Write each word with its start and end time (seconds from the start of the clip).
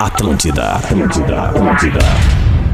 Atlântida, 0.00 0.72
Atlântida, 0.72 1.42
Atlântida. 1.42 1.98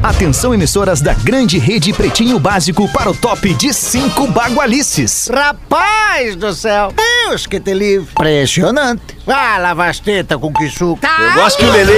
Atenção, 0.01 0.53
emissoras 0.53 1.01
da 1.01 1.13
grande 1.13 1.59
rede 1.59 1.93
Pretinho 1.93 2.39
Básico 2.39 2.91
para 2.91 3.11
o 3.11 3.15
top 3.15 3.53
de 3.53 3.71
cinco 3.73 4.25
bagualices. 4.27 5.29
Rapaz 5.31 6.35
do 6.35 6.51
céu! 6.53 6.91
Deus 7.31 7.47
que 7.47 7.61
te 7.61 7.73
livre! 7.73 8.09
Impressionante! 8.11 9.15
Ah, 9.25 9.57
lavasteta 9.57 10.37
com 10.37 10.51
que 10.51 10.69
suco! 10.69 10.99
Eu 11.05 11.33
gosto 11.33 11.59
que 11.59 11.63
o 11.63 11.71
Lelê, 11.71 11.93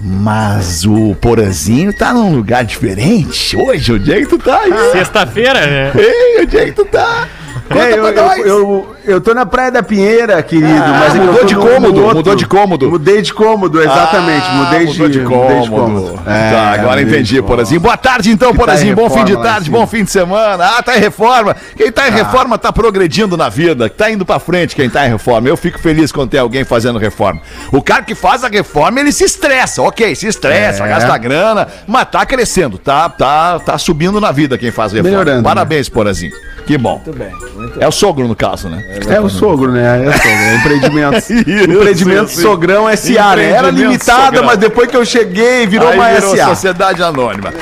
mas 0.00 0.84
o 0.86 1.16
Porazinho 1.20 1.92
tá 1.92 2.14
num 2.14 2.32
lugar 2.36 2.64
diferente. 2.64 3.56
Hoje, 3.56 3.94
onde 3.94 4.12
é 4.12 4.20
que 4.20 4.26
tu 4.26 4.38
tá 4.38 4.60
aí? 4.60 4.72
Sexta-feira, 4.92 5.66
né? 5.66 5.90
Ei, 5.96 6.42
onde 6.44 6.56
é 6.56 6.66
que 6.66 6.72
tu 6.72 6.84
tá? 6.84 7.26
Conta 7.68 7.80
É, 7.82 7.98
eu, 7.98 8.02
pra 8.02 8.12
nós. 8.22 8.38
eu, 8.38 8.46
eu, 8.46 8.96
eu 9.08 9.20
tô 9.20 9.34
na 9.34 9.44
Praia 9.46 9.70
da 9.70 9.82
Pinheira, 9.82 10.42
querido. 10.42 10.68
Ah, 10.72 10.98
mas 11.00 11.14
é 11.14 11.18
mudou 11.18 11.44
de 11.44 11.54
cômodo, 11.56 12.00
outro. 12.00 12.16
mudou 12.16 12.34
de 12.36 12.46
cômodo. 12.46 12.90
Mudei 12.90 13.22
de 13.22 13.32
cômodo, 13.34 13.80
exatamente. 13.82 14.46
Ah, 14.48 14.52
mudei, 14.54 14.86
mudou 14.86 15.08
de, 15.08 15.12
de 15.18 15.24
mudei 15.24 15.60
de 15.60 15.68
cômodo. 15.68 15.70
cômodo. 15.70 16.22
tá, 16.24 16.30
É, 16.32 16.54
agora 16.74 16.90
mudei 16.90 17.04
de 17.04 17.10
entendi, 17.10 17.34
cômodo. 17.36 17.48
Porazinho. 17.48 17.80
Boa 17.80 17.96
tarde, 17.96 18.30
então, 18.30 18.52
Que 18.52 18.58
tá 18.58 18.64
Porazinho. 18.64 18.92
em 18.92 18.94
bom 18.94 19.08
fim 19.10 19.24
de 19.24 19.32
reforma 19.32 19.38
lá 19.44 19.50
em 19.50 19.52
tarde, 19.54 19.70
bom 19.70 19.86
fim 19.86 20.04
de 20.04 20.10
semana. 20.10 20.64
Ah, 20.78 20.82
tá 20.82 20.96
em 20.96 21.00
reforma. 21.00 21.56
Quem 21.76 21.90
tá 21.90 22.08
em 22.08 22.12
reforma 22.12 22.58
tá 22.58 22.72
progredindo 22.72 23.36
na 23.36 23.48
vida, 23.48 23.88
tá 23.88 24.10
indo 24.10 24.24
pra 24.24 24.38
frente 24.38 24.76
quem 24.76 24.88
tá 24.90 25.06
em 25.06 25.10
reforma. 25.10 25.48
Eu 25.48 25.56
fico 25.56 25.78
feliz 25.78 26.12
quando 26.12 26.30
tem 26.30 26.40
alguém 26.40 26.64
fazendo 26.64 26.98
reforma. 26.98 27.40
O 27.72 27.82
cara 27.82 28.02
que 28.02 28.14
faz 28.14 28.44
a 28.44 28.48
reforma, 28.48 29.00
ele 29.00 29.12
se 29.12 29.24
estressa, 29.24 29.82
ok, 29.82 30.14
se 30.14 30.26
estressa, 30.26 30.84
É. 30.84 30.88
gasta 30.88 31.16
grana, 31.18 31.66
mas 31.86 32.04
tá 32.10 32.24
crescendo, 32.26 32.78
tá, 32.78 33.08
tá, 33.08 33.58
tá 33.58 33.78
subindo 33.78 34.20
na 34.20 34.30
vida 34.32 34.58
quem 34.58 34.70
faz 34.70 34.92
reforma. 34.92 35.10
Melhorando, 35.18 35.42
Parabéns, 35.42 35.88
Porazinho. 35.88 36.32
Que 36.66 36.76
bom. 36.76 37.00
Muito 37.04 37.18
bem. 37.18 37.30
muito 37.56 37.82
É 37.82 37.88
o 37.88 37.92
sogro, 37.92 38.28
no 38.28 38.36
caso, 38.36 38.68
né? 38.68 38.84
É 38.90 38.97
o 39.20 39.28
sogro, 39.28 39.72
né? 39.72 40.04
É 40.04 40.08
o 40.08 40.12
sogro. 40.12 40.28
É 40.28 40.54
empreendimentos. 40.56 41.30
Isso, 41.48 41.70
empreendimento 41.70 42.30
isso. 42.30 42.40
Sogrão 42.42 42.84
SA, 42.96 43.36
né? 43.36 43.50
Era 43.50 43.68
Empreendimento 43.68 43.76
limitada, 43.76 44.24
Sogrão. 44.26 44.44
mas 44.44 44.56
depois 44.58 44.88
que 44.90 44.96
eu 44.96 45.04
cheguei, 45.04 45.66
virou 45.66 45.88
Aí 45.88 45.98
uma 45.98 46.08
virou 46.10 46.36
SA. 46.36 46.46
Sociedade 46.48 47.02
Anônima. 47.02 47.52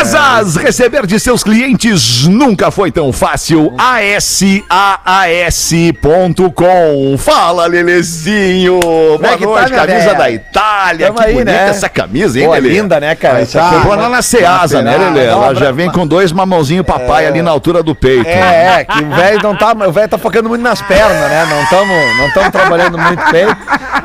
Asas, 0.00 0.56
receber 0.56 1.06
de 1.06 1.18
seus 1.20 1.42
clientes 1.42 2.26
nunca 2.26 2.70
foi 2.70 2.90
tão 2.90 3.12
fácil. 3.12 3.72
ASAAS.com. 5.94 7.16
Fala, 7.18 7.66
Lelezinho. 7.66 8.80
Boa 8.80 9.18
é 9.32 9.36
que 9.36 9.44
tá, 9.44 9.50
noite, 9.50 9.72
minha 9.72 9.86
camisa 9.86 10.04
véia? 10.04 10.14
da 10.18 10.30
Itália. 10.30 11.06
Tamo 11.06 11.18
que 11.18 11.24
aí, 11.24 11.32
bonita 11.32 11.50
né? 11.52 11.68
essa 11.68 11.88
camisa, 11.88 12.38
hein, 12.38 12.46
Pô, 12.46 12.52
Lelê? 12.52 12.68
linda, 12.70 13.00
né, 13.00 13.14
cara? 13.14 13.34
Mas 13.34 13.48
Isso 13.48 13.58
tá- 13.58 13.70
Comprou 13.70 13.96
lá 13.96 14.08
na 14.08 14.22
Ceasa, 14.22 14.82
né, 14.82 14.96
dá 14.98 15.20
Ela 15.20 15.54
já 15.54 15.70
vem 15.72 15.90
com 15.90 16.06
dois 16.06 16.32
mamãozinhos 16.32 16.84
papai 16.86 17.26
ali 17.26 17.42
na 17.42 17.50
altura 17.50 17.82
do 17.82 17.94
peito. 17.94 18.28
É, 18.28 18.80
é, 18.80 18.84
que 18.84 19.02
o 19.02 19.10
velho 19.10 19.40
não 19.42 19.56
tá, 19.56 19.72
o 19.72 19.92
velho 19.92 20.08
tá 20.08 20.18
focando 20.18 20.48
muito 20.48 20.62
nas 20.62 20.80
pernas, 20.86 21.30
né? 21.30 21.46
Não 21.50 21.62
estamos 21.62 22.18
não 22.18 22.30
tamo 22.32 22.50
trabalhando 22.52 22.98
muito 22.98 23.22
peito. 23.30 23.56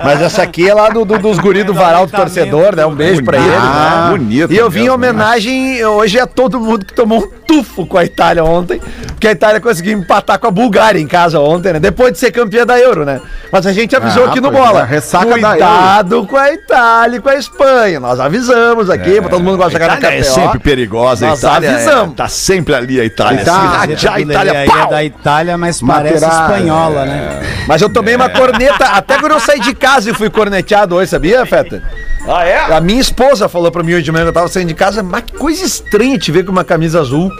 Mas 0.03 0.21
essa 0.21 0.43
aqui 0.43 0.69
é 0.69 0.73
lá 0.73 0.89
do, 0.89 1.03
do- 1.03 1.17
dos 1.19 1.37
guri 1.39 1.63
do 1.63 1.73
varal 1.73 2.05
do 2.05 2.11
torcedor, 2.11 2.75
né? 2.75 2.85
Um 2.85 2.95
beijo 2.95 3.23
pra 3.23 3.37
eles, 3.37 3.49
Ah, 3.53 4.05
né? 4.11 4.17
bonito 4.17 4.53
E 4.53 4.57
eu 4.57 4.69
vim 4.69 4.85
em 4.85 4.89
homenagem 4.89 5.83
hoje 5.85 6.19
a 6.19 6.25
todo 6.25 6.59
mundo 6.59 6.85
que 6.85 6.93
tomou 6.93 7.19
um 7.19 7.27
tufo 7.45 7.85
com 7.85 7.97
a 7.97 8.05
Itália 8.05 8.43
ontem, 8.43 8.79
porque 9.07 9.27
a 9.27 9.31
Itália 9.31 9.59
conseguiu 9.59 9.97
empatar 9.97 10.39
com 10.39 10.47
a 10.47 10.51
Bulgária 10.51 10.99
em 10.99 11.07
casa 11.07 11.39
ontem, 11.39 11.73
né? 11.73 11.79
Depois 11.79 12.13
de 12.13 12.19
ser 12.19 12.31
campeã 12.31 12.65
da 12.65 12.79
Euro, 12.79 13.03
né? 13.03 13.19
Mas 13.51 13.65
a 13.65 13.73
gente 13.73 13.93
avisou 13.95 14.25
Ah, 14.25 14.29
aqui 14.29 14.39
no 14.39 14.51
pois 14.51 14.63
bola. 14.63 14.81
é, 14.81 14.85
ressaca 14.85 15.25
da 15.37 15.49
Cuidado 15.51 16.25
com 16.27 16.37
a 16.37 16.53
Itália 16.53 17.17
e 17.17 17.19
com 17.19 17.29
a 17.29 17.35
Espanha. 17.35 17.99
Nós 17.99 18.19
avisamos 18.19 18.89
aqui, 18.89 19.19
pra 19.19 19.29
todo 19.29 19.43
mundo 19.43 19.57
gosta 19.57 19.71
de 19.71 19.77
A 19.77 19.79
jogar 19.79 19.93
na 19.93 19.99
Itália 19.99 20.19
é 20.19 20.23
sempre 20.23 20.59
perigosa, 20.59 21.25
a 21.25 21.29
Nós 21.31 21.39
Itália 21.39 21.67
é- 21.67 21.73
avisamos. 21.75 22.15
tá 22.15 22.27
sempre 22.29 22.73
ali 22.75 23.01
a 23.01 23.05
Itália. 23.05 23.43
Tá. 23.43 23.81
assim, 23.81 23.95
já 23.97 24.11
a 24.13 24.15
Lelê 24.17 24.33
Itália, 24.33 24.59
aí 24.59 24.67
pau! 24.67 24.77
é 24.77 24.87
da 24.89 25.03
Itália, 25.03 25.57
mas 25.57 25.81
parece 25.81 26.25
Materá, 26.25 26.47
espanhola, 26.69 27.05
né? 27.05 27.41
Mas 27.67 27.81
eu 27.81 27.89
tomei 27.89 28.15
uma 28.15 28.29
corneta, 28.29 28.85
até 28.85 29.17
quando 29.17 29.33
eu 29.33 29.39
saí 29.39 29.59
de 29.59 29.73
casa 29.73 30.11
e 30.11 30.13
fui 30.13 30.29
corneteado 30.29 30.95
hoje, 30.95 31.09
sabia, 31.09 31.45
Feta? 31.45 31.83
Ah, 32.27 32.43
é? 32.43 32.73
A 32.73 32.79
minha 32.79 33.01
esposa 33.01 33.49
falou 33.49 33.71
pra 33.71 33.83
mim 33.83 33.93
hoje 33.93 34.03
de 34.03 34.11
manhã 34.11 34.25
que 34.25 34.29
eu 34.29 34.33
tava 34.33 34.47
saindo 34.47 34.67
de 34.67 34.75
casa, 34.75 35.01
mas 35.01 35.23
que 35.23 35.33
coisa 35.33 35.63
estranha 35.63 36.17
te 36.17 36.31
ver 36.31 36.45
com 36.45 36.51
uma 36.51 36.63
camisa 36.63 36.99
azul. 36.99 37.31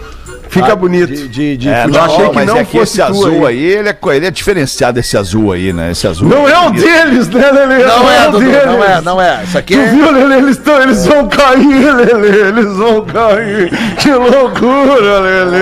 Fica 0.50 0.74
bonito. 0.76 1.06
De, 1.14 1.28
de, 1.28 1.56
de 1.56 1.68
É, 1.68 1.82
futebol. 1.82 2.00
não, 2.06 2.12
achei 2.14 2.28
que 2.28 2.34
mas 2.34 2.46
não 2.46 2.56
é 2.56 2.64
que 2.64 2.72
fosse 2.72 2.92
esse 2.92 3.02
azul 3.02 3.46
aí. 3.46 3.56
aí, 3.56 3.64
ele, 3.64 3.88
é, 3.88 3.96
ele 4.16 4.26
é 4.26 4.30
diferenciado 4.30 4.98
esse 4.98 5.16
azul 5.16 5.52
aí, 5.52 5.72
né? 5.72 5.92
Esse 5.92 6.06
azul. 6.06 6.28
Não 6.28 6.48
é 6.48 6.58
o 6.66 6.70
deles, 6.70 7.28
né, 7.28 7.50
Lelê? 7.50 7.84
Não 7.84 8.10
é, 8.10 8.28
o 8.28 8.32
Dudu, 8.32 8.44
deles. 8.50 8.66
não 8.66 8.84
é, 8.84 9.00
não 9.00 9.20
é. 9.22 9.44
Isso 9.44 9.56
aqui 9.58 9.74
Tu 9.74 9.80
é... 9.80 9.86
viu, 9.86 10.10
Lelê? 10.10 10.36
Eles, 10.38 10.56
tão, 10.58 10.82
eles 10.82 11.06
vão 11.06 11.28
cair, 11.28 11.94
Lelê. 11.94 12.48
Eles 12.48 12.76
vão 12.76 13.04
cair. 13.06 13.70
Que 13.96 14.10
loucura, 14.12 15.20
Lelê. 15.20 15.60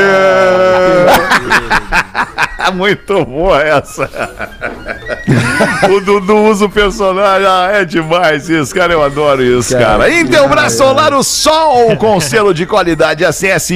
Muito 2.75 3.25
boa 3.25 3.63
essa. 3.63 4.11
o 5.91 6.01
Dudu 6.01 6.37
usa 6.45 6.67
o 6.67 6.71
personagem. 6.71 7.47
Ah, 7.47 7.71
é 7.73 7.85
demais 7.85 8.49
isso, 8.51 8.75
cara. 8.75 8.93
Eu 8.93 9.03
adoro 9.03 9.43
isso, 9.43 9.77
cara. 9.77 10.11
Intelbras 10.11 10.75
Solar, 10.75 11.15
o 11.15 11.23
sol 11.23 11.97
com 11.97 12.21
selo 12.21 12.53
de 12.53 12.67
qualidade. 12.67 13.25
Acesse 13.25 13.75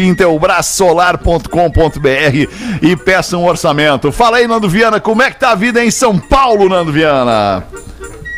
intelbrasolar.com.br 1.03 2.81
e 2.81 2.97
peça 2.97 3.37
um 3.37 3.45
orçamento. 3.45 4.13
Fala 4.13 4.39
aí, 4.39 4.47
Nando 4.47 4.69
Viana, 4.69 5.01
como 5.01 5.23
é 5.23 5.31
que 5.31 5.41
tá 5.41 5.51
a 5.51 5.55
vida 5.55 5.85
em 5.85 5.91
São 5.91 6.19
Paulo, 6.19 6.69
Nando 6.69 6.93
Viana? 6.93 7.65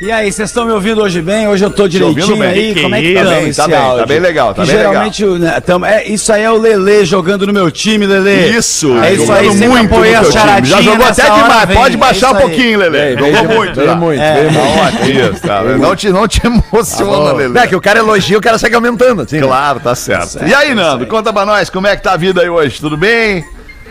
E 0.06 0.12
aí, 0.12 0.30
vocês 0.30 0.50
estão 0.50 0.66
me 0.66 0.72
ouvindo 0.72 1.00
hoje 1.00 1.22
bem? 1.22 1.48
Hoje 1.48 1.64
eu 1.64 1.70
tô 1.70 1.88
direitinho 1.88 2.36
bem. 2.36 2.48
aí? 2.48 2.74
Que 2.74 2.82
Como 2.82 2.94
é 2.94 3.00
que 3.00 3.14
tá 3.14 3.22
Tá 3.24 3.30
bem, 3.30 3.48
esse 3.48 3.56
tá 3.56 3.66
bem, 3.68 3.76
tá 3.76 3.82
áudio? 3.84 4.06
bem 4.06 4.18
legal, 4.20 4.54
tá 4.54 4.62
Que 4.62 4.68
bem 4.68 4.76
legal. 4.76 4.92
geralmente, 4.92 5.24
né, 5.24 5.60
tamo- 5.60 5.86
é, 5.86 6.04
isso 6.06 6.30
aí 6.30 6.42
é 6.42 6.50
o 6.50 6.58
Lelê 6.58 7.06
jogando 7.06 7.46
no 7.46 7.52
meu 7.54 7.70
time, 7.70 8.04
Lelê. 8.06 8.48
Isso, 8.50 8.98
é 8.98 9.14
isso 9.14 9.32
aí, 9.32 9.50
sempre 9.52 9.68
muito 9.68 9.94
apoiei 9.94 10.14
a 10.14 10.24
charadinha. 10.24 10.76
Já 10.76 10.82
jogou 10.82 11.06
até 11.06 11.22
demais. 11.30 11.68
vem, 11.68 11.76
Pode 11.78 11.94
é 11.94 11.98
baixar 11.98 12.26
um 12.26 12.30
isso 12.32 12.36
aí. 12.36 12.42
pouquinho, 12.48 12.78
Lelê. 12.80 13.16
Veio 13.16 13.34
Jogou 13.36 13.56
muito, 13.56 13.74
veio 13.76 13.88
já. 13.88 13.94
muito, 13.94 14.20
É. 14.22 14.34
veio 14.34 14.52
muito. 14.52 14.74
Tá 14.74 14.82
ótimo 14.84 15.20
isso, 15.32 15.40
cara. 15.40 15.78
Não 15.78 15.96
te, 15.96 16.08
não 16.10 16.28
te 16.28 16.40
emociona, 16.46 17.32
Lelê. 17.32 17.60
É 17.60 17.66
que 17.66 17.76
o 17.76 17.80
cara 17.80 17.98
elogia, 18.00 18.36
o 18.36 18.42
cara 18.42 18.58
segue 18.58 18.74
aumentando, 18.74 19.22
assim. 19.22 19.36
né? 19.36 19.42
Claro, 19.46 19.80
tá 19.80 19.94
certo. 19.94 20.44
E 20.46 20.52
aí, 20.52 20.74
Nando, 20.74 21.06
conta 21.06 21.32
pra 21.32 21.46
nós, 21.46 21.70
como 21.70 21.86
é 21.86 21.96
que 21.96 22.02
tá 22.02 22.12
a 22.12 22.16
vida 22.18 22.42
aí 22.42 22.48
hoje? 22.50 22.78
Tudo 22.78 22.96
bem? 22.98 23.42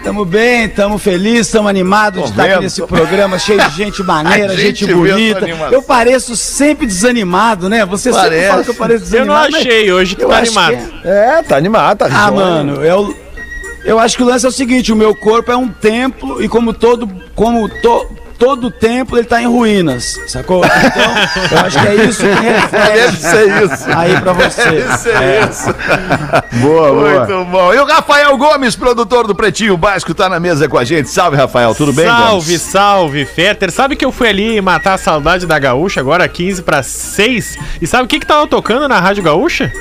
Tamo 0.04 0.26
bem, 0.26 0.68
tamo 0.68 0.98
felizes, 0.98 1.50
tamo 1.52 1.70
animados 1.70 2.20
Tô 2.20 2.26
de 2.26 2.32
estar 2.34 2.44
aqui 2.56 2.64
nesse 2.64 2.82
tô- 2.82 2.88
programa 2.88 3.40
cheio 3.40 3.60
de 3.70 3.76
gente 3.76 4.04
maneira, 4.04 4.50
gente, 4.56 4.86
gente 4.86 4.94
bonita. 4.94 5.48
Eu 5.72 5.82
pareço 5.82 6.36
sempre 6.36 6.86
desanimado, 6.86 7.70
né? 7.70 7.86
Você 7.86 8.12
sempre 8.12 8.28
Parece. 8.30 8.50
fala 8.50 8.64
que 8.66 8.70
eu 8.70 8.76
pareço 8.76 9.16
Eu 9.16 9.26
não 9.26 9.34
desanimado. 9.36 9.56
achei 9.56 9.92
hoje 9.94 10.16
que 10.16 10.24
eu 10.24 10.30
tá 10.30 10.38
animado. 10.40 10.76
que 10.76 11.08
é. 11.08 11.40
É, 11.40 11.44
tá 11.44 11.56
animado, 11.56 11.98
tá 12.00 12.08
Ah, 12.12 12.30
mano, 12.32 12.84
eu, 12.84 13.16
eu 13.86 13.98
acho 13.98 14.18
que 14.18 14.24
o 14.24 14.26
lance 14.26 14.46
é 14.46 14.50
o 14.50 14.52
seguinte: 14.52 14.92
o 14.92 14.96
meu 14.96 15.16
corpo 15.16 15.50
é 15.52 15.56
um 15.56 15.70
templo 15.70 16.44
e 16.44 16.50
como 16.50 16.74
todo, 16.74 17.08
como 17.34 17.70
to, 17.70 18.06
todo 18.44 18.70
templo 18.72 19.18
ele 19.18 19.26
tá 19.26 19.42
em 19.42 19.46
ruínas, 19.48 20.20
sacou? 20.28 20.64
Então, 20.66 21.58
eu 21.60 21.66
acho 21.66 21.80
que 21.80 21.88
é 21.88 21.96
isso 21.96 22.20
que 22.22 22.28
Deve 22.28 22.50
reflete 22.50 23.16
ser 23.18 23.64
isso. 23.64 23.86
aí 23.96 24.20
pra 24.22 24.34
você. 24.34 24.72
Deve 24.72 24.98
ser 24.98 25.16
É. 25.16 25.48
isso. 25.50 25.76
Boa, 26.62 26.92
boa. 26.92 27.26
Muito 27.26 27.46
bom. 27.46 27.74
E 27.74 27.80
o 27.80 27.86
Rafael 27.86 28.36
Gomes, 28.38 28.76
produtor 28.76 29.28
do 29.28 29.34
Pretinho 29.36 29.78
Básico, 29.78 30.14
tá 30.14 30.28
na 30.30 30.40
mesa 30.40 30.68
com 30.68 30.78
a 30.78 30.84
gente. 30.84 31.10
Salve, 31.10 31.38
Rafael. 31.38 31.74
Tudo 31.74 31.94
bem, 31.94 32.06
salve, 32.06 32.32
Gomes? 32.32 32.62
salve, 32.62 33.26
Fetter. 33.26 33.72
Sabe 33.72 33.96
que 33.96 34.04
eu 34.06 34.12
fui 34.12 34.28
ali 34.28 34.60
matar 34.62 34.94
a 34.94 34.98
saudade 34.98 35.46
da 35.46 35.58
Gaúcha 35.58 36.00
agora, 36.00 36.28
15 36.28 36.62
para 36.64 36.84
6? 36.84 37.58
E 37.82 37.88
sabe 37.88 38.04
o 38.04 38.08
que 38.08 38.20
que 38.20 38.26
tava 38.26 38.46
tocando 38.48 38.88
na 38.88 39.00
Rádio 39.00 39.24
Gaúcha? 39.24 39.72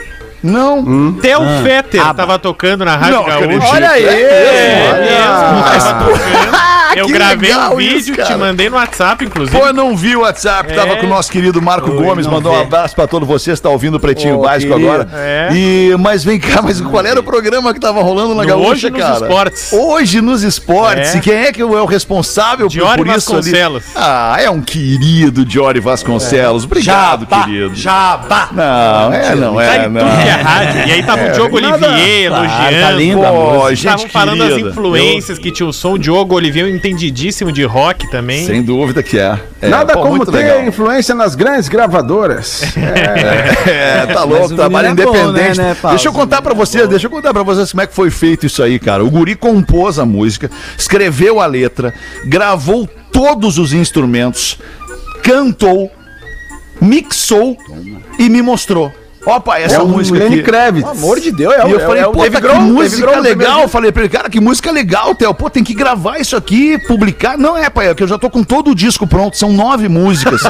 Não. 0.42 1.12
Theo 1.20 1.40
Fetter 1.62 2.02
tava 2.14 2.38
tocando 2.38 2.84
na 2.84 2.96
Rádio 2.96 3.14
Não 3.16 3.24
Gaúcha. 3.24 3.44
acredito. 3.44 3.66
Olha 3.72 3.90
aí! 3.90 4.04
É 4.04 4.90
Olha. 4.92 5.00
mesmo, 5.00 5.64
tava 5.64 6.04
tocando. 6.04 6.71
Eu 6.96 7.06
que 7.06 7.12
gravei 7.12 7.48
legal 7.50 7.72
um 7.74 7.76
vídeo, 7.76 8.14
isso, 8.14 8.24
te 8.24 8.34
mandei 8.36 8.68
no 8.70 8.76
WhatsApp, 8.76 9.24
inclusive. 9.24 9.58
Pô, 9.58 9.66
eu 9.66 9.72
não 9.72 9.96
vi 9.96 10.16
o 10.16 10.20
WhatsApp, 10.20 10.72
tava 10.74 10.92
É. 10.92 10.96
com 10.96 11.06
o 11.06 11.08
nosso 11.08 11.30
querido 11.30 11.60
Marco 11.62 11.90
Gomes, 11.92 12.26
não 12.26 12.34
mandou 12.34 12.52
um 12.52 12.56
vê. 12.56 12.62
abraço 12.62 12.94
pra 12.94 13.06
todos 13.06 13.26
vocês, 13.28 13.58
tá 13.60 13.68
ouvindo 13.70 13.96
o 13.96 14.00
Pretinho 14.00 14.38
Ô, 14.38 14.42
Básico 14.42 14.72
querido. 14.72 14.90
agora. 14.90 15.08
É. 15.14 15.48
E, 15.52 15.96
mas 15.98 16.22
vem 16.24 16.38
cá, 16.38 16.60
mas 16.62 16.80
qual 16.80 17.04
era 17.04 17.18
o 17.20 17.22
programa 17.22 17.72
que 17.72 17.80
tava 17.80 18.02
rolando 18.02 18.34
na 18.34 18.42
No 18.42 18.48
Gaúcha, 18.48 18.68
Hoje 18.70 18.90
nos 18.90 19.00
cara? 19.00 19.14
Esportes. 19.26 19.72
Hoje 19.72 20.20
nos 20.20 20.42
esportes. 20.42 21.14
É. 21.14 21.18
E 21.18 21.20
quem 21.20 21.34
é 21.34 21.52
que 21.52 21.60
é 21.60 21.64
o 21.64 21.84
responsável 21.84 22.66
por, 22.66 22.72
Diori 22.72 22.96
por 23.04 23.06
isso 23.16 23.32
ali? 23.32 23.42
Vasconcelos. 23.42 23.82
Ah, 23.94 24.36
é 24.40 24.50
um 24.50 24.60
querido 24.60 25.44
Diori 25.44 25.80
Vasconcelos. 25.80 26.64
Obrigado, 26.64 27.26
querido. 27.26 27.74
Jabá. 27.74 28.48
Não, 28.52 29.12
é, 29.12 29.34
não 29.34 29.54
Tá 29.54 29.64
é, 29.64 29.88
não. 29.88 30.08
é 30.08 30.30
rádio. 30.30 30.88
E 30.88 30.92
aí 30.92 31.02
tava 31.02 31.28
o 31.28 31.32
Diogo 31.32 31.60
nada- 31.60 31.86
Olivier 31.88 32.28
Claro, 32.28 32.44
elogiando. 32.46 32.80
tá 32.86 32.90
lindo 32.92 33.26
a 33.26 33.30
Pô, 33.30 33.68
gente 33.70 33.78
Estavam 33.78 34.08
falando 34.08 34.38
das 34.38 34.58
influências 34.58 35.38
que 35.38 35.50
tinha 35.50 35.68
o 35.68 35.72
som. 35.72 35.92
O 35.92 35.98
Diogo 35.98 36.34
Olivier, 36.34 36.68
entendidíssimo 36.82 37.52
de 37.52 37.62
rock 37.64 38.10
também. 38.10 38.44
Sem 38.44 38.62
dúvida 38.62 39.02
que 39.02 39.18
é. 39.18 39.38
É, 39.60 39.68
Nada 39.68 39.92
pô, 39.94 40.02
como 40.02 40.26
ter 40.26 40.32
legal. 40.32 40.64
influência 40.64 41.14
nas 41.14 41.34
grandes 41.36 41.68
gravadoras. 41.68 42.62
É, 43.64 44.06
tá 44.06 44.24
louco, 44.24 44.54
trabalho 44.54 44.90
menino 44.94 45.08
é 45.08 45.12
bom, 45.12 45.30
independente. 45.30 45.58
né, 45.58 45.68
né, 45.68 45.76
Paulo? 45.80 45.96
deixa 45.96 46.08
eu 46.08 46.12
contar 46.12 46.42
pra 46.42 46.52
vocês, 46.52 46.88
deixa 46.88 47.06
eu 47.06 47.10
contar 47.10 47.32
pra 47.32 47.42
vocês 47.42 47.70
como 47.70 47.80
é 47.82 47.86
que 47.86 47.94
foi 47.94 48.10
feito 48.10 48.44
isso 48.46 48.62
aí, 48.62 48.78
cara. 48.78 49.04
O 49.04 49.10
Guri 49.10 49.34
compôs 49.36 49.98
a 49.98 50.04
música, 50.04 50.50
escreveu 50.76 51.40
a 51.40 51.46
letra, 51.46 51.94
gravou 52.24 52.88
todos 53.12 53.58
os 53.58 53.72
instrumentos, 53.72 54.58
cantou, 55.22 55.90
mixou 56.80 57.56
e 58.18 58.28
me 58.28 58.42
mostrou. 58.42 58.92
Ó, 59.24 59.38
pai, 59.38 59.62
essa 59.62 59.76
É 59.76 59.82
um 59.82 59.88
música 59.88 60.18
Lenny 60.18 60.34
aqui. 60.36 60.42
Kravitz. 60.42 60.88
Pelo 60.88 60.98
amor 60.98 61.20
de 61.20 61.30
Deus, 61.30 61.54
é, 61.54 61.68
E 61.68 61.70
eu 61.70 61.78
é- 61.80 61.86
falei, 61.86 62.02
é 62.02 62.06
pô, 62.06 62.28
tá 62.28 62.40
Grohl, 62.40 62.56
que 62.56 62.62
música 62.62 63.06
Grohl, 63.06 63.20
legal. 63.20 63.68
Falei 63.68 63.92
pra 63.92 64.02
ele, 64.02 64.08
cara, 64.08 64.28
que 64.28 64.40
música 64.40 64.70
legal, 64.72 65.14
Theo. 65.14 65.32
Pô, 65.32 65.48
tem 65.48 65.62
que 65.62 65.74
gravar 65.74 66.18
isso 66.18 66.36
aqui, 66.36 66.76
publicar. 66.88 67.38
Não 67.38 67.56
é, 67.56 67.70
pai, 67.70 67.88
é 67.88 67.94
que 67.94 68.02
eu 68.02 68.08
já 68.08 68.18
tô 68.18 68.28
com 68.28 68.42
todo 68.42 68.72
o 68.72 68.74
disco 68.74 69.06
pronto, 69.06 69.36
são 69.36 69.52
nove 69.52 69.88
músicas. 69.88 70.42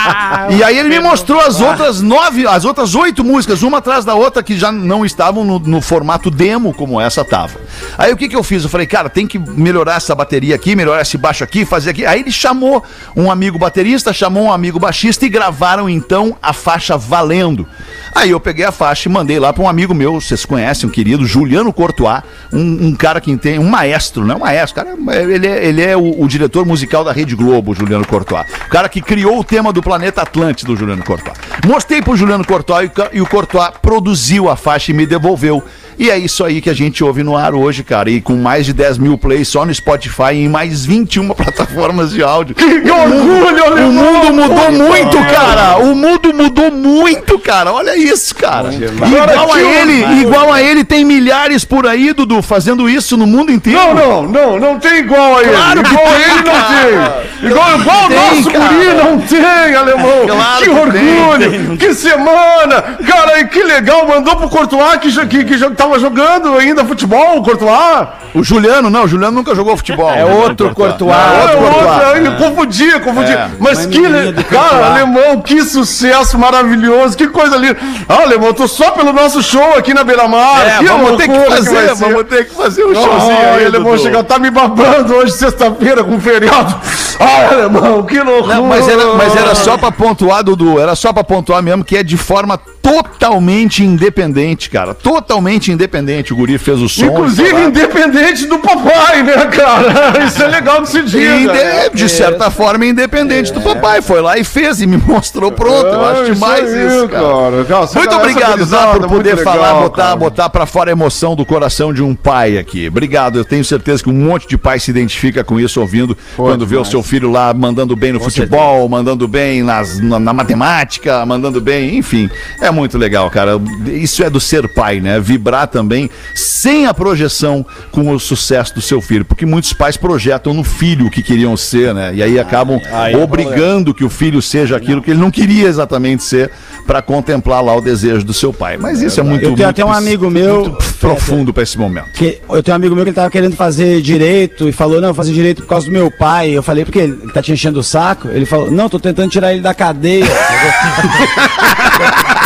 e 0.56 0.62
aí 0.62 0.78
ele 0.78 0.88
me 0.88 1.00
mostrou 1.00 1.38
as 1.40 1.60
outras 1.60 2.00
nove, 2.00 2.46
as 2.46 2.64
outras 2.64 2.94
oito 2.94 3.22
músicas, 3.22 3.62
uma 3.62 3.78
atrás 3.78 4.06
da 4.06 4.14
outra, 4.14 4.42
que 4.42 4.56
já 4.58 4.72
não 4.72 5.04
estavam 5.04 5.44
no, 5.44 5.58
no 5.58 5.80
formato 5.82 6.30
demo, 6.30 6.72
como 6.72 6.98
essa 6.98 7.24
tava. 7.24 7.58
Aí 7.98 8.10
o 8.12 8.16
que 8.16 8.28
que 8.28 8.36
eu 8.36 8.42
fiz? 8.42 8.64
Eu 8.64 8.70
falei, 8.70 8.86
cara, 8.86 9.10
tem 9.10 9.26
que 9.26 9.38
melhorar 9.38 9.96
essa 9.96 10.14
bateria 10.14 10.54
aqui, 10.54 10.74
melhorar 10.74 11.02
esse 11.02 11.18
baixo 11.18 11.44
aqui, 11.44 11.66
fazer 11.66 11.90
aqui. 11.90 12.06
Aí 12.06 12.20
ele 12.20 12.32
chamou 12.32 12.82
um 13.14 13.30
amigo 13.30 13.58
baterista, 13.58 14.14
chamou 14.14 14.44
um 14.44 14.52
amigo 14.52 14.78
baixista 14.78 15.26
e 15.26 15.28
gravaram 15.28 15.90
então 15.90 16.36
a 16.42 16.54
faixa 16.54 16.96
Valendo. 16.96 17.66
Aí 18.14 18.30
eu 18.30 18.38
peguei 18.38 18.64
a 18.64 18.72
faixa 18.72 19.08
e 19.08 19.12
mandei 19.12 19.38
lá 19.38 19.52
para 19.52 19.62
um 19.62 19.68
amigo 19.68 19.92
meu, 19.94 20.20
vocês 20.20 20.44
conhecem, 20.44 20.88
um 20.88 20.92
querido, 20.92 21.26
Juliano 21.26 21.72
Courtois, 21.72 22.22
um, 22.52 22.88
um 22.88 22.94
cara 22.94 23.20
que 23.20 23.36
tem, 23.36 23.58
um 23.58 23.68
maestro, 23.68 24.24
não 24.24 24.34
é 24.34 24.36
um 24.36 24.40
maestro, 24.40 24.84
cara, 24.84 24.96
ele 25.24 25.46
é, 25.46 25.66
ele 25.66 25.82
é 25.82 25.96
o, 25.96 26.22
o 26.22 26.28
diretor 26.28 26.64
musical 26.64 27.02
da 27.02 27.12
Rede 27.12 27.34
Globo, 27.34 27.74
Juliano 27.74 28.06
Courtois. 28.06 28.46
O 28.66 28.70
cara 28.70 28.88
que 28.88 29.02
criou 29.02 29.40
o 29.40 29.44
tema 29.44 29.72
do 29.72 29.82
Planeta 29.82 30.22
Atlântico, 30.22 30.76
Juliano 30.76 31.02
Courtois. 31.04 31.36
Mostrei 31.66 32.00
pro 32.00 32.16
Juliano 32.16 32.46
Courtois 32.46 32.90
e 33.12 33.14
e 33.14 33.20
o 33.20 33.26
Courtois 33.26 33.70
produziu 33.80 34.48
a 34.48 34.56
faixa 34.56 34.90
e 34.90 34.94
me 34.94 35.06
devolveu. 35.06 35.62
E 35.98 36.10
é 36.10 36.18
isso 36.18 36.44
aí 36.44 36.60
que 36.60 36.68
a 36.70 36.74
gente 36.74 37.02
ouve 37.04 37.22
no 37.22 37.36
ar 37.36 37.54
hoje, 37.54 37.82
cara. 37.82 38.10
E 38.10 38.20
com 38.20 38.34
mais 38.36 38.66
de 38.66 38.72
10 38.72 38.98
mil 38.98 39.16
plays 39.18 39.48
só 39.48 39.64
no 39.64 39.74
Spotify 39.74 40.32
e 40.34 40.44
em 40.44 40.48
mais 40.48 40.84
21 40.84 41.28
plataformas 41.34 42.10
de 42.12 42.22
áudio. 42.22 42.54
Que 42.54 42.64
orgulho, 42.64 43.86
O 43.86 43.92
mundo 43.92 44.32
mudou 44.32 44.56
Puta 44.56 44.70
muito, 44.70 45.20
merda. 45.20 45.34
cara. 45.34 45.76
O 45.78 45.94
mundo 45.94 46.34
mudou 46.34 46.70
muito, 46.70 47.38
cara. 47.38 47.72
Olha 47.72 47.96
isso, 47.96 48.34
cara. 48.34 48.70
Igual 48.72 49.52
a 49.52 49.60
ele, 49.62 50.20
igual 50.22 50.52
a 50.52 50.62
ele 50.62 50.84
tem 50.84 51.04
milhares 51.04 51.64
por 51.64 51.86
aí, 51.86 52.12
Dudu, 52.12 52.42
fazendo 52.42 52.88
isso 52.88 53.16
no 53.16 53.26
mundo 53.26 53.52
inteiro. 53.52 53.78
Não, 53.78 53.94
não, 53.94 54.22
não, 54.28 54.58
não 54.60 54.78
tem 54.78 54.98
igual 54.98 55.36
a 55.38 55.42
ele. 55.42 55.50
Claro 55.52 55.82
que 55.82 55.90
igual 55.90 56.06
a 56.06 56.10
tem, 56.10 56.20
ele 56.34 56.42
cara. 56.42 56.58
não 56.58 57.20
tem. 57.40 57.50
Igual, 57.50 57.78
igual 57.78 58.04
o 58.04 58.08
Tem, 58.08 58.16
nosso 58.16 58.50
cara. 58.50 58.72
guri 58.72 58.94
não 58.94 59.18
tem, 59.20 59.74
alemão. 59.74 60.26
Claro 60.26 60.58
que 60.58 60.64
que 60.64 60.70
orgulho, 60.70 61.76
que 61.76 61.94
semana. 61.94 62.82
Cara, 63.06 63.40
e 63.40 63.44
que 63.48 63.62
legal, 63.62 64.06
mandou 64.06 64.36
pro 64.36 64.48
Courtois 64.48 64.96
que, 65.00 65.10
jo- 65.10 65.26
que, 65.26 65.44
que 65.44 65.56
jo- 65.56 65.70
tava 65.84 65.98
jogando 65.98 66.56
ainda 66.56 66.84
futebol, 66.84 67.38
o 67.38 67.42
Courtois. 67.42 68.08
O 68.34 68.42
Juliano, 68.42 68.90
não, 68.90 69.04
o 69.04 69.08
Juliano 69.08 69.36
nunca 69.36 69.54
jogou 69.54 69.76
futebol. 69.76 70.10
É 70.10 70.24
outro 70.24 70.74
Courtois. 70.74 71.14
É 71.14 71.42
outro 71.42 71.56
É 71.56 71.60
Courtois. 71.60 71.86
outra, 71.92 72.16
ele 72.16 72.30
confundia, 72.32 73.00
confundia. 73.00 73.34
É. 73.34 73.50
Mas 73.60 73.86
que, 73.86 74.02
cara, 74.02 74.32
Courtois. 74.68 74.84
alemão, 74.90 75.40
que 75.42 75.62
sucesso 75.62 76.38
maravilhoso, 76.38 77.16
que 77.16 77.28
coisa 77.28 77.56
linda. 77.56 77.76
Ah, 78.08 78.22
alemão, 78.22 78.52
tô 78.52 78.66
só 78.66 78.90
pelo 78.92 79.12
nosso 79.12 79.42
show 79.42 79.74
aqui 79.76 79.92
na 79.94 80.02
Beira-Mar. 80.04 80.66
É, 80.66 80.82
vamos 80.82 81.16
ter 81.16 81.28
que 81.28 81.38
fazer, 81.50 81.94
vamos 81.94 82.24
ter 82.24 82.48
que 82.48 82.54
fazer 82.54 82.84
um 82.84 82.90
Oh, 82.90 82.94
showzinho 82.94 83.38
aí, 83.56 83.66
alemão, 83.66 83.90
Dudu. 83.92 84.02
chega, 84.02 84.24
tá 84.24 84.38
me 84.38 84.50
babando 84.50 85.14
hoje, 85.14 85.32
sexta-feira, 85.32 86.02
com 86.02 86.18
feriado. 86.20 86.74
Ah, 87.20 87.48
alemão, 87.52 88.02
que 88.04 88.18
loucura. 88.20 88.54
Não, 88.56 88.66
mas 88.66 88.88
era, 88.88 89.06
mas 89.14 89.36
era 89.36 89.54
só 89.54 89.76
pra 89.78 89.92
pontuar, 89.92 90.42
Dudu, 90.42 90.80
era 90.80 90.94
só 90.96 91.12
pra 91.12 91.22
pontuar 91.22 91.62
mesmo 91.62 91.84
que 91.84 91.96
é 91.96 92.02
de 92.02 92.16
forma 92.16 92.58
totalmente 92.84 93.82
independente, 93.82 94.68
cara. 94.68 94.92
Totalmente 94.94 95.72
independente. 95.72 96.32
O 96.32 96.36
Guri 96.36 96.58
fez 96.58 96.80
o 96.80 96.88
som. 96.88 97.06
Inclusive 97.06 97.62
independente 97.64 98.46
do 98.46 98.58
papai, 98.58 99.22
né, 99.22 99.46
cara? 99.46 100.24
Isso 100.26 100.42
é 100.42 100.48
legal 100.48 100.82
que 100.82 100.88
se 100.90 101.02
diga. 101.02 101.34
Inde- 101.34 101.94
de 101.94 102.08
certa 102.08 102.50
forma, 102.50 102.84
independente 102.84 103.52
do 103.52 103.60
papai. 103.60 104.02
Foi 104.02 104.20
lá 104.20 104.38
e 104.38 104.44
fez 104.44 104.80
e 104.82 104.86
me 104.86 104.96
mostrou 104.98 105.50
pronto. 105.50 105.86
Eu 105.86 106.04
acho 106.04 106.20
Ah, 106.20 106.24
demais 106.24 106.72
aí, 106.74 106.86
isso, 106.86 107.08
cara. 107.08 107.64
Cara, 107.64 107.84
essa- 107.84 107.98
Muito 107.98 108.14
obrigado, 108.14 108.50
tá, 108.50 108.56
gurizada 108.56 108.98
por 109.00 109.08
poder 109.08 109.36
legal, 109.36 109.54
falar, 109.54 109.74
botar, 109.80 110.02
cara. 110.02 110.16
botar 110.16 110.48
pra 110.50 110.66
fora 110.66 110.90
a 110.90 110.92
emoção 110.92 111.34
do 111.34 111.44
coração 111.46 111.92
de 111.92 112.02
um 112.02 112.14
pai 112.14 112.58
aqui. 112.58 112.88
Obrigado, 112.88 113.38
eu 113.38 113.44
tenho 113.44 113.64
certeza 113.64 114.02
que 114.02 114.10
um 114.10 114.12
monte 114.12 114.46
de 114.46 114.58
pai 114.58 114.78
se 114.78 114.90
identifica 114.90 115.42
com 115.42 115.58
isso, 115.58 115.80
ouvindo, 115.80 116.16
quando 116.36 116.66
vê 116.66 116.76
o 116.76 116.84
seu 116.84 117.02
filho 117.02 117.30
lá 117.30 117.52
mandando 117.54 117.96
bem 117.96 118.12
no 118.12 118.20
futebol, 118.20 118.86
mandando 118.88 119.26
bem 119.26 119.62
nas, 119.62 119.98
na, 120.00 120.18
na 120.18 120.32
matemática, 120.32 121.24
mandando 121.24 121.60
bem, 121.60 121.96
enfim. 121.96 122.28
É 122.60 122.70
muito 122.74 122.98
legal, 122.98 123.30
cara. 123.30 123.52
Isso 123.86 124.22
é 124.22 124.28
do 124.28 124.40
ser 124.40 124.68
pai, 124.68 125.00
né? 125.00 125.18
Vibrar 125.20 125.68
também 125.68 126.10
sem 126.34 126.86
a 126.86 126.92
projeção 126.94 127.64
com 127.90 128.10
o 128.10 128.18
sucesso 128.20 128.74
do 128.74 128.82
seu 128.82 129.00
filho. 129.00 129.24
Porque 129.24 129.46
muitos 129.46 129.72
pais 129.72 129.96
projetam 129.96 130.52
no 130.52 130.64
filho 130.64 131.06
o 131.06 131.10
que 131.10 131.22
queriam 131.22 131.56
ser, 131.56 131.94
né? 131.94 132.12
E 132.14 132.22
aí 132.22 132.38
acabam 132.38 132.80
é 133.10 133.16
obrigando 133.16 133.94
que 133.94 134.04
o 134.04 134.10
filho 134.10 134.42
seja 134.42 134.76
aquilo 134.76 135.00
que 135.00 135.10
ele 135.10 135.20
não 135.20 135.30
queria 135.30 135.66
exatamente 135.68 136.22
ser 136.22 136.50
para 136.86 137.00
contemplar 137.00 137.62
lá 137.64 137.74
o 137.74 137.80
desejo 137.80 138.24
do 138.24 138.34
seu 138.34 138.52
pai. 138.52 138.76
Mas 138.76 139.00
isso 139.00 139.20
é 139.20 139.22
muito 139.22 139.42
Eu 139.44 139.54
tenho 139.54 139.56
muito 139.56 139.68
até 139.70 139.84
um 139.84 139.92
amigo 139.92 140.28
meu- 140.30 140.76
profundo 141.00 141.52
para 141.52 141.62
esse 141.62 141.78
momento. 141.78 142.10
Que 142.12 142.40
eu 142.48 142.62
tenho 142.62 142.74
um 142.74 142.76
amigo 142.76 142.94
meu 142.94 143.04
que 143.04 143.10
ele 143.10 143.14
tava 143.14 143.30
querendo 143.30 143.56
fazer 143.56 144.00
direito 144.02 144.68
e 144.68 144.72
falou, 144.72 145.00
não, 145.00 145.14
fazer 145.14 145.32
direito 145.32 145.62
por 145.62 145.68
causa 145.68 145.86
do 145.86 145.92
meu 145.92 146.10
pai. 146.10 146.50
Eu 146.50 146.62
falei, 146.62 146.84
porque 146.84 146.98
ele 146.98 147.14
tá 147.32 147.42
te 147.42 147.52
enchendo 147.52 147.80
o 147.80 147.84
saco? 147.84 148.28
Ele 148.28 148.44
falou, 148.46 148.70
não, 148.70 148.88
tô 148.88 148.98
tentando 148.98 149.30
tirar 149.30 149.52
ele 149.52 149.60
da 149.62 149.74
cadeia. 149.74 150.24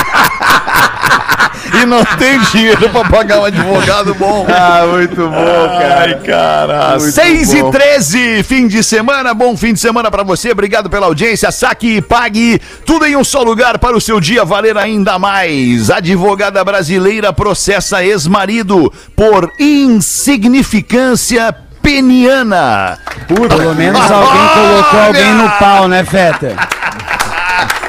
E 1.74 1.86
não 1.86 2.04
tem 2.04 2.38
dinheiro 2.40 2.88
para 2.90 3.08
pagar 3.08 3.40
um 3.40 3.44
advogado 3.44 4.14
bom. 4.14 4.46
Ah, 4.48 4.86
muito 4.86 5.16
bom, 5.16 5.68
cara. 5.78 6.00
Ai, 6.00 6.14
cara. 6.20 6.98
Muito 6.98 7.12
6 7.12 7.54
e 7.54 7.62
bom. 7.62 7.70
13, 7.70 8.42
fim 8.42 8.66
de 8.66 8.82
semana, 8.82 9.34
bom 9.34 9.56
fim 9.56 9.72
de 9.72 9.80
semana 9.80 10.10
pra 10.10 10.22
você. 10.22 10.50
Obrigado 10.50 10.88
pela 10.88 11.06
audiência. 11.06 11.50
Saque 11.50 11.96
e 11.96 12.02
pague 12.02 12.60
tudo 12.84 13.06
em 13.06 13.16
um 13.16 13.24
só 13.24 13.42
lugar 13.42 13.78
para 13.78 13.96
o 13.96 14.00
seu 14.00 14.20
dia 14.20 14.44
valer 14.44 14.76
ainda 14.76 15.18
mais. 15.18 15.90
Advogada 15.90 16.64
brasileira 16.64 17.32
processa 17.32 18.02
ex-marido 18.02 18.92
por 19.14 19.52
insignificância 19.58 21.54
peniana. 21.82 22.98
Pelo 23.26 23.74
menos 23.74 24.10
alguém 24.10 24.48
colocou 24.48 25.00
alguém 25.00 25.34
no 25.34 25.50
pau, 25.52 25.88
né, 25.88 26.04
Feta? 26.04 26.56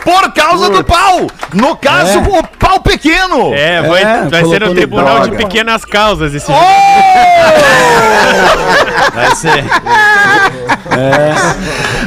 Por 0.10 0.34
causa 0.34 0.70
do 0.72 0.84
pau. 0.84 1.28
No 1.54 1.76
caso, 1.76 2.18
É. 2.18 2.22
o 2.40 2.44
pau 2.58 2.80
pequeno. 2.80 3.54
É, 3.54 3.82
vai, 3.82 4.02
É, 4.02 4.28
vai 4.30 4.44
ser 4.46 4.62
no 4.62 4.74
Tribunal 4.74 5.20
de 5.22 5.28
droga. 5.30 5.46
Pequenas 5.46 5.86
Causas 5.86 6.34
esse 6.34 6.52
Vai 9.14 9.36
ser. 9.36 9.64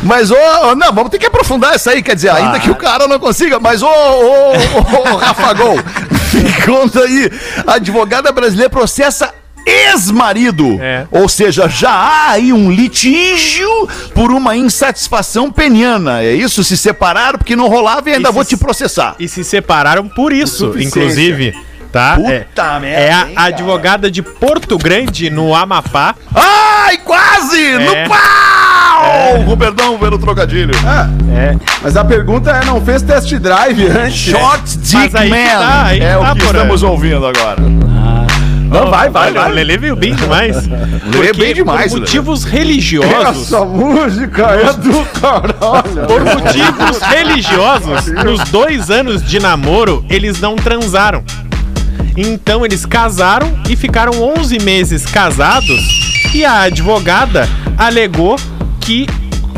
Mas, 0.03 0.31
ô, 0.31 0.37
ô, 0.37 0.75
não, 0.75 0.93
vamos 0.93 1.11
ter 1.11 1.19
que 1.19 1.27
aprofundar 1.27 1.77
isso 1.77 1.89
aí, 1.89 2.03
quer 2.03 2.15
dizer, 2.15 2.31
ainda 2.31 2.59
que 2.59 2.71
o 2.71 2.75
cara 2.75 3.07
não 3.07 3.19
consiga, 3.19 3.59
mas, 3.61 3.83
ô, 3.83 3.87
ô, 3.87 4.53
ô, 4.53 5.13
ô, 5.13 5.17
Rafa 5.17 5.53
Gol, 5.55 5.77
me 6.35 6.53
conta 6.65 7.01
aí, 7.01 7.31
a 7.67 7.75
advogada 7.75 8.33
brasileira 8.33 8.69
processa 8.71 9.33
ex-marido, 9.67 10.79
É. 10.81 11.07
ou 11.11 11.29
seja, 11.29 11.69
já 11.69 11.91
há 11.91 12.31
aí 12.33 12.53
um 12.53 12.71
litígio 12.71 13.69
por 14.15 14.31
uma 14.31 14.57
insatisfação 14.57 15.51
peniana, 15.51 16.23
é 16.23 16.33
isso? 16.33 16.63
Se 16.65 16.77
separaram 16.77 17.39
porque 17.39 17.57
não 17.57 17.69
rolava 17.69 18.09
e 18.11 18.15
ainda 18.15 18.29
E 18.29 18.33
vou 18.33 18.43
se- 18.45 18.51
te 18.51 18.57
processar. 18.57 19.15
E 19.19 19.29
se 19.29 19.45
separaram 19.45 20.09
por 20.09 20.33
isso, 20.33 20.75
inclusive. 20.79 21.55
Tá? 21.93 22.15
Puta 22.17 22.63
é, 22.77 22.81
merda, 22.81 23.01
é 23.03 23.13
a 23.13 23.29
hein, 23.29 23.35
cara? 23.35 23.49
advogada 23.49 24.11
de 24.11 24.23
Porto 24.23 24.79
Grande, 24.79 25.29
no 25.29 25.55
Amapá. 25.55 26.15
Ai, 26.35 26.97
quase! 27.05 27.63
É. 27.67 27.79
No 27.79 28.09
pau! 28.09 29.57
Perdão 29.59 29.99
pelo 29.99 30.19
trocadilho. 30.19 30.73
Mas 31.83 31.95
a 31.97 32.03
pergunta 32.05 32.51
é, 32.51 32.65
não 32.65 32.81
fez 32.83 33.03
test 33.03 33.31
drive 33.35 33.87
antes? 33.89 34.15
Short 34.17 34.79
Dick 34.79 35.13
Man 35.13 35.59
tá, 35.59 35.85
aí 35.85 36.01
é 36.01 36.11
que 36.13 36.17
o 36.17 36.21
tá, 36.21 36.35
que 36.35 36.43
estamos 36.45 36.83
ouvindo 36.83 37.27
agora. 37.27 37.61
Não, 38.73 38.91
vai, 38.91 39.11
vai, 39.11 39.29
Olha, 39.31 39.41
vai. 39.41 39.51
o 39.51 39.55
Lelê 39.55 39.77
veio 39.79 39.97
bem 39.97 40.15
demais. 40.15 40.67
Lelê 41.13 41.29
é 41.29 41.33
bem 41.33 41.55
demais, 41.55 41.93
Por 41.93 41.99
Lelê. 41.99 42.01
motivos 42.01 42.45
religiosos. 42.45 43.43
Essa 43.47 43.65
música 43.65 44.43
é 44.47 44.73
do 44.73 45.05
caralho. 45.21 46.07
Por 46.07 46.25
motivos 46.25 46.99
religiosos, 47.03 48.07
nos 48.25 48.49
dois 48.51 48.91
anos 48.91 49.23
de 49.23 49.39
namoro, 49.39 50.05
eles 50.09 50.41
não 50.41 50.57
transaram. 50.57 51.23
Então 52.17 52.65
eles 52.65 52.85
casaram 52.85 53.51
e 53.69 53.77
ficaram 53.77 54.13
11 54.39 54.59
meses 54.61 55.07
casados 55.07 56.29
e 56.35 56.45
a 56.45 56.63
advogada 56.63 57.49
alegou 57.79 58.37
que 58.81 59.07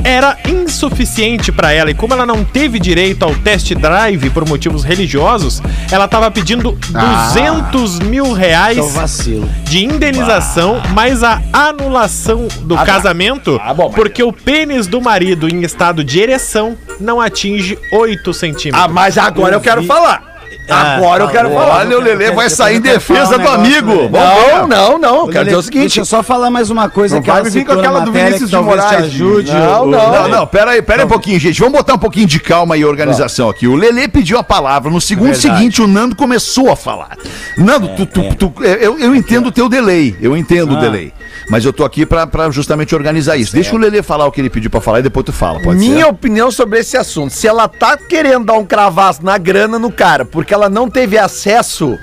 era 0.05 0.37
insuficiente 0.47 1.51
para 1.51 1.73
ela 1.73 1.91
e 1.91 1.95
como 1.95 2.13
ela 2.13 2.27
não 2.27 2.45
teve 2.45 2.79
direito 2.79 3.25
ao 3.25 3.35
test 3.35 3.73
drive 3.75 4.29
por 4.31 4.47
motivos 4.47 4.85
religiosos, 4.85 5.63
ela 5.91 6.05
estava 6.05 6.31
pedindo 6.31 6.73
200 6.73 8.01
mil 8.01 8.33
reais 8.33 8.79
o 8.79 8.89
vacilo. 8.89 9.49
de 9.65 9.85
indenização, 9.85 10.81
mais 10.93 11.23
a 11.23 11.41
anulação 11.53 12.47
do 12.63 12.77
casamento, 12.77 13.59
Ah, 13.63 13.73
bom, 13.73 13.91
porque 13.91 14.23
o 14.23 14.33
pênis 14.33 14.87
do 14.87 15.01
marido 15.01 15.49
em 15.49 15.63
estado 15.63 16.05
de 16.05 16.21
ereção 16.21 16.77
não 17.01 17.21
atinge 17.21 17.79
8 17.93 18.33
centímetros. 18.35 18.85
Ah, 18.85 18.89
mas 18.89 19.17
agora 19.19 19.57
eu 19.57 19.61
quero 19.61 19.83
falar. 19.85 20.34
Agora 20.69 21.25
eu 21.25 21.29
quero 21.29 21.51
falar. 21.51 21.77
Olha, 21.81 21.99
o 21.99 22.01
Lelê 22.01 22.31
vai 22.31 22.49
sair 22.49 22.77
em 22.77 22.81
defesa 22.81 23.37
um 23.37 23.43
do 23.43 23.49
amigo. 23.49 23.93
Não, 24.11 24.67
não, 24.67 24.99
não. 24.99 25.29
Quero 25.29 25.45
dizer 25.45 25.57
o 25.57 25.63
seguinte. 25.63 25.81
Deixa 25.83 26.01
eu 26.01 26.05
só 26.05 26.23
falar 26.23 26.51
mais 26.51 26.71
uma 26.71 26.89
coisa 26.89 27.17
Não 27.17 27.23
que 27.23 27.31
ela 27.31 27.43
vai 27.43 27.51
vir 27.51 27.65
com 27.65 27.73
citou 27.73 27.79
aquela 27.81 28.01
do 28.01 28.13
Vinícius 28.13 28.49
de 28.51 28.57
Moraes, 28.57 29.05
ajude. 29.05 29.53
Não, 29.53 29.87
não. 29.87 30.13
Não, 30.13 30.29
não, 30.29 30.47
pera 30.47 30.71
aí, 30.73 30.83
pera 30.83 31.03
aí 31.03 31.07
um 31.07 31.09
pouquinho, 31.09 31.39
gente. 31.39 31.59
Vamos 31.61 31.77
botar 31.77 31.95
um 31.95 31.99
pouquinho 31.99 32.27
de 32.27 32.41
calma 32.41 32.77
e 32.77 32.85
organização 32.85 33.49
aqui. 33.49 33.67
O 33.67 33.75
Lelê 33.77 34.09
pediu 34.09 34.39
a 34.39 34.43
palavra. 34.43 34.91
No 34.91 35.01
segundo 35.01 35.33
Verdade. 35.33 35.43
seguinte, 35.59 35.83
o 35.83 35.87
Nando 35.87 36.17
começou 36.17 36.71
a 36.71 36.77
falar. 36.77 37.17
Nando, 37.59 37.89
tu, 37.97 38.07
tu- 38.07 38.35
tu- 38.51 38.65
eu, 38.65 38.99
eu 38.99 39.15
entendo 39.15 39.49
o 39.49 39.53
teu 39.53 39.69
delay. 39.69 40.17
Eu 40.21 40.37
entendo 40.37 40.75
o 40.75 40.81
delay. 40.81 41.13
Mas 41.49 41.65
eu 41.65 41.73
tô 41.73 41.85
aqui 41.85 42.07
pra, 42.07 42.27
pra 42.27 42.51
justamente 42.51 42.95
organizar 42.95 43.37
isso. 43.37 43.53
Deixa 43.53 43.75
o 43.75 43.79
Lelê 43.79 44.03
falar 44.03 44.27
o 44.27 44.33
que 44.33 44.41
ele 44.41 44.51
pediu 44.51 44.71
pra 44.71 44.81
falar 44.81 45.01
e 45.01 45.03
depois 45.03 45.25
tu 45.27 45.33
fala. 45.33 45.61
Pode 45.61 45.79
Minha 45.79 46.05
ser? 46.05 46.11
opinião 46.11 46.51
sobre 46.51 46.79
esse 46.81 46.97
assunto. 46.97 47.33
Se 47.33 47.47
ela 47.47 47.69
tá 47.69 47.97
querendo 47.97 48.47
dar 48.47 48.55
um 48.55 48.65
cravaço 48.65 49.25
na 49.25 49.37
grana 49.37 49.79
no 49.79 49.93
cara, 49.93 50.25
porque 50.25 50.55
ela 50.55 50.69
não 50.69 50.89
teve 50.89 51.19
acesso 51.19 51.99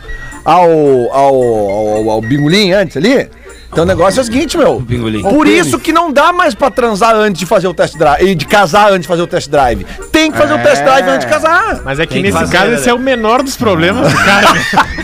ao, 0.46 0.70
ao, 1.12 1.36
ao, 1.36 2.10
ao 2.12 2.22
bingolim 2.22 2.72
antes 2.72 2.98
ali. 2.98 3.30
Então 3.72 3.84
o 3.84 3.88
negócio 3.88 4.20
é 4.20 4.22
o 4.22 4.26
seguinte, 4.26 4.58
meu. 4.58 4.80
bingolim. 4.80 5.22
Por 5.22 5.48
isso 5.48 5.80
que 5.80 5.94
não 5.94 6.12
dá 6.12 6.34
mais 6.34 6.54
pra 6.54 6.70
transar 6.70 7.16
antes 7.16 7.40
de 7.40 7.46
fazer 7.46 7.68
o 7.68 7.74
test 7.74 7.96
drive. 7.98 8.28
E 8.28 8.36
de 8.36 8.46
casar 8.46 8.90
antes 8.92 9.02
de 9.04 9.08
fazer 9.08 9.22
o 9.22 9.28
test 9.28 9.50
drive. 9.50 9.86
Tem 10.12 10.30
que 10.32 10.38
fazer 10.38 10.54
o 10.54 10.60
test 10.60 10.84
drive 10.84 11.08
antes 11.10 11.26
de 11.26 11.32
casar. 11.34 11.80
Mas 11.86 12.00
é 12.00 12.06
que 12.06 12.22
nesse 12.22 12.38
fazer, 12.38 12.52
caso 12.58 12.68
né, 12.72 12.76
esse 12.76 12.90
é 12.90 12.94
o 12.94 13.00
menor 13.00 13.42
dos 13.44 13.56
problemas 13.56 14.12
do 14.12 14.18
cara. 14.18 14.48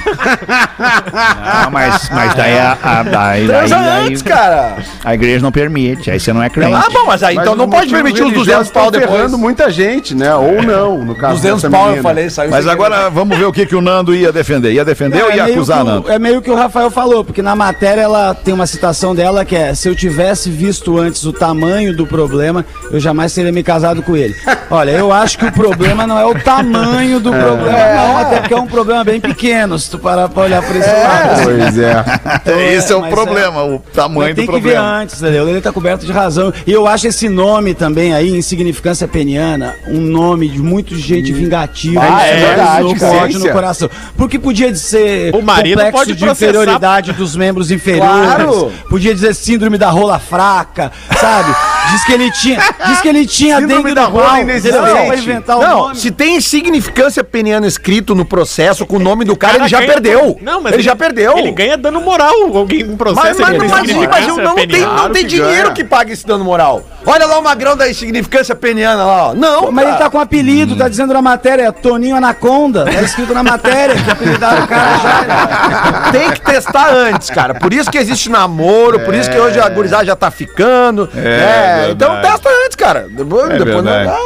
Ah, 0.80 1.70
mas, 1.72 2.10
mas 2.10 2.34
daí 2.36 2.58
a, 2.58 2.78
a, 2.84 3.04
daí, 3.04 3.48
Transa 3.48 3.78
antes, 3.78 4.22
cara. 4.22 4.78
a 5.04 5.14
igreja 5.14 5.42
não 5.42 5.52
permite. 5.52 6.10
Aí 6.12 6.20
você 6.20 6.32
não 6.32 6.42
é 6.42 6.50
crente. 6.50 6.74
Ah, 6.74 6.88
bom, 6.92 7.06
mas 7.08 7.24
aí 7.24 7.36
Mas 7.36 7.44
então 7.46 7.56
não 7.56 7.70
pode 7.70 7.90
permitir 7.92 8.24
os 8.24 8.32
200 8.34 8.34
religiosos 8.34 8.72
pau 8.72 8.92
depois. 8.92 9.32
muita 9.34 9.70
gente, 9.70 10.16
né? 10.16 10.34
Ou 10.36 10.62
não, 10.64 11.04
no 11.04 11.16
caso 11.16 11.36
200 11.36 11.62
dessa 11.62 11.70
pau 11.72 11.82
eu 11.82 11.88
menina. 11.88 12.04
falei, 12.04 12.30
saiu 12.30 12.52
Mas 12.52 12.68
agora 12.68 13.10
vamos 13.10 13.38
ver 13.38 13.46
o 13.46 13.52
que, 13.52 13.66
que 13.66 13.76
o 13.76 13.82
Nando 13.82 14.14
ia 14.16 14.32
defender. 14.32 14.72
Ia 14.74 14.86
defender 14.86 15.24
ou 15.24 15.32
ia 15.32 15.44
meio 15.46 15.56
acusar, 15.56 15.82
o- 15.82 15.86
Nando? 15.86 16.12
é 16.12 16.20
meio 16.20 16.42
que 16.42 16.50
o 16.52 16.56
Rafael 16.56 16.90
falou, 16.90 17.24
porque 17.26 17.42
na 17.42 17.56
matéria 17.56 18.02
ela 18.02 18.34
tem 18.34 18.54
uma 18.58 18.68
citação 18.68 19.14
dela 19.16 19.46
que 19.46 19.56
é: 19.56 19.74
se 19.74 19.88
eu 19.88 19.96
tivesse 19.96 20.50
visto 20.50 20.98
antes 20.98 21.24
o 21.26 21.32
tamanho 21.32 21.96
do 21.96 22.06
problema, 22.06 22.66
eu 22.92 23.00
jamais 23.00 23.34
teria 23.34 23.52
me 23.52 23.64
casado 23.64 24.02
com 24.02 24.18
ele. 24.18 24.36
Olha, 24.70 24.92
eu 24.92 25.12
acho 25.14 25.38
que 25.38 25.46
o 25.46 25.52
problema 25.52 26.06
não 26.06 26.18
é 26.20 26.26
o 26.26 26.36
tamanho 26.36 27.20
do 27.20 27.32
problema, 27.32 27.94
não, 27.96 28.18
até 28.18 28.40
porque 28.42 28.54
é 28.54 28.60
um 28.60 28.68
problema 28.68 29.04
bem 29.04 29.22
pequeno, 29.22 29.78
se 29.80 29.90
tu 29.90 29.98
parar 30.00 30.28
pra 30.28 30.44
olhar 30.44 30.62
por 30.62 30.76
esse 30.76 30.90
lado. 30.90 31.44
Pois 31.44 31.78
é. 31.78 32.04
Então, 32.42 32.60
Esse 32.60 32.92
é 32.92 32.96
o 32.96 33.02
mas 33.02 33.14
problema, 33.14 33.64
o 33.64 33.80
tamanho 33.94 34.28
Mas 34.30 34.36
tem 34.36 34.46
do 34.46 34.52
que 34.54 34.60
ver 34.60 34.74
problema. 34.74 34.98
antes, 35.02 35.22
entendeu? 35.22 35.48
Ele 35.48 35.62
tá 35.62 35.72
coberto 35.72 36.06
de 36.06 36.12
razão. 36.12 36.52
E 36.66 36.72
eu 36.72 36.88
acho 36.88 37.08
esse 37.08 37.30
nome 37.30 37.74
também 37.74 38.14
aí, 38.14 38.30
Insignificância 38.36 39.08
Peniana, 39.08 39.76
um 39.88 40.02
nome 40.02 40.50
de 40.50 40.60
muita 40.60 40.96
gente 40.96 41.32
vingativa. 41.32 42.02
Ah, 42.02 42.28
é 42.28 42.38
isso 42.38 42.48
verdade, 42.48 43.00
com 43.00 43.06
ódio 43.18 43.40
no 43.40 43.50
coração. 43.52 43.90
Porque 44.18 44.38
podia 44.40 44.74
ser 44.76 45.34
O 45.36 45.42
marido 45.42 45.76
complexo 45.76 45.98
pode 45.98 46.14
de 46.16 46.26
processar. 46.26 46.46
inferioridade 46.52 47.14
dos 47.14 47.36
membros 47.36 47.72
inferiores. 47.72 48.26
Claro. 48.26 48.47
Podia 48.90 49.14
dizer 49.14 49.34
síndrome 49.36 49.78
da 49.78 49.90
rola 49.90 50.20
fraca, 50.20 50.92
sabe? 51.20 51.54
Diz 51.92 52.04
que 52.04 52.12
ele 52.12 52.30
tinha, 52.32 52.60
diz 52.88 53.00
que 53.02 53.08
ele 53.08 53.26
tinha 53.26 53.60
Síndrome 53.60 53.84
dengue 53.84 53.96
da 53.96 54.06
rola 54.06 54.42
inexistente. 54.42 54.76
entendeu? 54.78 54.98
Só 54.98 55.06
pra 55.06 55.16
inventar 55.18 55.58
o 55.58 55.62
Não, 55.62 55.78
nome. 55.84 55.96
se 55.96 56.12
tem 56.12 56.42
significância 56.42 57.24
peniana 57.24 57.66
escrito 57.66 58.14
no 58.14 58.26
processo 58.26 58.86
com 58.86 58.98
o 58.98 59.00
nome 59.00 59.24
do 59.24 59.38
cara, 59.38 59.54
cara 59.54 59.64
ele 59.64 59.70
já 59.70 59.80
ganha- 59.80 59.94
perdeu. 59.94 60.38
Não, 60.42 60.62
mas 60.62 60.74
ele, 60.74 60.84
já 60.84 60.96
perdeu. 60.96 61.38
Ele 61.38 61.52
ganha 61.52 61.78
dano 61.78 62.02
moral. 62.02 62.34
Alguém 62.54 62.82
em 62.82 62.98
processo 62.98 63.26
Mas, 63.26 63.40
mas, 63.40 63.50
ele 63.50 63.60
mas, 63.60 63.70
mas, 63.72 64.28
mas 64.28 64.28
não, 64.38 64.56
tem, 64.56 64.82
não 64.82 65.10
tem 65.12 65.24
que 65.24 65.30
dinheiro 65.30 65.64
ganha. 65.64 65.72
que 65.74 65.84
pague 65.84 66.12
esse 66.12 66.28
dano 66.28 66.44
moral. 66.44 66.84
Olha 67.06 67.26
lá 67.26 67.40
o 67.40 67.44
magrão 67.44 67.78
da 67.78 67.90
insignificância 67.90 68.54
peniana 68.54 69.06
lá, 69.06 69.28
ó. 69.30 69.34
Não, 69.34 69.72
Mas 69.72 69.84
ele 69.86 69.94
cara. 69.94 70.04
tá 70.06 70.10
com 70.10 70.20
apelido, 70.20 70.76
tá 70.76 70.90
dizendo 70.90 71.14
na 71.14 71.22
matéria, 71.22 71.72
Toninho 71.72 72.18
Anaconda. 72.18 72.84
Tá 72.84 73.02
escrito 73.02 73.34
na 73.34 73.44
matéria 73.44 73.96
que 73.96 74.12
apelidaram 74.12 74.64
o 74.66 74.68
cara 74.68 74.98
já. 74.98 76.12
Tem 76.12 76.32
que 76.32 76.42
testar 76.42 76.90
antes, 76.92 77.30
cara. 77.30 77.54
Por 77.56 77.72
isso 77.74 77.90
que 77.90 77.98
existe 77.98 78.30
namoro, 78.40 79.00
por 79.02 79.14
isso 79.14 79.30
que 79.30 79.38
hoje 79.38 79.60
a 79.60 79.68
gurizada 79.70 80.06
já 80.06 80.16
tá 80.16 80.30
ficando. 80.30 81.10
É 81.16 81.20
né? 81.22 81.90
Então 81.92 82.22
testa 82.22 82.50
antes, 82.66 82.76
cara. 82.76 83.08
Depois, 83.10 83.50
É 83.52 83.58
depois 83.58 83.84
não 83.84 83.84
dá. 83.84 84.18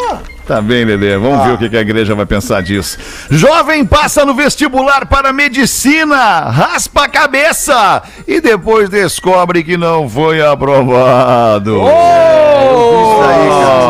Tá 0.47 0.61
bem, 0.61 0.83
Lelê. 0.83 1.17
Vamos 1.17 1.45
ver 1.45 1.53
o 1.53 1.57
que 1.57 1.69
que 1.69 1.77
a 1.77 1.81
igreja 1.81 2.13
vai 2.15 2.25
pensar 2.25 2.61
disso. 2.61 2.97
Jovem 3.29 3.85
passa 3.85 4.25
no 4.25 4.33
vestibular 4.33 5.05
para 5.05 5.31
medicina, 5.31 6.41
raspa 6.49 7.05
a 7.05 7.09
cabeça 7.09 8.01
e 8.27 8.41
depois 8.41 8.89
descobre 8.89 9.63
que 9.63 9.77
não 9.77 10.09
foi 10.09 10.45
aprovado. 10.45 11.79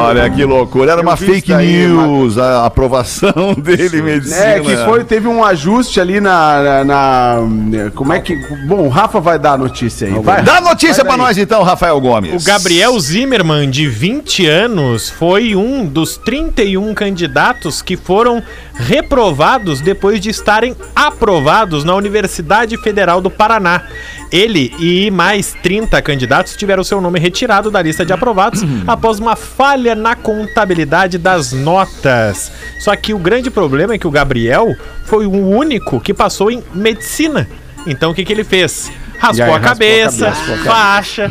Olha 0.03 0.29
que 0.29 0.43
loucura. 0.43 0.91
Era 0.91 1.01
Eu 1.01 1.05
uma 1.05 1.15
fake 1.17 1.51
daí, 1.53 1.87
news 1.87 2.37
a 2.37 2.65
aprovação 2.65 3.53
dele 3.57 3.99
em 3.99 4.01
medicina. 4.01 4.45
É, 4.45 4.59
que 4.59 4.75
foi, 4.77 5.03
teve 5.03 5.27
um 5.27 5.43
ajuste 5.43 5.99
ali 5.99 6.19
na, 6.19 6.83
na- 6.83 6.83
na- 6.83 7.91
Como 7.95 8.11
é 8.13 8.19
que. 8.19 8.35
Bom, 8.67 8.81
o 8.85 8.89
Rafa 8.89 9.19
vai 9.19 9.39
dar 9.39 9.53
a 9.53 9.57
notícia 9.57 10.07
aí. 10.07 10.13
Vai. 10.21 10.41
Dá 10.41 10.59
notícia 10.61 11.03
daí. 11.03 11.17
nós 11.17 11.37
então, 11.37 11.63
Rafael 11.63 11.99
Gomes. 11.99 12.43
O 12.43 12.45
Gabriel 12.45 12.99
Zimmermann, 12.99 13.69
de 13.69 13.87
20 13.87 14.45
anos, 14.47 15.09
foi 15.09 15.55
um 15.55 15.85
dos 15.85 16.17
31 16.51 16.93
candidatos 16.93 17.81
que 17.81 17.97
foram 17.97 18.41
reprovados 18.73 19.81
depois 19.81 20.19
de 20.19 20.29
estarem 20.29 20.75
aprovados 20.95 21.83
na 21.83 21.95
Universidade 21.95 22.77
Federal 22.77 23.21
do 23.21 23.29
Paraná. 23.29 23.83
Ele 24.31 24.73
e 24.79 25.11
mais 25.11 25.53
30 25.61 26.01
candidatos 26.01 26.55
tiveram 26.55 26.83
seu 26.83 27.01
nome 27.01 27.19
retirado 27.19 27.69
da 27.69 27.81
lista 27.81 28.05
de 28.05 28.13
aprovados 28.13 28.61
após 28.87 29.19
uma 29.19 29.35
falha 29.35 29.95
na 29.95 30.15
contabilidade 30.15 31.17
das 31.17 31.51
notas. 31.51 32.51
Só 32.79 32.95
que 32.95 33.13
o 33.13 33.19
grande 33.19 33.49
problema 33.49 33.93
é 33.93 33.97
que 33.97 34.07
o 34.07 34.11
Gabriel 34.11 34.75
foi 35.05 35.25
o 35.25 35.31
único 35.31 35.99
que 35.99 36.13
passou 36.13 36.49
em 36.49 36.63
medicina. 36.73 37.47
Então 37.85 38.11
o 38.11 38.13
que, 38.13 38.23
que 38.23 38.31
ele 38.31 38.43
fez? 38.43 38.91
Raspou, 39.17 39.45
aí, 39.45 39.51
a, 39.51 39.53
raspou 39.53 39.55
a 39.55 39.59
cabeça, 39.59 40.31
faixa, 40.63 41.29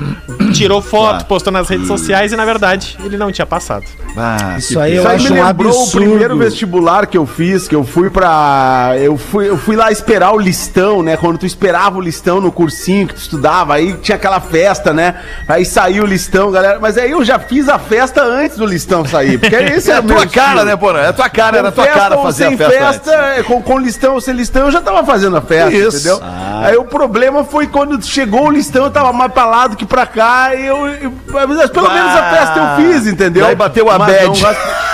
tirou 0.53 0.81
foto, 0.83 1.25
postou 1.27 1.53
nas 1.53 1.69
redes 1.69 1.87
sociais 1.87 2.33
e 2.33 2.37
na 2.37 2.45
verdade 2.45 2.97
ele 3.05 3.17
não 3.17 3.31
tinha 3.33 3.47
passado. 3.47 3.85
Ah, 4.17 4.57
Isso 4.59 4.79
aí 4.79 4.97
eu 4.97 5.03
Isso 5.03 5.09
aí 5.09 5.17
acho 5.17 5.33
me 5.33 5.41
um 5.41 5.45
lembrou 5.47 5.73
o 5.73 5.81
absurdo. 5.83 6.07
primeiro 6.07 6.37
vestibular 6.37 7.07
que 7.07 7.17
eu 7.17 7.27
fiz, 7.27 7.69
que 7.69 7.75
eu 7.75 7.85
fui 7.85 8.11
pra. 8.11 8.93
Eu 8.99 9.17
fui, 9.17 9.49
eu 9.49 9.57
fui 9.57 9.77
lá 9.77 9.91
esperar 9.93 10.33
o 10.33 10.39
listão, 10.39 11.03
né? 11.03 11.17
Quando 11.17 11.39
tu 11.39 11.47
esperava 11.47 11.99
o 11.99 12.01
listão 12.01 12.41
no 12.41 12.51
cursinho 12.51 13.07
que 13.07 13.15
tu 13.15 13.19
estudava, 13.21 13.75
aí 13.75 13.93
tinha 13.95 14.17
aquela 14.17 14.41
festa, 14.41 14.93
né? 14.93 15.15
Aí 15.47 15.65
saiu 15.65 16.05
o 16.05 16.07
listão, 16.07 16.51
galera. 16.51 16.79
Mas 16.81 16.99
aí 16.99 17.11
eu 17.13 17.25
já 17.25 17.39
fiz 17.39 17.69
a 17.69 17.79
festa 17.79 18.23
antes 18.23 18.57
do 18.57 18.67
listão 18.67 19.05
sair. 19.05 19.39
Porque 19.39 19.55
esse 19.55 19.91
É 19.91 19.95
é, 19.95 19.97
a 19.99 20.03
tua 20.03 20.27
cara, 20.27 20.49
estilo. 20.49 20.65
né, 20.65 20.77
Porã? 20.77 21.01
É 21.01 21.09
a 21.09 21.13
tua 21.13 21.29
cara, 21.29 21.59
era 21.59 21.69
a 21.69 21.73
Com 21.73 21.83
tua 21.83 21.87
cara 21.93 22.17
ou 22.17 22.23
fazer 22.25 22.45
a 22.47 22.57
festa. 22.57 22.71
festa, 22.71 23.11
é, 23.13 23.43
com, 23.43 23.63
com 23.63 23.79
listão 23.79 24.15
ou 24.15 24.21
sem 24.21 24.35
listão, 24.35 24.67
eu 24.67 24.71
já 24.73 24.81
tava 24.81 25.05
fazendo 25.05 25.37
a 25.37 25.41
festa, 25.41 25.77
Isso. 25.77 25.97
entendeu? 26.09 26.21
Aí 26.63 26.77
o 26.77 26.85
problema 26.85 27.45
foi 27.45 27.67
quando 27.67 28.03
chegou 28.05 28.47
o 28.47 28.51
listão, 28.51 28.85
eu 28.85 28.91
tava 28.91 29.13
mais 29.13 29.31
pra 29.33 29.45
lá 29.47 29.67
do 29.67 29.77
que 29.77 29.85
pra 29.87 30.07
cá, 30.07 30.40
e 30.55 30.67
eu, 30.67 30.87
eu- 30.89 31.13
mas 31.33 31.71
pelo 31.71 31.91
menos 31.91 32.13
a 32.17 32.31
festa 32.31 32.59
eu 32.59 32.85
fiz, 32.93 33.07
entendeu? 33.07 33.45
Daí 33.47 33.55
bateu 33.55 33.91
a 33.91 33.99
bad. 33.99 34.31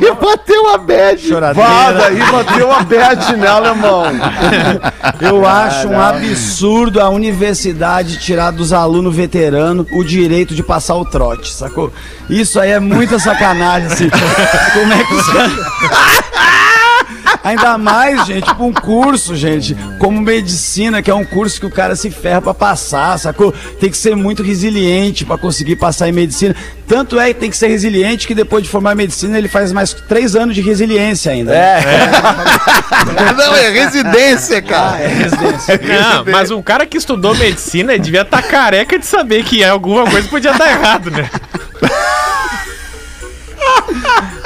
E 0.00 0.12
bateu 0.14 0.68
a 0.72 0.78
bad. 0.78 1.28
Vá, 1.54 1.90
daí 1.92 2.18
bateu 2.30 2.70
a 2.70 2.80
bad, 2.82 3.36
né, 3.36 3.48
alemão? 3.48 4.04
Eu 5.20 5.44
acho 5.46 5.88
um 5.88 6.00
absurdo 6.00 7.00
a 7.00 7.08
universidade 7.08 8.18
tirar 8.18 8.52
dos 8.52 8.72
alunos 8.72 9.14
veteranos 9.16 9.86
o 9.90 10.04
direito 10.04 10.54
de 10.54 10.62
passar 10.62 10.94
o 10.94 11.04
trote, 11.04 11.52
sacou? 11.52 11.92
Isso 12.28 12.60
aí 12.60 12.70
é 12.70 12.78
muita 12.78 13.18
sacanagem, 13.18 13.86
assim. 13.88 14.08
Como 14.74 14.92
é 14.92 15.02
que 15.04 15.14
os 15.14 15.26
caras. 15.32 15.52
Ainda 17.42 17.78
mais, 17.78 18.26
gente, 18.26 18.54
pra 18.54 18.64
um 18.64 18.72
curso, 18.72 19.34
gente, 19.34 19.74
como 19.98 20.20
medicina, 20.20 21.02
que 21.02 21.10
é 21.10 21.14
um 21.14 21.24
curso 21.24 21.58
que 21.58 21.66
o 21.66 21.70
cara 21.70 21.96
se 21.96 22.10
ferra 22.10 22.42
pra 22.42 22.52
passar, 22.52 23.18
sacou? 23.18 23.52
Tem 23.80 23.90
que 23.90 23.96
ser 23.96 24.14
muito 24.14 24.42
resiliente 24.42 25.24
pra 25.24 25.38
conseguir 25.38 25.76
passar 25.76 26.08
em 26.08 26.12
medicina. 26.12 26.54
Tanto 26.86 27.18
é 27.18 27.32
que 27.32 27.40
tem 27.40 27.50
que 27.50 27.56
ser 27.56 27.68
resiliente 27.68 28.26
que 28.26 28.34
depois 28.34 28.62
de 28.62 28.68
formar 28.68 28.92
em 28.92 28.96
medicina 28.96 29.38
ele 29.38 29.48
faz 29.48 29.72
mais 29.72 29.94
três 29.94 30.36
anos 30.36 30.54
de 30.54 30.60
resiliência 30.60 31.32
ainda. 31.32 31.54
É, 31.54 31.80
Não, 33.36 33.56
é 33.56 33.70
residência, 33.70 34.60
cara. 34.60 34.98
é 34.98 35.06
residência. 35.06 35.80
Não, 35.82 36.24
mas 36.30 36.50
um 36.50 36.60
cara 36.60 36.84
que 36.84 36.98
estudou 36.98 37.34
medicina 37.34 37.98
devia 37.98 38.22
estar 38.22 38.42
careca 38.42 38.98
de 38.98 39.06
saber 39.06 39.44
que 39.44 39.64
alguma 39.64 40.04
coisa 40.10 40.28
podia 40.28 40.52
dar 40.52 40.70
errado, 40.70 41.10
né? 41.10 41.30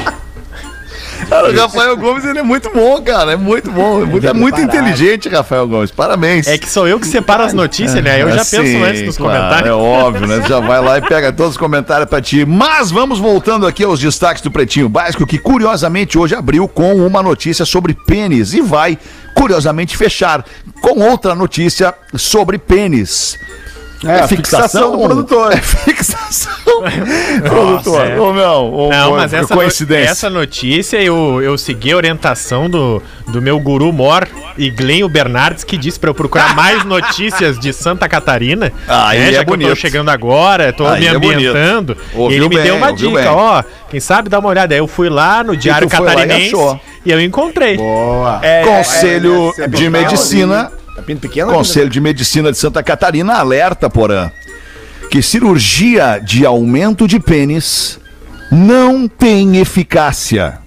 Cara, 1.32 1.50
o 1.50 1.56
Rafael 1.56 1.96
Gomes, 1.96 2.24
ele 2.26 2.38
é 2.38 2.42
muito 2.42 2.70
bom, 2.70 3.00
cara. 3.00 3.32
É 3.32 3.36
muito 3.36 3.70
bom. 3.70 4.02
É 4.02 4.04
muito, 4.04 4.26
é 4.26 4.32
muito 4.34 4.60
inteligente, 4.60 5.30
Rafael 5.30 5.66
Gomes. 5.66 5.90
Parabéns. 5.90 6.46
É 6.46 6.58
que 6.58 6.68
sou 6.68 6.86
eu 6.86 7.00
que 7.00 7.06
separo 7.06 7.42
as 7.42 7.54
notícias, 7.54 8.04
né? 8.04 8.22
Eu 8.22 8.30
já 8.32 8.42
Assim, 8.42 8.58
penso 8.58 8.84
antes 8.84 9.02
nos 9.02 9.16
claro, 9.16 9.38
comentários. 9.38 9.68
É 9.70 9.72
óbvio, 9.72 10.26
né? 10.26 10.36
Você 10.36 10.48
já 10.48 10.60
vai 10.60 10.82
lá 10.82 10.98
e 10.98 11.00
pega 11.00 11.32
todos 11.32 11.52
os 11.52 11.56
comentários 11.56 12.08
pra 12.08 12.20
ti. 12.20 12.44
Mas 12.44 12.90
vamos 12.90 13.18
voltando 13.18 13.66
aqui 13.66 13.82
aos 13.82 13.98
destaques 13.98 14.42
do 14.42 14.50
Pretinho 14.50 14.90
Básico, 14.90 15.26
que 15.26 15.38
curiosamente 15.38 16.18
hoje 16.18 16.34
abriu 16.34 16.68
com 16.68 16.94
uma 16.96 17.22
notícia 17.22 17.64
sobre 17.64 17.94
pênis 17.94 18.52
e 18.52 18.60
vai, 18.60 18.98
curiosamente, 19.34 19.96
fechar 19.96 20.44
com 20.82 21.00
outra 21.00 21.34
notícia 21.34 21.94
sobre 22.14 22.58
pênis. 22.58 23.38
É, 24.04 24.20
a 24.20 24.28
fixação 24.28 24.92
do 24.92 24.98
produtor. 25.06 25.52
É 25.52 25.56
fixação. 25.58 26.52
produtor. 27.44 28.06
é. 28.06 28.18
Ô, 28.20 28.32
meu, 28.32 28.50
ô, 28.74 28.88
Não, 28.90 29.12
mas 29.12 29.32
essa, 29.32 29.54
coincidência. 29.54 30.04
no- 30.04 30.10
essa 30.10 30.30
notícia 30.30 30.96
eu, 31.02 31.40
eu 31.42 31.56
segui 31.56 31.92
a 31.92 31.96
orientação 31.96 32.68
do, 32.68 33.02
do 33.28 33.40
meu 33.40 33.58
guru 33.60 33.92
mor, 33.92 34.26
Iglenho 34.58 35.08
Bernardes, 35.08 35.64
que 35.64 35.76
disse 35.76 35.98
pra 36.00 36.10
eu 36.10 36.14
procurar 36.14 36.54
mais 36.54 36.84
notícias 36.84 37.58
de 37.58 37.72
Santa 37.72 38.08
Catarina. 38.08 38.72
Aí 38.88 39.18
né, 39.18 39.28
é 39.28 39.32
já 39.32 39.44
que 39.44 39.50
eu 39.50 39.52
bonito. 39.54 39.68
tô 39.68 39.76
chegando 39.76 40.10
agora, 40.10 40.72
tô 40.72 40.86
Aí 40.86 41.00
me 41.00 41.06
é 41.06 41.10
ambientando. 41.10 41.96
e 42.14 42.18
Ouviu 42.18 42.38
ele 42.38 42.48
me 42.48 42.54
bem, 42.56 42.64
deu 42.64 42.76
uma 42.76 42.92
dica, 42.92 43.12
bem. 43.20 43.26
ó. 43.28 43.62
Quem 43.90 44.00
sabe 44.00 44.28
dá 44.28 44.38
uma 44.38 44.48
olhada. 44.48 44.74
Aí 44.74 44.78
eu 44.80 44.86
fui 44.86 45.08
lá 45.08 45.44
no 45.44 45.56
Diário 45.56 45.86
e 45.86 45.90
Catarinense 45.90 46.46
achou. 46.54 46.80
e, 47.04 47.10
eu 47.10 47.20
encontrei. 47.20 47.76
Boa. 47.76 48.40
É, 48.42 48.62
Conselho 48.64 49.52
é, 49.58 49.62
é, 49.62 49.64
é 49.64 49.68
de 49.68 49.88
Medicina. 49.90 50.72
É 50.96 51.00
pinto 51.02 51.20
pequeno? 51.20 51.52
Conselho 51.52 51.88
de 51.88 52.00
Medicina 52.00 52.50
de 52.52 52.58
Santa 52.58 52.82
Catarina 52.82 53.34
alerta, 53.34 53.88
porã, 53.88 54.30
que 55.10 55.22
cirurgia 55.22 56.18
de 56.22 56.44
aumento 56.44 57.08
de 57.08 57.18
pênis 57.18 57.98
não 58.50 59.08
tem 59.08 59.56
eficácia. 59.56 60.58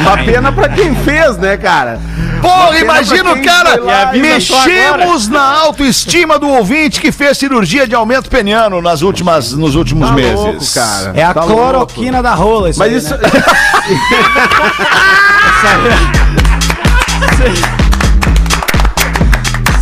Uma 0.00 0.16
pena 0.24 0.52
pra 0.52 0.68
quem 0.68 0.94
fez, 0.96 1.36
né, 1.38 1.56
cara? 1.56 2.00
Porra, 2.40 2.78
imagina 2.78 3.32
o 3.32 3.42
cara. 3.42 3.80
lá. 3.82 4.12
Mexemos 4.12 5.28
na 5.28 5.42
autoestima 5.42 6.38
do 6.38 6.48
ouvinte 6.48 7.00
que 7.00 7.10
fez 7.10 7.38
cirurgia 7.38 7.86
de 7.86 7.94
aumento 7.94 8.28
peniano 8.28 8.82
nas 8.82 9.02
últimas, 9.02 9.52
nos 9.52 9.74
últimos 9.74 10.08
Tá 10.08 10.14
meses. 10.14 10.34
louco, 10.34 10.64
cara. 10.74 11.12
É 11.14 11.22
a 11.24 11.32
Tá 11.32 11.40
cloroquina 11.42 12.22
da 12.22 12.34
rola, 12.34 12.70
isso 12.70 12.78
Mas 12.78 12.92
aí, 12.92 12.98
isso. 12.98 13.10
né? 13.16 13.20
Essa... 13.86 15.76
Essa... 17.44 17.83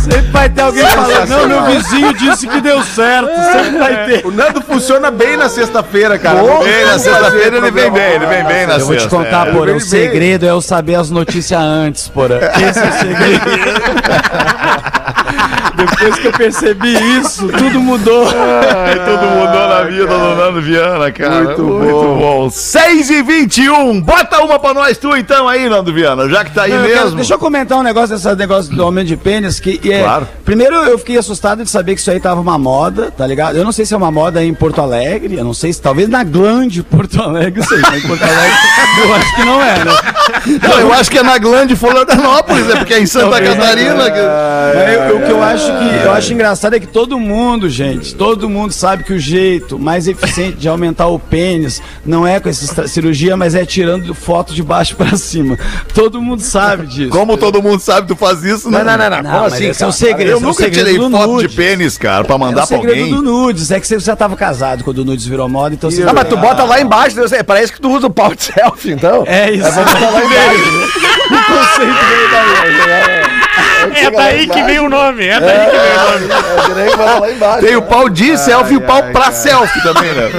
Sempre 0.03 0.31
vai 0.31 0.49
ter 0.49 0.61
alguém 0.61 0.85
falando, 0.85 1.27
não, 1.29 1.47
meu 1.47 1.61
vizinho 1.75 2.13
disse 2.13 2.47
que 2.47 2.59
deu 2.61 2.83
certo. 2.83 3.29
Sempre 3.51 3.77
vai 3.77 4.05
ter. 4.05 4.25
O 4.25 4.31
Nando 4.31 4.61
funciona 4.61 5.09
bem 5.09 5.37
na 5.37 5.47
sexta-feira, 5.49 6.17
cara. 6.19 6.41
Bem, 6.63 6.85
na 6.85 6.99
sexta-feira 6.99 7.57
ele 7.57 7.71
vem 7.71 7.91
bem, 7.91 8.11
ele 8.13 8.25
vem 8.25 8.43
bem 8.43 8.67
na 8.67 8.73
Eu 8.75 8.85
vou 8.85 8.95
te 8.95 9.01
sexta. 9.01 9.15
contar, 9.17 9.47
é. 9.47 9.51
porra, 9.51 9.71
o 9.73 9.79
segredo 9.79 10.45
é 10.45 10.49
eu 10.49 10.61
saber 10.61 10.95
as 10.95 11.09
notícias 11.09 11.59
antes, 11.61 12.07
porra. 12.09 12.39
Esse 12.69 12.79
é 12.79 12.89
o 12.89 12.93
segredo. 12.93 13.43
Depois 15.75 16.15
que 16.19 16.27
eu 16.27 16.31
percebi 16.31 16.93
isso, 17.19 17.47
tudo 17.47 17.79
mudou. 17.79 18.27
Ai, 18.27 18.95
tudo 18.95 19.25
mudou 19.25 19.67
na 19.67 19.83
vida 19.83 20.07
do 20.07 20.35
Nando 20.35 20.61
Viana, 20.61 21.11
cara. 21.11 21.43
Muito 21.43 21.61
Muito 21.63 22.19
bom. 22.19 22.49
6 22.49 23.09
e 23.09 23.21
21 23.21 23.99
Bota 24.01 24.39
uma 24.43 24.59
pra 24.59 24.73
nós, 24.73 24.97
tu 24.97 25.15
então 25.17 25.47
aí, 25.47 25.67
Nando 25.67 25.91
Viana, 25.93 26.29
já 26.29 26.43
que 26.45 26.51
tá 26.51 26.63
aí 26.63 26.71
Não, 26.71 26.77
eu 26.81 26.87
quero- 26.87 27.01
mesmo. 27.03 27.15
deixa 27.17 27.33
eu 27.33 27.39
comentar 27.39 27.77
um 27.77 27.83
negócio 27.83 28.15
desse 28.15 28.33
negócio 28.35 28.73
do 28.73 28.83
aumento 28.83 29.07
de 29.07 29.17
pênis. 29.17 29.59
Que, 29.59 29.79
é- 29.95 30.03
Claro. 30.03 30.27
Primeiro, 30.45 30.75
eu 30.75 30.97
fiquei 30.97 31.17
assustado 31.17 31.63
de 31.63 31.69
saber 31.69 31.95
que 31.95 32.01
isso 32.01 32.11
aí 32.11 32.19
tava 32.19 32.39
uma 32.41 32.57
moda, 32.57 33.11
tá 33.11 33.25
ligado? 33.25 33.57
Eu 33.57 33.63
não 33.63 33.71
sei 33.71 33.85
se 33.85 33.93
é 33.93 33.97
uma 33.97 34.11
moda 34.11 34.43
em 34.43 34.53
Porto 34.53 34.81
Alegre, 34.81 35.35
eu 35.37 35.43
não 35.43 35.53
sei 35.53 35.71
se 35.73 35.81
talvez 35.81 36.07
na 36.09 36.23
Glande 36.23 36.83
Porto 36.83 37.21
Alegre, 37.21 37.63
sei, 37.63 37.79
mas 37.81 38.03
em 38.03 38.07
Porto 38.07 38.23
Alegre 38.23 38.57
eu 39.05 39.13
acho 39.15 39.35
que 39.35 39.43
não 39.45 39.61
é, 39.63 39.85
né? 39.85 39.91
Não, 40.45 40.79
eu 40.79 40.93
acho 40.93 41.09
que 41.09 41.17
é 41.17 41.23
na 41.23 41.37
Glande 41.37 41.75
Florianópolis, 41.75 42.69
é 42.69 42.75
porque 42.77 42.93
é 42.93 42.99
em 43.01 43.05
Santa 43.05 43.29
Talvez 43.31 43.49
na 43.49 43.55
Catarina. 43.55 44.11
que- 44.11 44.19
Mas 44.75 44.93
eu- 45.09 45.17
o 45.17 45.21
que 45.25 45.31
eu 45.31 45.43
acho 45.43 45.65
que 45.65 46.05
eu 46.05 46.11
acho 46.11 46.33
engraçado 46.33 46.75
é 46.75 46.79
que 46.79 46.87
todo 46.87 47.19
mundo, 47.19 47.69
gente, 47.69 48.13
todo 48.15 48.49
mundo 48.49 48.71
sabe 48.73 49.03
que 49.03 49.13
o 49.13 49.19
jeito 49.19 49.77
mais 49.79 50.07
eficiente 50.07 50.57
de 50.57 50.67
aumentar 50.67 51.07
o 51.07 51.17
pênis 51.19 51.81
não 52.05 52.25
é 52.27 52.39
com 52.39 52.49
essa 52.49 52.87
cirurgia, 52.87 53.37
mas 53.37 53.55
é 53.55 53.65
tirando 53.65 54.13
foto 54.13 54.53
de 54.53 54.61
baixo 54.63 54.95
pra 54.95 55.15
cima. 55.17 55.57
Todo 55.93 56.21
mundo 56.21 56.41
sabe 56.41 56.87
disso. 56.87 57.09
Como 57.09 57.37
todo 57.37 57.61
mundo 57.61 57.79
sabe, 57.79 58.07
tu 58.07 58.15
faz 58.15 58.43
isso, 58.43 58.69
né? 58.69 58.83
Não, 58.83 58.97
não, 58.97 59.09
não, 59.09 59.21
não. 59.23 59.31
Como 59.31 59.45
assim? 59.45 59.65
esse 59.69 59.81
é 59.81 59.85
cara? 59.85 59.91
segredo. 59.91 60.31
Eu 60.31 60.37
é 60.37 60.41
nunca 60.41 60.63
segredo 60.63 60.85
tirei 60.85 61.09
foto 61.11 61.27
nudes. 61.31 61.49
de 61.51 61.55
pênis, 61.57 61.97
cara, 61.97 62.23
pra 62.23 62.35
É 62.35 62.39
mandar 62.39 62.63
o 62.63 62.67
pra 62.67 62.77
segredo 62.77 62.99
alguém. 63.03 63.15
do 63.15 63.21
nudes. 63.21 63.71
É 63.71 63.79
que 63.79 63.87
você 63.87 63.99
já 63.99 64.15
tava 64.15 64.35
casado 64.35 64.83
quando 64.83 64.99
o 64.99 65.05
nudes 65.05 65.25
virou 65.25 65.47
moda, 65.47 65.73
então 65.75 65.89
você. 65.89 66.03
Não, 66.03 66.13
mas 66.13 66.27
tu 66.27 66.37
bota 66.37 66.63
lá 66.63 66.79
embaixo, 66.81 67.17
é, 67.33 67.43
parece 67.43 67.71
que 67.71 67.79
tu 67.81 67.89
usa 67.89 68.07
o 68.07 68.09
pau 68.09 68.33
de 68.33 68.43
selfie, 68.43 68.91
então. 68.91 69.23
É 69.25 69.51
isso. 69.51 69.67
O 70.33 71.43
conceito 71.45 72.05
veio 72.09 72.27
daí. 72.31 73.23
É 73.95 74.11
daí 74.11 74.47
que 74.47 74.63
veio 74.63 74.85
o 74.85 74.89
nome, 74.89 75.27
é 75.27 75.39
daí 75.39 75.69
que 75.69 75.77
veio 75.77 75.93
o 75.93 76.09
nome. 76.11 76.81
É, 76.81 77.19
lá 77.19 77.31
embaixo. 77.31 77.65
Tem 77.65 77.75
o 77.75 77.81
pau 77.81 78.09
de 78.09 78.37
selfie 78.37 78.73
e 78.73 78.77
o 78.77 78.81
pau 78.81 79.03
pra 79.11 79.31
selfie 79.31 79.81
também, 79.83 80.11
né? 80.13 80.31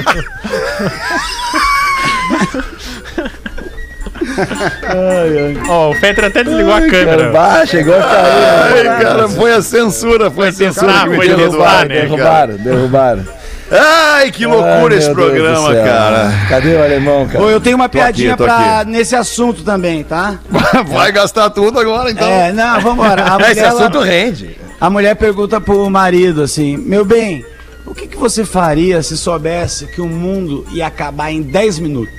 Ó, 5.68 5.90
o 5.90 6.00
Petra 6.00 6.26
até 6.28 6.42
desligou 6.44 6.72
a 6.72 6.80
câmera. 6.80 7.30
Bah, 7.30 7.64
chegou 7.66 7.94
a 7.94 8.02
cair. 8.02 8.88
Ai, 8.88 9.02
cara, 9.02 9.28
foi 9.28 9.52
a 9.52 9.62
censura, 9.62 10.30
foi 10.30 10.48
a 10.48 10.52
censura 10.52 10.92
Ah, 10.92 11.06
foi 11.06 11.28
derrubar, 11.28 11.80
ar, 11.80 11.86
né, 11.86 11.94
cara. 11.94 12.06
Derrubaram, 12.08 12.56
derrubaram. 12.56 13.24
Ai, 13.70 14.30
que 14.30 14.46
loucura 14.46 14.94
Ai, 14.94 14.98
esse 14.98 15.10
programa, 15.10 15.74
cara. 15.74 16.32
Cadê 16.48 16.74
o 16.74 16.82
alemão, 16.82 17.26
cara? 17.26 17.42
Ô, 17.44 17.50
eu 17.50 17.60
tenho 17.60 17.76
uma 17.76 17.88
Tô 17.88 17.92
piadinha 17.92 18.34
aqui, 18.34 18.42
pra, 18.42 18.80
aqui. 18.80 18.90
nesse 18.90 19.16
assunto 19.16 19.62
também, 19.62 20.04
tá? 20.04 20.38
Vai 20.88 21.10
gastar 21.10 21.50
tudo 21.50 21.78
agora, 21.80 22.10
então. 22.10 22.28
É, 22.28 22.52
não, 22.52 22.80
vambora. 22.80 23.24
A 23.24 23.34
mulher, 23.38 23.52
Esse 23.52 23.64
assunto 23.64 24.00
rende. 24.00 24.56
a 24.80 24.90
mulher 24.90 25.16
pergunta 25.16 25.60
pro 25.60 25.88
marido 25.88 26.42
assim: 26.42 26.76
Meu 26.76 27.04
bem, 27.04 27.44
o 27.86 27.94
que, 27.94 28.06
que 28.06 28.16
você 28.16 28.44
faria 28.44 29.02
se 29.02 29.16
soubesse 29.16 29.86
que 29.86 30.00
o 30.00 30.06
mundo 30.06 30.66
ia 30.72 30.86
acabar 30.86 31.30
em 31.32 31.42
10 31.42 31.78
minutos? 31.78 32.14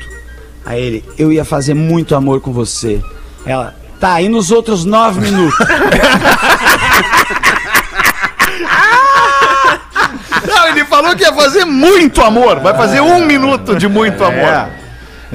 Aí 0.65 0.81
ele: 0.81 1.05
Eu 1.17 1.31
ia 1.31 1.45
fazer 1.45 1.73
muito 1.75 2.15
amor 2.15 2.41
com 2.41 2.51
você. 2.51 2.99
Ela: 3.45 3.75
Tá, 3.99 4.19
e 4.21 4.27
nos 4.27 4.51
outros 4.51 4.83
9 4.83 5.21
minutos? 5.21 5.57
Falou 11.15 11.17
que 11.17 11.23
ia 11.23 11.33
fazer 11.33 11.65
muito 11.65 12.21
amor. 12.21 12.59
Vai 12.59 12.73
fazer 12.75 13.01
um 13.01 13.25
minuto 13.25 13.75
de 13.75 13.87
muito 13.87 14.23
amor. 14.23 14.67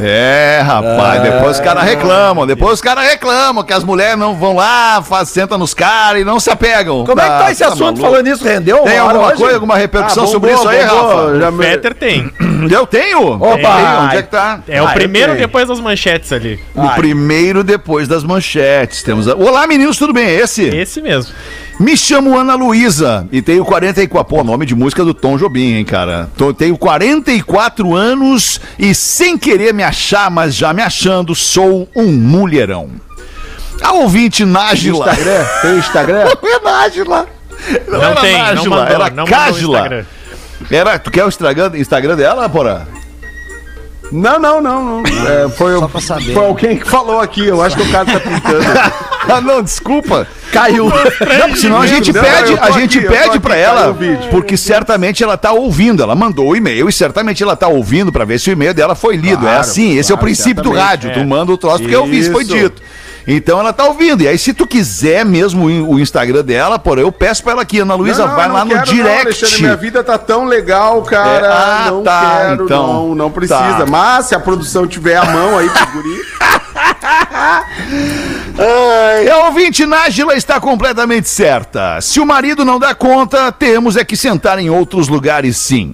É, 0.03 0.63
rapaz, 0.65 1.21
depois 1.21 1.57
os 1.57 1.61
caras 1.61 1.83
reclamam, 1.83 2.47
depois 2.47 2.75
os 2.75 2.81
caras 2.81 3.05
reclamam 3.05 3.63
que 3.63 3.73
as 3.73 3.85
mulheres 3.85 4.17
não 4.17 4.35
vão 4.35 4.55
lá, 4.55 5.03
faz, 5.03 5.29
sentam 5.29 5.59
nos 5.59 5.75
caras 5.75 6.23
e 6.23 6.25
não 6.25 6.41
se 6.41 6.49
apegam. 6.49 7.05
Como 7.05 7.21
é 7.21 7.25
que 7.25 7.29
tá 7.31 7.51
esse 7.51 7.65
assunto 7.65 7.81
maluco? 7.83 8.01
falando 8.03 8.25
nisso? 8.27 8.43
Rendeu? 8.45 8.79
Tem 8.79 8.99
alguma 8.99 9.27
hoje? 9.27 9.37
coisa, 9.37 9.55
alguma 9.57 9.77
repercussão 9.77 10.25
Ah, 10.25 10.27
sobre 10.29 10.53
bombou, 10.53 10.73
isso 10.73 10.81
aí, 10.81 10.87
bombou, 10.89 11.27
Rafa? 11.27 11.41
já 11.41 11.49
O 11.49 11.53
me- 11.53 11.67
Peter 11.67 11.95
tem. 11.95 12.33
Eu 12.71 12.87
tenho. 12.87 13.33
Opa! 13.35 14.01
Onde 14.05 14.17
é 14.17 14.23
que 14.23 14.31
tá? 14.31 14.61
É 14.69 14.81
o 14.81 14.87
Ah, 14.87 14.93
primeiro 14.93 15.35
depois 15.35 15.67
das 15.69 15.81
manchetes 15.81 16.33
ali. 16.33 16.59
O 16.75 16.89
primeiro 16.91 17.63
depois 17.65 18.07
das 18.09 18.23
manchetes. 18.23 19.03
Temos 19.03 19.29
a... 19.29 19.35
Olá, 19.35 19.67
meninos, 19.67 19.99
tudo 19.99 20.13
bem? 20.15 20.25
É 20.25 20.35
Esse? 20.41 20.63
Esse 20.69 21.03
mesmo. 21.03 21.35
Me 21.81 21.97
chamo 21.97 22.37
Ana 22.39 22.55
Luísa 22.55 23.27
e 23.33 23.41
tenho 23.41 23.65
44. 23.65 24.25
Pô, 24.37 24.45
nome 24.45 24.67
de 24.67 24.75
música 24.75 25.03
do 25.03 25.15
Tom 25.15 25.39
Jobim, 25.39 25.77
hein, 25.77 25.85
cara? 25.85 26.29
Tô- 26.37 26.53
tenho 26.53 26.77
44 26.77 27.95
anos 27.97 28.61
e 28.79 28.95
sem 28.95 29.39
querer 29.39 29.73
me 29.73 29.83
achar, 29.83 30.31
mas 30.31 30.55
já 30.55 30.75
me 30.75 30.83
achando, 30.83 31.35
sou 31.35 31.89
um 31.97 32.13
mulherão. 32.13 32.91
A 33.83 33.93
ouvinte 33.95 34.45
Nájila. 34.45 35.09
Instagram? 35.11 35.45
Tem 35.63 35.79
Instagram? 35.79 36.25
Não 36.43 36.51
é 36.53 36.61
Nájila. 36.63 37.27
Não, 37.89 37.99
Não 37.99 38.05
era 38.11 38.21
tem, 38.21 38.33
Nájila, 38.39 38.87
era 38.89 38.99
não 39.11 39.25
mandou 39.25 39.27
Cájila. 39.27 39.79
Instagram. 39.79 40.05
Era, 40.71 40.99
tu 40.99 41.11
quer 41.11 41.25
o 41.25 41.29
Instagram, 41.29 41.71
Instagram 41.77 42.17
dela, 42.17 42.47
porra? 42.49 42.87
Não, 44.13 44.39
não, 44.39 44.61
não. 44.61 45.03
não. 45.03 45.29
É, 45.29 45.49
foi, 45.51 45.77
Só 45.79 45.85
o- 45.85 45.89
pra 45.89 46.01
saber. 46.01 46.33
foi 46.35 46.45
alguém 46.45 46.77
que 46.79 46.89
falou 46.89 47.21
aqui. 47.21 47.47
Eu 47.47 47.63
acho 47.63 47.77
que 47.77 47.83
o 47.83 47.91
cara 47.91 48.05
tá 48.07 48.21
pintando. 48.21 48.65
ah, 49.29 49.41
não, 49.41 49.63
desculpa. 49.63 50.27
Caiu. 50.53 50.87
Não, 50.89 51.55
senão 51.57 51.81
a 51.81 51.87
gente 51.87 52.13
Não, 52.13 52.21
pede, 52.21 52.59
a 52.61 52.71
gente 52.73 52.99
aqui, 52.99 53.07
pede 53.09 53.39
caiu 53.39 53.55
ela, 53.55 53.97
porque 54.31 54.57
certamente 54.57 55.23
ela 55.23 55.37
tá 55.37 55.53
ouvindo. 55.53 56.03
Ela 56.03 56.17
mandou 56.17 56.49
o 56.49 56.57
e-mail 56.57 56.89
e 56.89 56.93
certamente 56.93 57.41
ela 57.43 57.55
tá 57.55 57.69
ouvindo 57.69 58.11
pra 58.11 58.25
ver 58.25 58.41
se 58.41 58.51
o 58.51 58.53
e-mail 58.53 58.75
dela 58.75 58.95
foi 58.97 59.15
lido. 59.17 59.37
é 59.47 59.51
Claro, 59.51 59.61
assim, 59.61 59.97
esse 59.97 60.11
é 60.11 60.15
o 60.15 60.19
claro, 60.19 60.27
princípio 60.27 60.63
do 60.63 60.73
rádio. 60.73 61.13
Tu 61.13 61.25
manda 61.25 61.53
o 61.53 61.57
troço 61.57 61.79
porque 61.81 61.95
eu 61.95 62.05
vi, 62.07 62.19
isso 62.19 62.33
foi 62.33 62.45
dito. 62.45 62.83
Então 63.27 63.61
ela 63.61 63.73
tá 63.73 63.85
ouvindo. 63.85 64.23
E 64.23 64.29
aí, 64.29 64.39
se 64.39 64.53
tu 64.53 64.67
quiser 64.67 65.25
mesmo 65.25 65.67
o 65.67 65.99
Instagram 65.99 66.43
dela, 66.43 66.79
por 66.79 66.99
eu 66.99 67.13
peço 67.13 67.43
pra 67.43 67.53
ela 67.53 67.63
aqui, 67.63 67.79
Ana 67.81 67.95
Luísa, 67.95 68.27
Não, 68.27 68.35
vai 68.35 68.49
não 68.49 68.55
lá 68.55 68.65
no 68.65 68.71
quero, 68.71 68.87
não, 68.87 68.95
direct. 68.95 69.21
Alexandre, 69.27 69.63
minha 69.63 69.77
vida 69.77 70.03
tá 70.03 70.19
tão 70.19 70.45
legal, 70.45 71.03
cara. 71.03 71.47
É, 71.47 71.51
ah, 71.51 71.87
não 71.91 72.03
tá, 72.03 72.37
quero, 72.39 72.65
então, 72.65 72.87
não, 72.87 73.15
não 73.15 73.31
precisa. 73.31 73.59
tá. 73.59 73.87
Mas 73.87 74.27
se 74.27 74.35
a 74.35 74.41
produção 74.41 74.87
tiver 74.87 75.17
a 75.17 75.25
mão 75.25 75.59
aí 75.59 75.69
pro 75.69 75.87
guri. 75.93 76.21
Ai, 78.59 79.29
a 79.29 79.47
ouvinte 79.47 79.87
Nájila 79.87 80.35
está 80.35 80.61
completamente 80.61 81.29
certa. 81.29 82.01
Se 82.01 82.21
o 82.21 82.27
marido 82.27 82.65
não 82.65 82.79
dá 82.79 82.95
conta, 82.95 83.51
temos 83.53 83.97
é 83.97 84.05
que 84.05 84.17
sentar 84.17 84.59
em 84.59 84.71
outros 84.71 85.09
lugares 85.09 85.57
sim. 85.57 85.93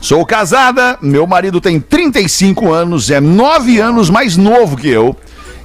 Sou 0.00 0.24
casada, 0.26 0.98
meu 1.00 1.26
marido 1.26 1.60
tem 1.60 1.80
35 1.80 2.70
anos, 2.72 3.10
é 3.10 3.20
9 3.20 3.80
anos 3.80 4.10
mais 4.10 4.36
novo 4.36 4.76
que 4.76 4.88
eu. 4.88 5.16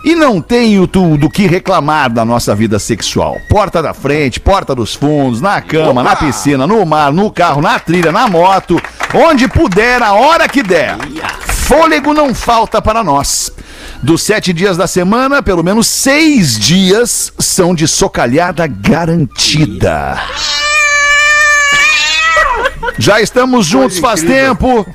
E 0.04 0.16
não 0.16 0.42
tenho 0.42 0.88
tu- 0.88 1.18
do 1.18 1.30
que 1.30 1.46
reclamar 1.46 2.10
da 2.10 2.24
nossa 2.24 2.56
vida 2.56 2.80
sexual. 2.80 3.38
Porta 3.50 3.82
da 3.82 3.94
frente, 3.94 4.40
porta 4.40 4.74
dos 4.74 4.96
fundos, 4.96 5.42
na 5.42 5.62
cama, 5.62 6.02
na 6.02 6.16
piscina, 6.16 6.66
no 6.66 6.86
mar, 6.86 7.12
no 7.12 7.30
carro, 7.30 7.62
na 7.62 7.78
trilha, 7.80 8.12
na 8.12 8.28
moto, 8.28 8.82
onde 9.14 9.48
puder, 9.48 10.02
a 10.02 10.14
hora 10.14 10.48
que 10.48 10.64
der. 10.64 10.98
Fôlego 11.48 12.14
não 12.14 12.34
falta 12.34 12.82
para 12.82 13.04
nós. 13.04 13.52
Dos 14.02 14.22
sete 14.22 14.54
dias 14.54 14.78
da 14.78 14.88
semana, 14.88 15.44
pelo 15.44 15.64
menos 15.64 15.86
seis 15.86 16.58
dias 16.58 17.34
são 17.38 17.76
de 17.76 17.86
socalhada 17.88 18.66
garantida. 18.66 20.18
Já 22.98 23.20
estamos 23.22 23.66
juntos 23.66 24.00
faz 24.00 24.22
tempo. 24.24 24.86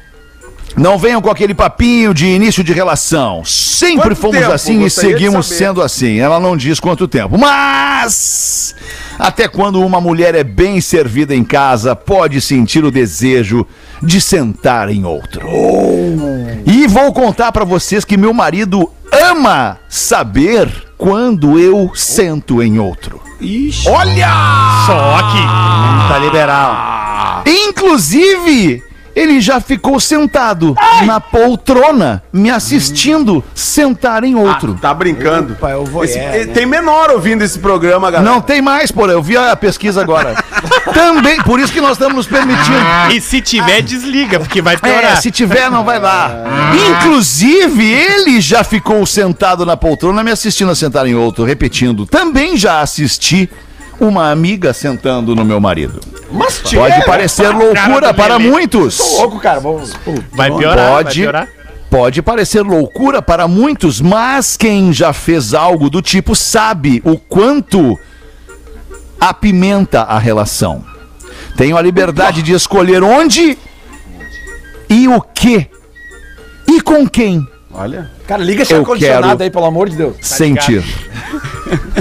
Não 0.77 0.99
venham 0.99 1.23
com 1.23 1.31
aquele 1.31 1.55
papinho 1.55 2.13
de 2.13 2.27
início 2.27 2.65
de 2.65 2.73
relação. 2.73 3.45
Sempre 3.45 4.09
Quanto 4.09 4.17
fomos 4.17 4.43
assim 4.45 4.85
e 4.85 4.91
seguimos 4.91 5.47
sendo 5.47 5.81
assim. 5.81 6.19
Ela 6.19 6.41
não 6.41 6.57
diz 6.57 6.81
quanto 6.81 7.07
tempo. 7.07 7.39
Mas 7.39 8.75
até 9.19 9.47
quando 9.47 9.81
uma 9.81 10.01
mulher 10.01 10.35
é 10.35 10.43
bem 10.43 10.81
servida 10.81 11.35
em 11.35 11.45
casa, 11.45 11.95
pode 11.95 12.41
sentir 12.41 12.85
o 12.85 12.91
desejo 12.91 13.67
de 14.03 14.21
sentar 14.21 14.89
em 14.89 15.05
outro. 15.05 15.47
E 16.67 16.87
vou 16.87 17.13
contar 17.13 17.53
pra 17.53 17.65
vocês 17.65 18.05
que 18.05 18.17
meu 18.17 18.35
marido 18.35 18.91
ama 19.13 19.79
saber 19.89 20.69
quando 20.99 21.59
eu 21.59 21.93
sento 21.95 22.63
em 22.63 22.79
outro. 22.79 23.21
Olha! 23.87 24.29
Só 24.87 25.19
que. 25.31 26.09
Tá 26.09 26.19
liberal. 26.19 27.45
Inclusive, 27.47 28.83
ele 29.15 29.41
já 29.41 29.61
ficou 29.61 29.99
sentado 30.01 30.75
na 31.07 31.21
poltrona, 31.21 32.23
me 32.33 32.51
assistindo 32.51 33.43
sentar 33.55 34.25
em 34.25 34.35
outro. 34.35 34.75
Tá 34.81 34.93
brincando. 34.93 35.55
Pai, 35.55 35.73
eu 35.75 35.85
vou 35.85 36.05
Esse- 36.05 36.19
é, 36.19 36.43
eh, 36.43 36.47
Tem 36.47 36.67
menor 36.67 37.11
ouvindo 37.11 37.43
esse 37.43 37.59
programa, 37.59 38.11
galera. 38.11 38.31
Não 38.31 38.41
tem 38.41 38.61
mais, 38.61 38.91
porra. 38.91 39.13
Eu 39.13 39.23
vi 39.23 39.37
a 39.37 39.55
pesquisa 39.57 40.01
agora. 40.01 40.35
Também, 40.93 41.41
por 41.43 41.59
isso 41.61 41.73
que 41.73 41.81
nós 41.81 41.93
estamos 41.93 42.15
nos 42.17 42.27
permitindo. 42.27 42.77
E 43.13 43.21
se 43.21 43.41
tiver, 43.41 43.83
desliga, 43.83 44.39
porque 44.39 44.61
vai 44.63 44.75
É, 44.75 44.79
piorar. 44.79 45.21
se 45.21 45.31
tiver, 45.31 45.71
não 45.71 45.85
vai 45.85 45.99
lá. 45.99 46.31
Inclusive, 46.91 47.85
ele 47.85 48.41
já 48.41 48.63
ficou 48.65 49.05
sentado 49.07 49.65
na 49.67 49.77
poltrona 49.77 50.23
me 50.23 50.31
assistindo 50.31 50.71
a 50.71 50.75
sentar 50.75 51.07
em 51.07 51.15
outro, 51.15 51.45
repetindo. 51.45 52.07
Também 52.07 52.57
já 52.57 52.81
assisti 52.81 53.49
uma 54.07 54.31
amiga 54.31 54.73
sentando 54.73 55.35
no 55.35 55.45
meu 55.45 55.61
marido. 55.61 56.01
Mas 56.31 56.59
Pode 56.59 57.05
parecer 57.05 57.49
loucura 57.51 58.13
para 58.15 58.39
muitos. 58.39 58.99
Louco, 59.19 59.39
cara. 59.41 59.61
Vamos. 59.61 59.93
Vai 60.33 60.51
piorar, 60.51 60.93
vai 60.93 61.05
Pode, 61.05 61.21
piorar. 61.21 61.49
pode 61.91 62.23
parecer 62.23 62.63
loucura 62.63 63.23
para 63.23 63.47
muitos, 63.47 64.01
mas 64.01 64.57
quem 64.57 64.93
já 64.93 65.13
fez 65.13 65.55
algo 65.55 65.89
do 65.89 66.03
tipo 66.03 66.35
sabe 66.35 67.01
o 67.05 67.17
quanto 67.19 67.97
apimenta 69.21 70.03
a 70.03 70.19
relação. 70.19 70.85
Tenho 71.57 71.77
a 71.77 71.83
liberdade 71.83 72.43
de 72.43 72.53
escolher 72.53 73.03
onde 73.03 73.57
e 74.89 75.07
o 75.09 75.21
que 75.21 75.69
e 76.69 76.81
com 76.81 77.07
quem 77.09 77.47
Olha. 77.77 78.09
Cara, 78.27 78.43
liga 78.43 78.63
esse 78.63 78.73
Eu 78.73 78.81
ar-condicionado 78.81 79.27
quero- 79.33 79.43
aí, 79.43 79.51
pelo 79.51 79.65
amor 79.65 79.89
de 79.89 79.97
Deus. 79.97 80.17
sentir. 80.21 80.85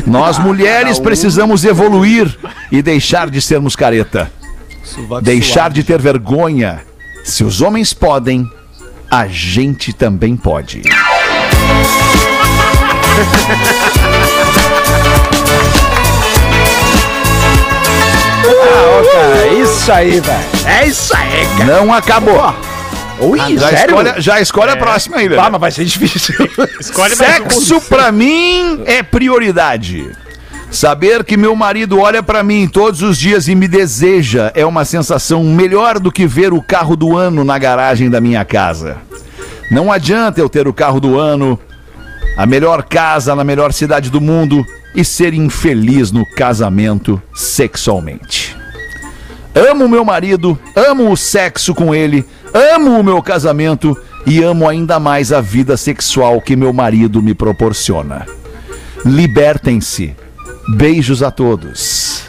Nós 0.06 0.38
mulheres 0.38 1.00
precisamos 1.00 1.64
evoluir 1.66 2.36
e 2.72 2.82
deixar 2.82 3.30
de 3.30 3.42
sermos 3.42 3.76
careta. 3.76 4.32
Deixar 5.22 5.70
de 5.70 5.84
ter 5.84 6.02
vergonha. 6.02 6.82
Se 7.24 7.44
os 7.44 7.62
homens 7.62 7.94
podem, 7.94 8.50
a 9.10 9.28
gente 9.28 9.94
também 9.94 10.36
pode. 10.36 10.82
Cara, 19.14 19.48
isso 19.48 19.92
aí, 19.92 20.20
velho. 20.20 20.44
É 20.66 20.88
isso 20.88 21.16
aí, 21.16 21.46
cara. 21.58 21.66
Não 21.66 21.94
acabou. 21.94 22.56
Ui, 23.26 23.58
Já 23.58 23.70
sério? 23.70 23.96
escolhe, 24.00 24.22
já 24.22 24.42
escolhe 24.42 24.72
a 24.72 24.78
próxima 24.78 25.18
aí, 25.18 25.26
Ah, 25.26 25.30
velho. 25.30 25.52
mas 25.52 25.62
vai 25.62 25.72
ser 25.72 25.86
difícil. 25.86 26.36
Escolhe 26.80 27.16
mais. 27.16 27.32
Sexo 27.32 27.82
pra 27.82 28.12
mim 28.12 28.82
é 28.86 29.02
prioridade. 29.04 30.12
Saber 30.70 31.24
que 31.24 31.38
meu 31.38 31.56
marido 31.56 32.00
olha 32.00 32.24
pra 32.24 32.44
mim 32.44 32.68
todos 32.68 33.02
os 33.04 33.18
dias 33.18 33.48
e 33.48 33.54
me 33.54 33.68
deseja 33.68 34.52
é 34.56 34.66
uma 34.66 34.84
sensação 34.86 35.44
melhor 35.44 36.00
do 36.00 36.12
que 36.12 36.26
ver 36.26 36.52
o 36.52 36.62
carro 36.62 36.96
do 36.96 37.16
ano 37.16 37.44
na 37.44 37.58
garagem 37.60 38.10
da 38.10 38.20
minha 38.20 38.44
casa. 38.44 38.98
Não 39.70 39.92
adianta 39.92 40.42
eu 40.42 40.50
ter 40.50 40.68
o 40.68 40.74
carro 40.74 41.00
do 41.00 41.20
ano, 41.20 41.60
a 42.36 42.46
melhor 42.48 42.84
casa 42.84 43.36
na 43.36 43.44
melhor 43.44 43.72
cidade 43.72 44.10
do 44.10 44.20
mundo 44.20 44.66
e 44.96 45.06
ser 45.06 45.34
infeliz 45.36 46.12
no 46.12 46.26
casamento 46.26 47.22
sexualmente. 47.36 48.56
Amo 49.56 49.88
meu 49.88 50.04
marido, 50.04 50.58
amo 50.76 51.12
o 51.12 51.18
sexo 51.18 51.76
com 51.76 51.94
ele, 51.94 52.26
amo 52.54 53.00
o 53.00 53.04
meu 53.04 53.22
casamento 53.22 53.96
e 54.26 54.42
amo 54.44 54.68
ainda 54.68 55.00
mais 55.00 55.32
a 55.32 55.42
vida 55.42 55.78
sexual 55.78 56.42
que 56.42 56.56
meu 56.56 56.74
marido 56.74 57.22
me 57.22 57.34
proporciona. 57.34 58.26
Libertem-se. 59.06 60.16
Beijos 60.70 61.22
a 61.22 61.30
todos. 61.30 62.24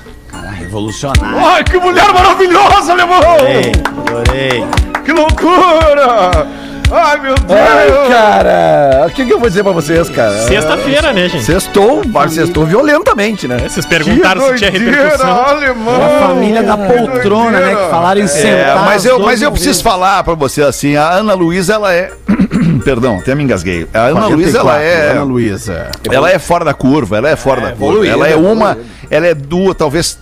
Revolucionário. 0.58 1.38
Ai, 1.38 1.62
que 1.62 1.78
mulher 1.78 2.12
maravilhosa, 2.12 2.92
alemão! 2.92 3.20
Adorei. 3.20 4.64
Que 5.04 5.12
loucura! 5.12 6.63
Ai, 6.92 7.18
meu 7.20 7.35
Deus! 7.35 7.51
Ai, 7.61 8.09
cara. 8.09 9.07
O 9.09 9.11
que, 9.11 9.25
que 9.25 9.33
eu 9.33 9.38
vou 9.40 9.49
dizer 9.49 9.62
pra 9.62 9.73
vocês, 9.73 10.09
cara? 10.11 10.33
Sexta-feira, 10.42 11.12
né, 11.12 11.29
gente? 11.29 11.44
Sextou, 11.44 12.03
mas 12.07 12.33
sextou 12.33 12.64
violentamente, 12.66 13.49
né? 13.49 13.59
Vocês 13.68 13.85
perguntaram 13.87 14.40
se 14.49 14.55
tinha 14.57 14.70
repercussão. 14.70 15.44
alemão! 15.44 15.94
A 16.05 16.29
família 16.29 16.62
da 16.62 16.77
poltrona, 16.77 17.59
né? 17.61 17.75
Que 17.75 17.90
falaram 17.90 18.20
em 18.20 18.25
É, 18.25 18.29
sentar. 18.29 18.85
mas 18.85 19.05
eu, 19.05 19.16
as 19.18 19.25
mas 19.25 19.42
eu 19.42 19.51
preciso 19.51 19.83
falar 19.83 20.23
pra 20.23 20.35
você 20.35 20.62
assim, 20.62 20.97
a 20.97 21.11
Ana 21.11 21.35
Luísa, 21.35 21.75
ela 21.75 21.92
é... 21.92 22.12
Perdão, 22.85 23.18
até 23.18 23.35
me 23.35 23.42
engasguei. 23.42 23.88
A 23.92 24.07
Ana 24.07 24.27
Luísa, 24.29 24.59
ela 24.59 24.81
é... 24.81 25.11
Ana 25.12 25.23
Luísa. 25.23 25.90
Ela 26.11 26.31
é 26.31 26.38
fora 26.38 26.64
da 26.64 26.75
curva, 26.75 27.16
ela 27.16 27.31
é 27.31 27.37
fora 27.37 27.61
da 27.61 27.66
curva. 27.73 27.85
evoluída, 27.87 28.12
Ela 28.14 28.29
é 28.29 28.37
uma, 28.37 28.70
evoluída. 28.73 28.85
ela 29.11 29.27
é 29.27 29.35
duas, 29.35 29.75
talvez, 29.77 30.18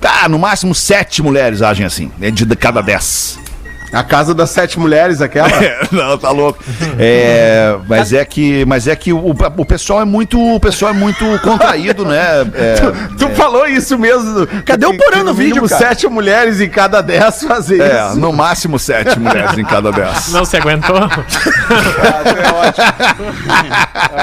tá, 0.00 0.28
no 0.28 0.38
máximo 0.38 0.74
sete 0.74 1.22
mulheres 1.22 1.62
agem 1.62 1.84
assim, 1.86 2.10
é 2.20 2.30
de 2.30 2.44
cada 2.56 2.80
dez. 2.80 3.38
A 3.96 4.02
casa 4.02 4.34
das 4.34 4.50
sete 4.50 4.78
mulheres, 4.78 5.22
aquela? 5.22 5.46
É, 5.56 5.88
não, 5.90 6.18
tá 6.18 6.30
louco. 6.30 6.62
É, 6.98 7.76
mas 7.88 8.12
é 8.12 8.24
que, 8.24 8.64
mas 8.66 8.86
é 8.86 8.94
que 8.94 9.12
o, 9.12 9.34
o 9.56 9.64
pessoal 9.64 10.02
é 10.02 10.04
muito, 10.04 10.38
o 10.38 10.60
pessoal 10.60 10.92
é 10.92 10.94
muito 10.94 11.24
contraído, 11.40 12.04
né? 12.04 12.42
É, 12.54 12.74
Tu 13.18 13.28
falou 13.30 13.66
isso 13.66 13.98
mesmo. 13.98 14.46
Cadê 14.64 14.84
o 14.86 14.96
Porã 14.96 15.24
no 15.24 15.32
vídeo, 15.32 15.66
cara? 15.66 15.78
sete 15.78 16.06
mulheres 16.08 16.60
em 16.60 16.68
cada 16.68 17.00
dez 17.00 17.42
fazer 17.42 17.80
é, 17.80 18.08
isso. 18.08 18.18
no 18.18 18.32
máximo 18.32 18.78
sete 18.78 19.18
mulheres 19.18 19.56
em 19.56 19.64
cada 19.64 19.90
dez. 19.90 20.30
Não 20.32 20.44
se 20.44 20.56
aguentou? 20.58 21.00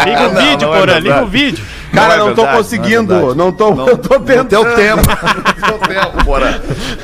Liga 0.06 0.28
o 0.28 0.36
vídeo, 0.36 0.68
não 0.68 0.76
é 0.76 0.80
Porã, 0.80 1.00
liga 1.00 1.24
o 1.24 1.28
vídeo. 1.28 1.66
Cara, 1.94 2.18
Não 2.18 2.26
é 2.26 2.28
não, 2.30 2.36
tô 2.36 2.48
conseguindo. 2.48 3.14
não 3.14 3.32
é 3.32 3.36
Não, 3.36 3.52
tô, 3.52 3.88
eu 3.88 3.98
tô 3.98 4.16
No 4.20 4.26
tentando. 4.26 4.48
teu 4.50 4.76
tempo. 4.76 5.02
Teu 5.64 5.78
tempo. 5.80 6.24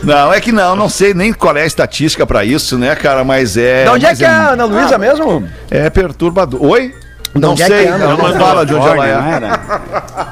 Não, 0.03 0.33
é 0.33 0.41
que 0.41 0.51
não, 0.51 0.75
não 0.75 0.89
sei 0.89 1.13
nem 1.13 1.31
qual 1.31 1.55
é 1.55 1.61
a 1.61 1.65
estatística 1.65 2.25
pra 2.25 2.43
isso, 2.43 2.77
né, 2.77 2.95
cara, 2.95 3.23
mas 3.23 3.55
é... 3.55 3.83
De 3.85 3.89
onde 3.91 4.05
é 4.05 4.15
que 4.15 4.25
é 4.25 4.27
a 4.27 4.49
Ana 4.49 4.65
Luísa 4.65 4.97
mesmo? 4.97 5.47
É 5.71 5.89
perturbador. 5.89 6.61
Oi? 6.63 6.93
Não 7.35 7.51
onde 7.51 7.61
é 7.61 7.67
sei, 7.67 7.85
é, 7.85 7.87
ela 7.89 7.97
não? 7.99 8.17
não 8.17 8.39
fala 8.39 8.65
de 8.65 8.73
onde 8.73 8.87
ela 8.87 8.95
Não 8.95 9.03
é. 9.03 9.09
era? 9.35 9.61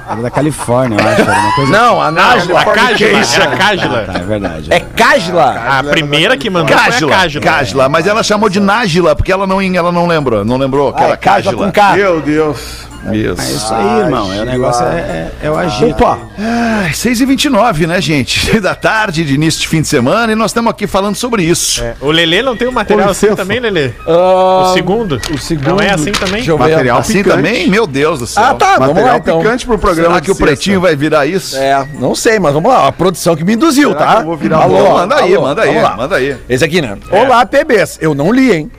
Era 0.09 0.21
da 0.23 0.31
Califórnia, 0.31 0.97
eu 0.99 1.07
acho. 1.07 1.21
Era 1.21 1.31
uma 1.39 1.55
coisa 1.55 1.71
Não, 1.71 2.01
a 2.01 2.11
Não, 2.11 2.21
Nájila. 2.23 2.59
a 2.59 2.65
Cágila, 2.65 3.19
era 3.35 3.43
a 3.43 3.57
Cágila. 3.57 4.01
Tá, 4.03 4.13
é 4.13 4.23
verdade. 4.23 4.73
É 4.73 4.79
Cágila? 4.79 5.63
A 5.79 5.83
primeira 5.83 6.35
que 6.35 6.49
mandou 6.49 6.75
foi 6.75 6.75
a 6.75 6.85
Cágila, 6.89 7.11
Cágila. 7.11 7.45
Cágila, 7.45 7.89
mas 7.89 8.07
ela 8.07 8.23
chamou 8.23 8.49
de 8.49 8.59
Nájila 8.59 9.15
porque 9.15 9.31
ela 9.31 9.45
não, 9.45 9.61
ela 9.61 9.91
não 9.91 10.07
lembrou, 10.07 10.43
não 10.43 10.57
lembrou 10.57 10.91
que 10.91 10.99
Ah, 11.01 11.05
era 11.05 11.13
é 11.13 11.17
Cágila 11.17 11.51
Cágila. 11.53 11.65
com 11.67 11.71
K. 11.71 11.93
Meu 11.93 12.19
Deus. 12.21 12.87
Isso. 13.13 13.41
É 13.41 13.51
isso 13.51 13.73
aí, 13.73 13.99
irmão. 13.99 14.33
É, 14.33 14.41
o 14.41 14.45
negócio 14.45 14.85
é, 14.85 14.97
é, 14.99 15.31
é 15.43 15.51
o 15.51 15.55
agito. 15.55 15.91
Opa, 16.03 16.19
Ai, 16.37 16.91
6h29, 16.91 17.87
né, 17.87 18.01
gente? 18.01 18.59
Da 18.67 18.75
tarde, 18.75 19.23
de 19.23 19.33
início 19.35 19.61
de 19.61 19.67
fim 19.67 19.81
de 19.81 19.87
semana, 19.87 20.31
e 20.33 20.35
nós 20.35 20.51
estamos 20.51 20.69
aqui 20.71 20.87
falando 20.87 21.15
sobre 21.15 21.43
isso. 21.43 21.81
É, 21.83 21.95
O 22.01 22.11
Lelê 22.11 22.41
não 22.41 22.55
tem 22.57 22.67
um 22.67 22.71
material 22.71 23.09
assim 23.09 23.33
também, 23.35 23.59
Lelê? 23.59 23.91
ah, 24.07 24.69
O 24.71 24.73
segundo? 24.73 25.21
o 25.33 25.37
segundo. 25.37 25.67
Não 25.69 25.79
é 25.79 25.91
assim 25.93 26.11
também? 26.11 26.35
Deixa 26.37 26.51
eu 26.51 26.57
ver. 26.57 26.69
Material 26.71 26.97
Assim 26.99 27.13
picante. 27.23 27.35
também? 27.35 27.69
Meu 27.69 27.85
Deus 27.87 28.19
do 28.19 28.27
céu. 28.27 28.43
Ah, 28.43 28.53
tá, 28.55 28.73
vamos 28.77 28.87
Material 28.89 29.13
lá 29.13 29.17
então. 29.19 29.37
picante 29.39 29.65
pro 29.65 29.77
programa 29.77 30.15
Será 30.15 30.21
que 30.21 30.31
o. 30.31 30.35
Pretinho 30.35 30.81
vai 30.81 30.95
virar 30.95 31.25
isso? 31.25 31.55
É, 31.57 31.87
não 31.99 32.13
sei, 32.15 32.39
mas 32.39 32.53
vamos 32.53 32.69
lá. 32.71 32.87
A 32.87 32.91
produção 32.91 33.35
que 33.35 33.43
me 33.43 33.53
induziu, 33.53 33.89
Será 33.91 34.05
tá? 34.05 34.15
que 34.15 34.21
eu 34.21 34.25
vou 34.25 34.37
virar 34.37 34.57
alô, 34.63 34.77
bola? 34.77 35.01
manda 35.01 35.15
aí, 35.15 35.33
alô, 35.35 35.41
manda 35.45 35.61
aí, 35.61 35.73
vamos 35.79 35.97
manda 35.97 36.15
aí. 36.15 36.37
Esse 36.49 36.63
aqui, 36.65 36.81
né? 36.81 36.97
Olá, 37.11 37.45
PBs. 37.45 37.97
Eu 38.01 38.13
não 38.15 38.31
li, 38.31 38.51
hein? 38.53 38.71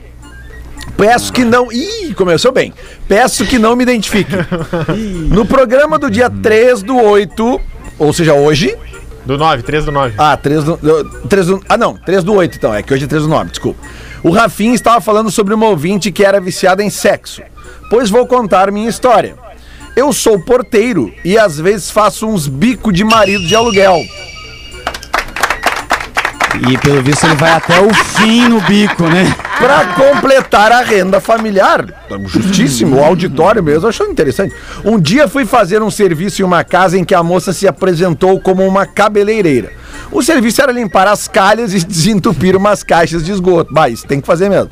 Peço 0.96 1.32
que 1.32 1.44
não. 1.44 1.70
Ih, 1.72 2.14
começou 2.14 2.52
bem. 2.52 2.72
Peço 3.06 3.44
que 3.46 3.58
não 3.58 3.76
me 3.76 3.82
identifique. 3.82 4.32
No 5.28 5.44
programa 5.44 5.98
do 5.98 6.10
dia 6.10 6.28
3 6.30 6.82
do 6.82 6.96
8, 6.96 7.60
ou 7.98 8.12
seja, 8.12 8.34
hoje. 8.34 8.76
Do 9.24 9.36
9, 9.36 9.62
3 9.62 9.84
do 9.84 9.92
9. 9.92 10.14
Ah, 10.16 10.36
3 10.36 10.64
do, 10.64 10.78
3 11.28 11.46
do. 11.46 11.62
Ah, 11.68 11.76
não, 11.76 11.96
3 11.96 12.24
do 12.24 12.34
8, 12.34 12.56
então. 12.56 12.74
É 12.74 12.82
que 12.82 12.92
hoje 12.92 13.04
é 13.04 13.06
3 13.06 13.24
do 13.24 13.28
9, 13.28 13.50
desculpa. 13.50 13.80
O 14.22 14.30
Rafinha 14.30 14.74
estava 14.74 15.00
falando 15.00 15.30
sobre 15.30 15.54
uma 15.54 15.66
ouvinte 15.66 16.10
que 16.10 16.24
era 16.24 16.40
viciada 16.40 16.82
em 16.82 16.90
sexo. 16.90 17.42
Pois 17.90 18.10
vou 18.10 18.26
contar 18.26 18.72
minha 18.72 18.88
história. 18.88 19.36
Eu 19.94 20.12
sou 20.12 20.40
porteiro 20.40 21.12
e 21.24 21.38
às 21.38 21.58
vezes 21.58 21.90
faço 21.90 22.26
uns 22.26 22.46
bico 22.46 22.92
de 22.92 23.04
marido 23.04 23.46
de 23.46 23.54
aluguel. 23.54 24.00
E 26.70 26.78
pelo 26.78 27.02
visto 27.02 27.24
ele 27.24 27.34
vai 27.36 27.52
até 27.52 27.78
o 27.80 27.92
fim 27.92 28.48
no 28.48 28.60
bico, 28.62 29.04
né? 29.04 29.34
Pra 29.58 29.86
completar 29.94 30.72
a 30.72 30.80
renda 30.80 31.20
familiar. 31.20 31.84
Justíssimo, 32.26 32.96
o 32.96 33.04
auditório 33.04 33.62
mesmo 33.62 33.86
achou 33.86 34.06
interessante. 34.10 34.54
Um 34.84 34.98
dia 34.98 35.28
fui 35.28 35.44
fazer 35.44 35.82
um 35.82 35.90
serviço 35.90 36.40
em 36.40 36.44
uma 36.44 36.64
casa 36.64 36.98
em 36.98 37.04
que 37.04 37.14
a 37.14 37.22
moça 37.22 37.52
se 37.52 37.68
apresentou 37.68 38.40
como 38.40 38.66
uma 38.66 38.86
cabeleireira. 38.86 39.72
O 40.10 40.22
serviço 40.22 40.62
era 40.62 40.72
limpar 40.72 41.06
as 41.06 41.28
calhas 41.28 41.74
e 41.74 41.84
desentupir 41.84 42.56
umas 42.56 42.82
caixas 42.82 43.24
de 43.24 43.30
esgoto. 43.30 43.72
Isso 43.90 44.06
tem 44.06 44.20
que 44.20 44.26
fazer 44.26 44.48
mesmo. 44.48 44.70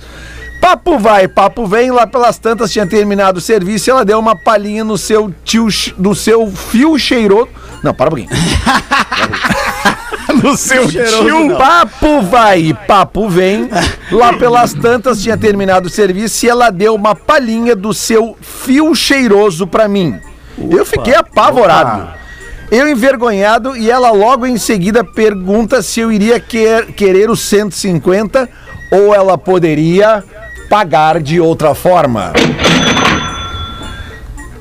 Papo 0.60 0.98
vai, 0.98 1.28
papo 1.28 1.66
vem, 1.66 1.90
lá 1.90 2.06
pelas 2.06 2.38
tantas 2.38 2.72
tinha 2.72 2.86
terminado 2.86 3.38
o 3.38 3.42
serviço 3.42 3.88
e 3.88 3.90
ela 3.90 4.04
deu 4.04 4.18
uma 4.18 4.34
palhinha 4.34 4.82
no 4.82 4.96
seu 4.96 5.32
tio, 5.44 5.68
no 5.98 6.14
seu 6.14 6.50
fio 6.50 6.98
cheiroso. 6.98 7.48
Não, 7.82 7.92
para 7.92 8.06
um 8.06 8.16
pouquinho. 8.16 8.30
No 10.42 10.56
seu 10.56 10.86
tio. 10.88 11.56
Papo 11.56 12.22
vai, 12.22 12.76
papo 12.86 13.28
vem. 13.28 13.68
Lá 14.10 14.32
pelas 14.32 14.72
tantas 14.74 15.22
tinha 15.22 15.36
terminado 15.36 15.86
o 15.86 15.90
serviço 15.90 16.44
e 16.44 16.48
ela 16.48 16.70
deu 16.70 16.94
uma 16.94 17.14
palhinha 17.14 17.74
do 17.74 17.92
seu 17.94 18.36
fio 18.40 18.94
cheiroso 18.94 19.66
pra 19.66 19.88
mim. 19.88 20.18
Eu 20.70 20.84
fiquei 20.86 21.14
apavorado. 21.14 22.08
Eu 22.70 22.88
envergonhado 22.88 23.76
e 23.76 23.90
ela 23.90 24.10
logo 24.10 24.46
em 24.46 24.58
seguida 24.58 25.04
pergunta 25.04 25.80
se 25.82 26.00
eu 26.00 26.10
iria 26.10 26.40
quer- 26.40 26.86
querer 26.92 27.30
os 27.30 27.40
150 27.40 28.48
ou 28.90 29.14
ela 29.14 29.38
poderia 29.38 30.24
pagar 30.68 31.20
de 31.22 31.40
outra 31.40 31.74
forma. 31.74 32.32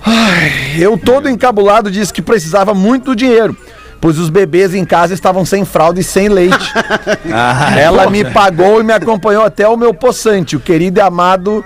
Ai, 0.06 0.52
eu 0.80 0.98
todo 0.98 1.28
encabulado 1.30 1.90
disse 1.90 2.14
que 2.14 2.22
precisava 2.22 2.74
muito 2.76 3.06
do 3.06 3.16
dinheiro, 3.16 3.58
pois 4.06 4.20
os 4.20 4.30
bebês 4.30 4.76
em 4.76 4.86
casa 4.86 5.16
estavam 5.16 5.44
sem 5.44 5.66
fralda 5.66 6.00
e 6.00 6.04
sem 6.04 6.30
leite. 6.30 6.72
Ela 7.76 8.08
me 8.08 8.24
pagou 8.24 8.80
e 8.80 8.84
me 8.84 8.94
acompanhou 8.94 9.44
até 9.44 9.68
o 9.68 9.76
meu 9.76 9.96
poçante, 9.96 10.56
o 10.56 10.60
querido 10.60 11.00
e 11.00 11.02
amado. 11.02 11.66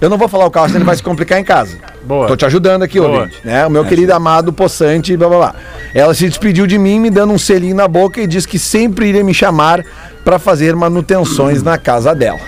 Eu 0.00 0.08
não 0.08 0.16
vou 0.16 0.28
falar 0.28 0.46
o 0.46 0.50
carro, 0.50 0.68
senão 0.68 0.78
ele 0.78 0.84
vai 0.84 0.94
se 0.94 1.02
complicar 1.02 1.40
em 1.40 1.44
casa. 1.44 1.76
Boa. 2.04 2.28
Tô 2.28 2.36
te 2.36 2.46
ajudando 2.46 2.84
aqui, 2.84 3.00
Boa. 3.00 3.22
ouvinte. 3.22 3.36
Né? 3.42 3.66
O 3.66 3.70
meu 3.70 3.84
querido 3.84 4.12
e 4.12 4.14
amado 4.14 4.52
poçante, 4.52 5.16
blá 5.16 5.28
blá 5.28 5.38
blá. 5.38 5.54
Ela 5.92 6.14
se 6.14 6.28
despediu 6.28 6.68
de 6.68 6.78
mim, 6.78 7.00
me 7.00 7.10
dando 7.10 7.32
um 7.32 7.38
selinho 7.38 7.74
na 7.74 7.88
boca 7.88 8.20
e 8.20 8.28
disse 8.28 8.46
que 8.46 8.60
sempre 8.60 9.08
iria 9.08 9.24
me 9.24 9.34
chamar 9.34 9.84
para 10.24 10.38
fazer 10.38 10.76
manutenções 10.76 11.64
na 11.64 11.78
casa 11.78 12.14
dela. 12.14 12.38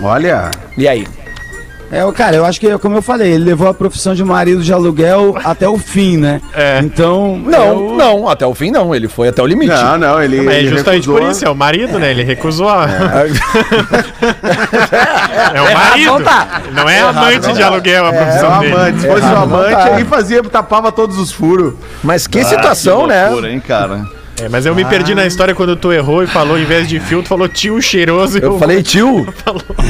Olha. 0.00 0.52
E 0.78 0.86
aí? 0.86 1.04
É, 1.94 2.02
o 2.06 2.12
cara, 2.12 2.34
eu 2.36 2.44
acho 2.46 2.58
que, 2.58 2.78
como 2.78 2.96
eu 2.96 3.02
falei, 3.02 3.32
ele 3.32 3.44
levou 3.44 3.68
a 3.68 3.74
profissão 3.74 4.14
de 4.14 4.24
marido 4.24 4.62
de 4.62 4.72
aluguel 4.72 5.36
até 5.44 5.68
o 5.68 5.76
fim, 5.76 6.16
né? 6.16 6.40
É. 6.54 6.80
Então. 6.82 7.36
Não, 7.44 7.66
eu- 7.90 7.94
não, 7.98 8.28
até 8.30 8.46
o 8.46 8.54
fim 8.54 8.70
não. 8.70 8.94
Ele 8.94 9.08
foi 9.08 9.28
até 9.28 9.42
o 9.42 9.46
limite. 9.46 9.74
Não, 9.74 9.98
não, 9.98 10.22
ele. 10.22 10.40
Mas 10.40 10.54
é 10.54 10.58
ele 10.60 10.68
justamente 10.70 11.02
recusou. 11.06 11.20
por 11.26 11.30
isso, 11.30 11.44
é 11.44 11.50
o 11.50 11.54
marido, 11.54 11.98
né? 11.98 12.10
Ele 12.10 12.22
recusou 12.24 12.66
a... 12.70 12.86
É 15.52 15.60
o 15.60 15.68
Errado 15.68 15.88
marido. 15.90 16.06
não 16.12 16.22
tá. 16.22 16.62
Não 16.72 16.88
é 16.88 17.00
amante 17.00 17.52
de 17.52 17.62
aluguel 17.62 18.06
a 18.06 18.08
É 18.08 18.10
o 18.10 18.16
profissão 18.24 18.58
dele. 18.60 18.72
amante. 18.74 19.00
Se 19.00 19.06
fosse 19.08 19.22
o 19.22 19.28
não 19.28 19.42
amante, 19.42 19.72
tá. 19.72 19.94
aí 19.96 20.04
fazia, 20.04 20.42
tapava 20.44 20.90
todos 20.90 21.18
os 21.18 21.30
furos. 21.30 21.74
Mas 22.02 22.26
que 22.26 22.42
situação, 22.44 23.02
Que 23.02 23.08
né? 23.08 23.26
loucura, 23.26 23.50
hein, 23.50 23.60
cara? 23.60 24.06
É, 24.42 24.48
mas 24.48 24.66
eu 24.66 24.74
me 24.74 24.84
perdi 24.84 25.14
na 25.14 25.24
história 25.24 25.54
quando 25.54 25.76
tu 25.76 25.92
errou 25.92 26.20
e 26.22 26.26
falou, 26.26 26.58
em 26.58 26.64
vez 26.64 26.88
de 26.88 26.98
fio, 26.98 27.22
tu 27.22 27.28
falou 27.28 27.48
tio 27.48 27.80
cheiroso. 27.80 28.38
e 28.38 28.42
Eu 28.42 28.58
falei 28.58 28.82
tio. 28.82 29.26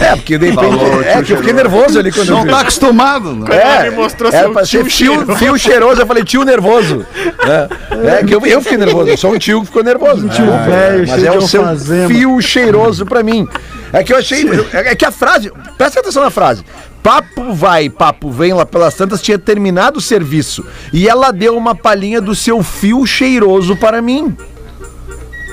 É, 0.00 0.16
porque 0.16 0.36
de 0.36 0.50
repente. 0.50 0.76
Falou, 0.76 1.02
é 1.02 1.12
tio 1.14 1.24
que 1.24 1.32
eu 1.32 1.36
fiquei 1.38 1.52
nervoso 1.52 1.98
ali 1.98 2.10
quando 2.12 2.28
eu 2.28 2.36
Não 2.36 2.46
tá 2.46 2.60
acostumado. 2.60 3.34
né? 3.34 3.46
É, 3.56 3.90
me 3.90 3.96
mostrou 3.96 4.32
era 4.32 4.64
seu 4.64 4.82
tio 4.82 4.90
fio, 4.90 4.90
cheiroso. 4.90 5.36
fio 5.36 5.58
cheiroso, 5.58 6.00
eu 6.02 6.06
falei 6.06 6.24
tio 6.24 6.44
nervoso. 6.44 7.06
É, 7.40 8.18
é 8.18 8.24
que 8.24 8.34
eu, 8.34 8.44
eu 8.44 8.60
fiquei 8.60 8.78
nervoso, 8.78 9.08
eu 9.08 9.16
sou 9.16 9.32
um 9.32 9.38
tio 9.38 9.60
que 9.60 9.66
ficou 9.66 9.84
nervoso. 9.84 10.28
Tio 10.28 10.46
velho, 10.46 11.08
mas 11.08 11.22
é 11.24 11.30
o 11.30 11.40
seu 11.42 11.64
fio 12.08 12.40
cheiroso 12.42 13.06
pra 13.06 13.22
mim. 13.22 13.48
É 13.92 14.02
que 14.02 14.12
eu 14.12 14.16
achei. 14.16 14.44
É 14.72 14.94
que 14.94 15.04
a 15.04 15.10
frase. 15.12 15.52
Presta 15.78 16.00
atenção 16.00 16.22
na 16.22 16.30
frase. 16.30 16.64
Papo 17.02 17.52
vai, 17.52 17.90
papo 17.90 18.30
vem 18.30 18.52
lá 18.52 18.64
pelas 18.64 18.94
tantas, 18.94 19.20
tinha 19.20 19.38
terminado 19.38 19.98
o 19.98 20.02
serviço. 20.02 20.64
E 20.92 21.08
ela 21.08 21.32
deu 21.32 21.56
uma 21.56 21.74
palhinha 21.74 22.20
do 22.20 22.34
seu 22.34 22.62
fio 22.62 23.04
cheiroso 23.04 23.76
para 23.76 24.00
mim. 24.00 24.36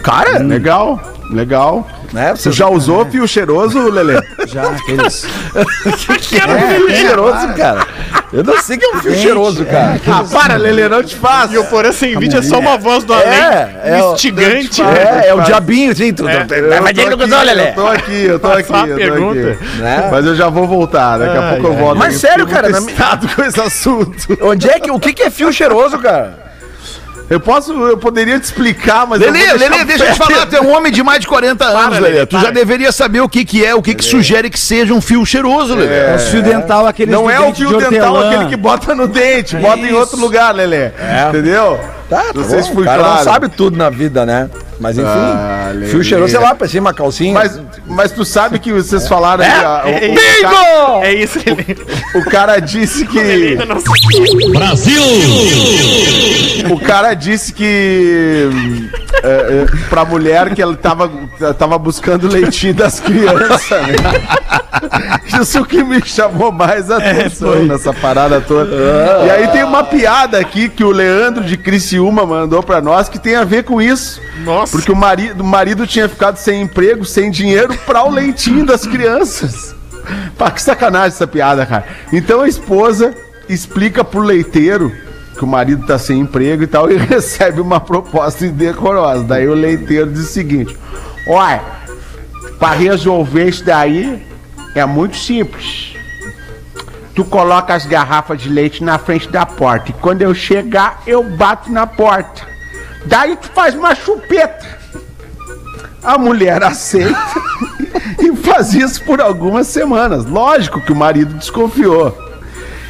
Cara, 0.10 0.40
Legal, 0.40 1.00
legal. 1.30 1.88
né? 2.12 2.36
Você 2.36 2.52
já 2.52 2.68
usou 2.68 3.06
fio 3.06 3.28
cheiroso, 3.28 3.80
Lelê? 3.90 4.20
Já, 4.48 4.64
aqueles. 4.70 5.28
que 6.28 6.38
é 6.40 6.46
um 6.48 6.60
fio 6.88 6.96
cheiroso, 6.96 7.48
cara? 7.56 7.86
Eu 8.34 8.44
não 8.44 8.58
sei 8.60 8.78
que 8.78 8.86
é 8.86 8.90
um 8.90 9.00
fio 9.02 9.14
cheiroso, 9.16 9.66
cara. 9.66 10.00
Ah, 10.08 10.24
para, 10.24 10.56
Lelê, 10.56 10.88
não 10.90 11.04
te 11.04 11.16
faça. 11.16 11.54
E 11.54 11.58
o 11.60 11.64
Porã 11.66 11.92
sem 11.92 12.18
vídeo 12.18 12.40
é 12.40 12.42
só 12.42 12.58
uma 12.60 12.78
voz 12.78 13.04
do 13.04 13.14
além 13.14 13.28
É, 13.28 13.82
é 13.84 14.04
o- 14.04 14.14
instigante. 14.14 14.82
É, 14.82 15.28
é 15.28 15.34
o 15.36 15.42
diabinho, 15.42 15.92
assim. 15.92 16.12
Tu, 16.14 16.28
É. 16.28 16.44
vai 16.80 16.94
que 16.94 17.02
aqui, 17.02 17.12
eu 17.12 17.28
Lelê. 17.28 17.70
eu 17.70 17.74
tô 17.76 17.88
aqui, 17.88 18.24
eu 18.26 18.40
tô 18.40 18.48
aqui. 18.48 18.72
Eu 18.74 18.88
tô 18.90 18.96
pergunta. 18.96 19.50
aqui. 19.52 19.78
Né? 19.78 20.10
Mas 20.12 20.26
eu 20.26 20.36
já 20.36 20.50
vou 20.50 20.68
voltar, 20.68 21.18
daqui 21.20 21.38
a 21.38 21.42
Ai, 21.42 21.54
pouco 21.60 21.68
eu 21.68 21.78
volto. 21.78 21.98
Mas 22.00 22.16
sério, 22.18 22.48
cara, 22.48 22.70
excitado 22.72 23.28
com 23.36 23.44
esse 23.44 23.60
assunto. 23.62 24.38
Onde 24.42 24.68
é 24.70 24.80
que. 24.80 24.90
O 24.90 25.00
que 25.00 25.22
é 25.22 25.30
fio 25.30 25.52
cheiroso, 25.54 25.98
cara? 26.00 26.50
Eu 27.30 27.40
posso, 27.40 27.72
eu 27.74 27.98
poderia 27.98 28.40
te 28.40 28.46
explicar, 28.46 29.06
mas 29.06 29.22
eu 29.22 29.32
Lelê, 29.32 29.54
Lelê, 29.54 29.86
deixa 29.86 30.06
eu 30.06 30.14
te 30.14 30.18
falar, 30.18 30.48
tu 30.48 30.56
é 30.56 30.62
um 30.62 30.76
homem 30.76 30.92
de 30.92 31.04
mais 31.04 31.20
de 31.20 31.28
40 31.28 31.64
anos, 31.64 32.00
Lelê, 32.00 32.10
Lelê. 32.10 32.26
Tu 32.26 32.32
para. 32.36 32.46
já 32.46 32.52
deveria 32.52 32.92
saber 32.92 33.22
o 33.22 33.30
que 33.30 33.46
que 33.46 33.64
é, 33.64 33.76
o 33.76 33.82
que 33.82 33.94
que 33.94 34.04
sugere 34.04 34.50
que 34.50 34.60
seja 34.60 34.94
um 34.94 35.02
fio 35.02 35.24
cheiroso, 35.26 35.76
Lelê. 35.76 35.96
É 35.96 36.16
os 36.16 36.28
fio 36.30 36.42
dental, 36.42 36.88
aqueles 36.88 37.14
Não 37.14 37.30
é 37.30 37.40
o 37.40 37.54
fio 37.54 37.70
de 37.78 37.90
dental 37.90 38.16
hortelã. 38.16 38.36
aquele 38.36 38.50
que 38.50 38.58
bota 38.58 38.96
no 38.96 39.08
dente, 39.08 39.56
bota 39.58 39.80
em 39.80 39.88
Isso. 39.88 39.98
outro 39.98 40.20
lugar, 40.20 40.56
Lelê. 40.56 40.92
Entendeu? 41.30 41.80
Tá, 42.10 42.24
Não 42.34 42.44
sei 42.44 42.64
se 42.64 42.72
fui 42.74 42.82
o 42.82 42.86
cara 42.86 43.04
claro. 43.04 43.16
não 43.18 43.24
sabe 43.24 43.50
tudo 43.50 43.78
na 43.78 43.90
vida, 43.90 44.26
né? 44.26 44.50
Mas 44.80 44.98
enfim, 44.98 45.08
Ah, 45.08 45.72
fio 45.90 46.04
cheiroso, 46.04 46.32
sei 46.32 46.40
lá, 46.40 46.56
parecia 46.56 46.82
uma 46.82 46.94
calcinha. 46.94 47.34
Mas, 47.34 47.60
mas 47.86 48.12
tu 48.12 48.26
sabe 48.26 48.58
que 48.58 48.72
vocês 48.74 49.08
falaram 49.08 49.44
aí, 49.44 49.50
a- 49.52 49.84
o- 49.86 49.90
É 49.90 50.08
o, 50.08 50.14
isso. 50.14 50.42
cara, 50.42 51.06
É 51.06 51.14
isso, 51.14 51.40
Lelê. 51.46 51.78
o 52.16 52.26
cara 52.26 52.60
disse 52.60 53.06
que. 53.06 53.58
Não 56.64 56.76
O 56.76 56.80
cara 56.80 57.14
disse 57.14 57.54
que 57.54 58.50
é, 59.24 59.28
é, 59.28 59.66
pra 59.90 60.06
mulher 60.06 60.54
que 60.54 60.62
ela 60.62 60.76
tava, 60.76 61.10
tava 61.58 61.78
buscando 61.78 62.28
leitinho 62.28 62.74
das 62.74 63.00
crianças, 63.00 63.70
né? 63.88 63.96
Isso 65.42 65.66
que 65.66 65.84
me 65.84 66.04
chamou 66.06 66.52
mais 66.52 66.90
a 66.92 66.98
atenção 66.98 67.66
nessa 67.66 67.94
parada 67.94 68.42
toda. 68.42 68.72
E 69.26 69.30
aí 69.30 69.48
tem 69.50 69.64
uma 69.64 69.84
piada 69.84 70.40
aqui 70.40 70.70
que 70.70 70.84
o 70.84 70.92
Leandro 70.92 71.44
de 71.44 71.58
Criciúma 71.58 72.26
mandou 72.26 72.62
pra 72.62 72.82
nós 72.82 73.10
que 73.10 73.20
tem 73.20 73.36
a 73.36 73.44
ver 73.44 73.64
com 73.64 73.82
isso. 73.82 74.22
Nossa. 74.44 74.72
Porque 74.72 74.92
o 74.92 74.96
marido, 74.96 75.42
o 75.42 75.46
marido 75.46 75.88
tinha 75.88 76.08
ficado 76.08 76.38
sem 76.38 76.62
emprego, 76.62 77.06
sem 77.06 77.32
dinheiro 77.32 77.76
pra 77.86 78.04
o 78.04 78.10
leitinho 78.10 78.66
das 78.66 78.86
crianças. 78.86 79.76
Pá, 80.38 80.52
que 80.52 80.62
sacanagem 80.62 81.10
essa 81.10 81.28
piada, 81.28 81.66
cara. 81.66 81.86
Então 82.12 82.42
a 82.42 82.48
esposa 82.48 83.14
explica 83.48 84.04
pro 84.04 84.22
leiteiro 84.22 84.92
que 85.38 85.44
o 85.44 85.48
marido 85.48 85.86
tá 85.86 85.98
sem 85.98 86.20
emprego 86.20 86.64
e 86.64 86.68
tal 86.68 86.92
e 86.92 86.98
recebe 87.00 87.62
uma 87.62 87.80
proposta 87.80 88.46
indecorosa. 88.46 89.24
Daí 89.24 89.48
o 89.48 89.54
leiteiro 89.54 90.12
diz 90.12 90.30
o 90.30 90.32
seguinte: 90.32 90.78
Olha, 91.28 91.62
pra 92.58 92.72
resolver 92.72 93.48
isso 93.48 93.64
daí 93.64 94.29
é 94.76 94.86
muito 94.86 95.18
simples. 95.18 95.96
tu 97.16 97.26
coloca 97.26 97.74
as 97.74 97.86
garrafas 97.86 98.42
de 98.42 98.50
leite 98.50 98.84
na 98.84 98.98
frente 98.98 99.28
da 99.28 99.46
porta. 99.46 99.92
E 99.92 99.94
quando 99.94 100.22
eu 100.22 100.34
chegar, 100.34 101.02
eu 101.06 101.24
bato 101.24 101.72
na 101.72 101.86
porta. 101.86 102.48
Daí 103.06 103.36
tu 103.36 103.50
faz 103.50 103.76
uma 103.76 103.94
chupeta. 103.94 104.80
A 106.02 106.18
mulher 106.18 106.64
aceita 106.64 107.18
e 108.20 108.36
faz 108.38 108.74
isso 108.74 109.04
por 109.04 109.20
algumas 109.20 109.68
semanas. 109.68 110.26
Lógico 110.26 110.80
que 110.82 110.94
o 110.94 110.96
marido 110.96 111.34
desconfiou. 111.34 112.18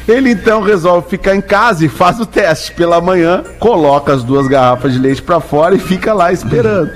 Ele 0.06 0.30
então 0.30 0.62
resolve 0.62 1.08
ficar 1.08 1.34
em 1.34 1.40
casa 1.40 1.84
e 1.84 1.88
faz 1.88 2.18
o 2.20 2.26
teste 2.26 2.72
pela 2.72 3.00
manhã, 3.00 3.44
coloca 3.58 4.12
as 4.12 4.24
duas 4.24 4.48
garrafas 4.48 4.92
de 4.92 4.98
leite 4.98 5.22
pra 5.22 5.40
fora 5.40 5.74
e 5.74 5.78
fica 5.78 6.12
lá 6.12 6.32
esperando. 6.32 6.90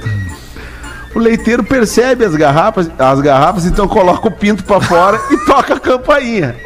O 1.14 1.18
leiteiro 1.18 1.62
percebe 1.62 2.24
as 2.24 2.34
garrafas, 2.34 2.90
as 2.98 3.20
garrafas, 3.20 3.66
então 3.66 3.86
coloca 3.86 4.28
o 4.28 4.30
pinto 4.30 4.64
pra 4.64 4.80
fora 4.80 5.20
e 5.30 5.36
toca 5.46 5.74
a 5.74 5.80
campainha. 5.80 6.56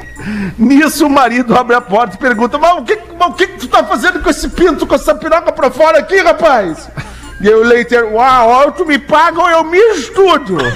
Nisso 0.59 1.07
o 1.07 1.11
marido 1.11 1.55
abre 1.57 1.77
a 1.77 1.81
porta 1.81 2.17
e 2.17 2.19
pergunta: 2.19 2.59
Mas 2.59 2.79
o 2.79 2.83
que, 2.83 2.99
mas 3.19 3.29
o 3.29 3.35
que 3.35 3.47
tu 3.47 3.69
tá 3.69 3.85
fazendo 3.85 4.21
com 4.21 4.31
esse 4.31 4.49
pinto, 4.49 4.87
com 4.87 4.95
essa 4.95 5.15
piroca 5.15 5.53
pra 5.53 5.71
fora 5.71 5.99
aqui, 5.99 6.19
rapaz? 6.19 6.89
E 7.41 7.49
aí 7.49 7.55
o 7.55 7.63
leiteiro, 7.63 8.15
uau, 8.15 8.65
ou 8.65 8.73
tu 8.73 8.85
me 8.85 8.99
paga 8.99 9.41
ou 9.41 9.49
eu 9.49 9.65
mijo 9.65 10.13
tudo. 10.13 10.59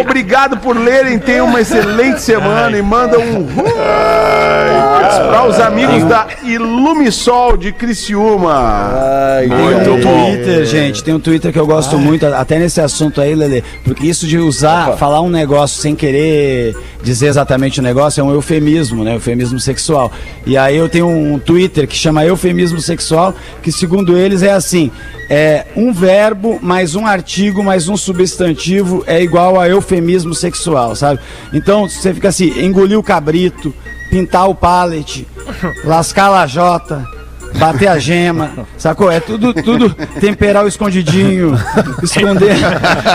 Obrigado 0.00 0.58
por 0.58 0.76
lerem, 0.76 1.18
tenham 1.18 1.46
uma 1.46 1.60
excelente 1.60 2.20
semana 2.20 2.76
e 2.76 2.82
manda 2.82 3.18
um 3.18 3.46
para 5.28 5.46
os 5.46 5.58
amigos 5.58 6.04
da 6.04 6.26
Ilumisol 6.42 7.56
de 7.56 7.72
Criciúma. 7.72 8.90
Tem 9.48 9.92
um 9.92 10.00
Twitter, 10.00 10.66
gente, 10.66 11.02
tem 11.02 11.14
um 11.14 11.20
Twitter 11.20 11.52
que 11.52 11.58
eu 11.58 11.66
gosto 11.66 11.98
muito, 11.98 12.26
até 12.26 12.58
nesse 12.58 12.80
assunto 12.80 13.20
aí, 13.20 13.34
Lele, 13.34 13.64
porque 13.82 14.06
isso 14.06 14.26
de 14.26 14.38
usar, 14.38 14.96
falar 14.96 15.20
um 15.22 15.30
negócio 15.30 15.80
sem 15.80 15.94
querer 15.94 16.76
dizer 17.02 17.28
exatamente 17.28 17.80
o 17.80 17.82
negócio 17.82 18.20
é 18.20 18.24
um 18.24 18.32
eufemismo, 18.32 19.04
né? 19.04 19.14
Eufemismo 19.14 19.58
sexual. 19.58 20.12
E 20.44 20.56
aí 20.56 20.76
eu 20.76 20.88
tenho 20.88 21.08
um 21.08 21.38
Twitter 21.38 21.86
que 21.86 21.96
chama 21.96 22.24
eufemismo 22.24 22.80
sexual, 22.80 23.34
que 23.62 23.70
segundo 23.70 24.16
eles 24.18 24.42
é 24.42 24.52
assim: 24.52 24.90
é 25.30 25.66
um 25.76 25.92
verbo 25.92 26.58
mais 26.60 26.94
um 26.94 27.06
artigo 27.06 27.62
mais 27.62 27.88
um 27.88 27.96
substantivo 28.08 29.04
é 29.06 29.22
igual 29.22 29.60
a 29.60 29.68
eufemismo 29.68 30.34
sexual, 30.34 30.96
sabe? 30.96 31.20
Então 31.52 31.88
você 31.88 32.14
fica 32.14 32.28
assim, 32.28 32.64
engolir 32.64 32.98
o 32.98 33.02
cabrito, 33.02 33.74
pintar 34.10 34.48
o 34.48 34.54
pallet, 34.54 35.26
lascar 35.84 36.26
a 36.26 36.30
lajota, 36.30 37.04
bater 37.58 37.88
a 37.88 37.98
gema, 37.98 38.50
sacou? 38.76 39.10
É 39.10 39.20
tudo, 39.20 39.52
tudo 39.52 39.94
temperar 40.20 40.64
o 40.64 40.68
escondidinho, 40.68 41.52
esconder, 42.02 42.56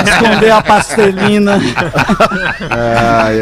esconder 0.05 0.51
a 0.51 0.61
pastelina, 0.61 1.59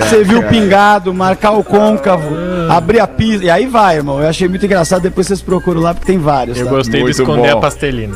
servir 0.09 0.35
o 0.35 0.43
pingado, 0.43 1.13
marcar 1.13 1.51
o 1.51 1.63
côncavo, 1.63 2.29
abrir 2.69 2.99
a 2.99 3.07
pista, 3.07 3.45
e 3.45 3.49
aí 3.49 3.67
vai, 3.67 3.97
irmão. 3.97 4.21
Eu 4.21 4.27
achei 4.27 4.47
muito 4.47 4.65
engraçado, 4.65 5.01
depois 5.01 5.27
vocês 5.27 5.41
procuram 5.41 5.81
lá 5.81 5.93
porque 5.93 6.07
tem 6.07 6.17
vários. 6.17 6.57
Eu 6.57 6.65
tá? 6.65 6.71
gostei 6.71 7.01
Muito 7.01 7.15
de 7.15 7.21
esconder 7.21 7.51
bom. 7.51 7.57
a 7.57 7.61
pastelina. 7.61 8.15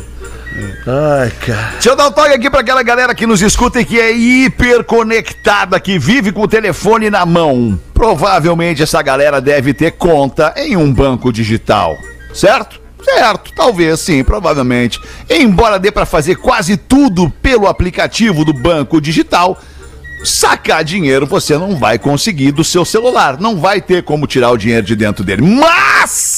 Deixa 1.73 1.89
eu 1.89 1.95
dar 1.95 2.07
um 2.07 2.11
toque 2.11 2.33
aqui 2.33 2.49
pra 2.49 2.61
aquela 2.61 2.81
galera 2.81 3.13
que 3.13 3.27
nos 3.27 3.41
escuta 3.41 3.81
e 3.81 3.85
que 3.85 3.99
é 3.99 4.11
hiperconectada, 4.11 5.79
que 5.79 5.99
vive 5.99 6.31
com 6.31 6.43
o 6.43 6.47
telefone 6.47 7.09
na 7.09 7.25
mão. 7.25 7.79
Provavelmente 7.93 8.81
essa 8.81 9.01
galera 9.01 9.41
deve 9.41 9.73
ter 9.73 9.91
conta 9.91 10.53
em 10.55 10.77
um 10.77 10.93
banco 10.93 11.31
digital, 11.31 11.97
certo? 12.33 12.79
Certo, 13.03 13.51
talvez 13.55 13.99
sim, 13.99 14.23
provavelmente. 14.23 14.99
Embora 15.29 15.77
dê 15.77 15.91
pra 15.91 16.05
fazer 16.05 16.35
quase 16.37 16.75
tudo 16.75 17.29
pelo 17.29 17.67
aplicativo 17.67 18.43
do 18.43 18.51
banco 18.51 18.99
digital, 18.99 19.61
sacar 20.23 20.83
dinheiro 20.83 21.27
você 21.27 21.57
não 21.57 21.75
vai 21.75 21.99
conseguir 21.99 22.51
do 22.51 22.63
seu 22.63 22.83
celular. 22.83 23.39
Não 23.39 23.57
vai 23.57 23.79
ter 23.79 24.03
como 24.03 24.25
tirar 24.25 24.49
o 24.49 24.57
dinheiro 24.57 24.85
de 24.85 24.95
dentro 24.95 25.23
dele. 25.23 25.43
Mas 25.43 26.34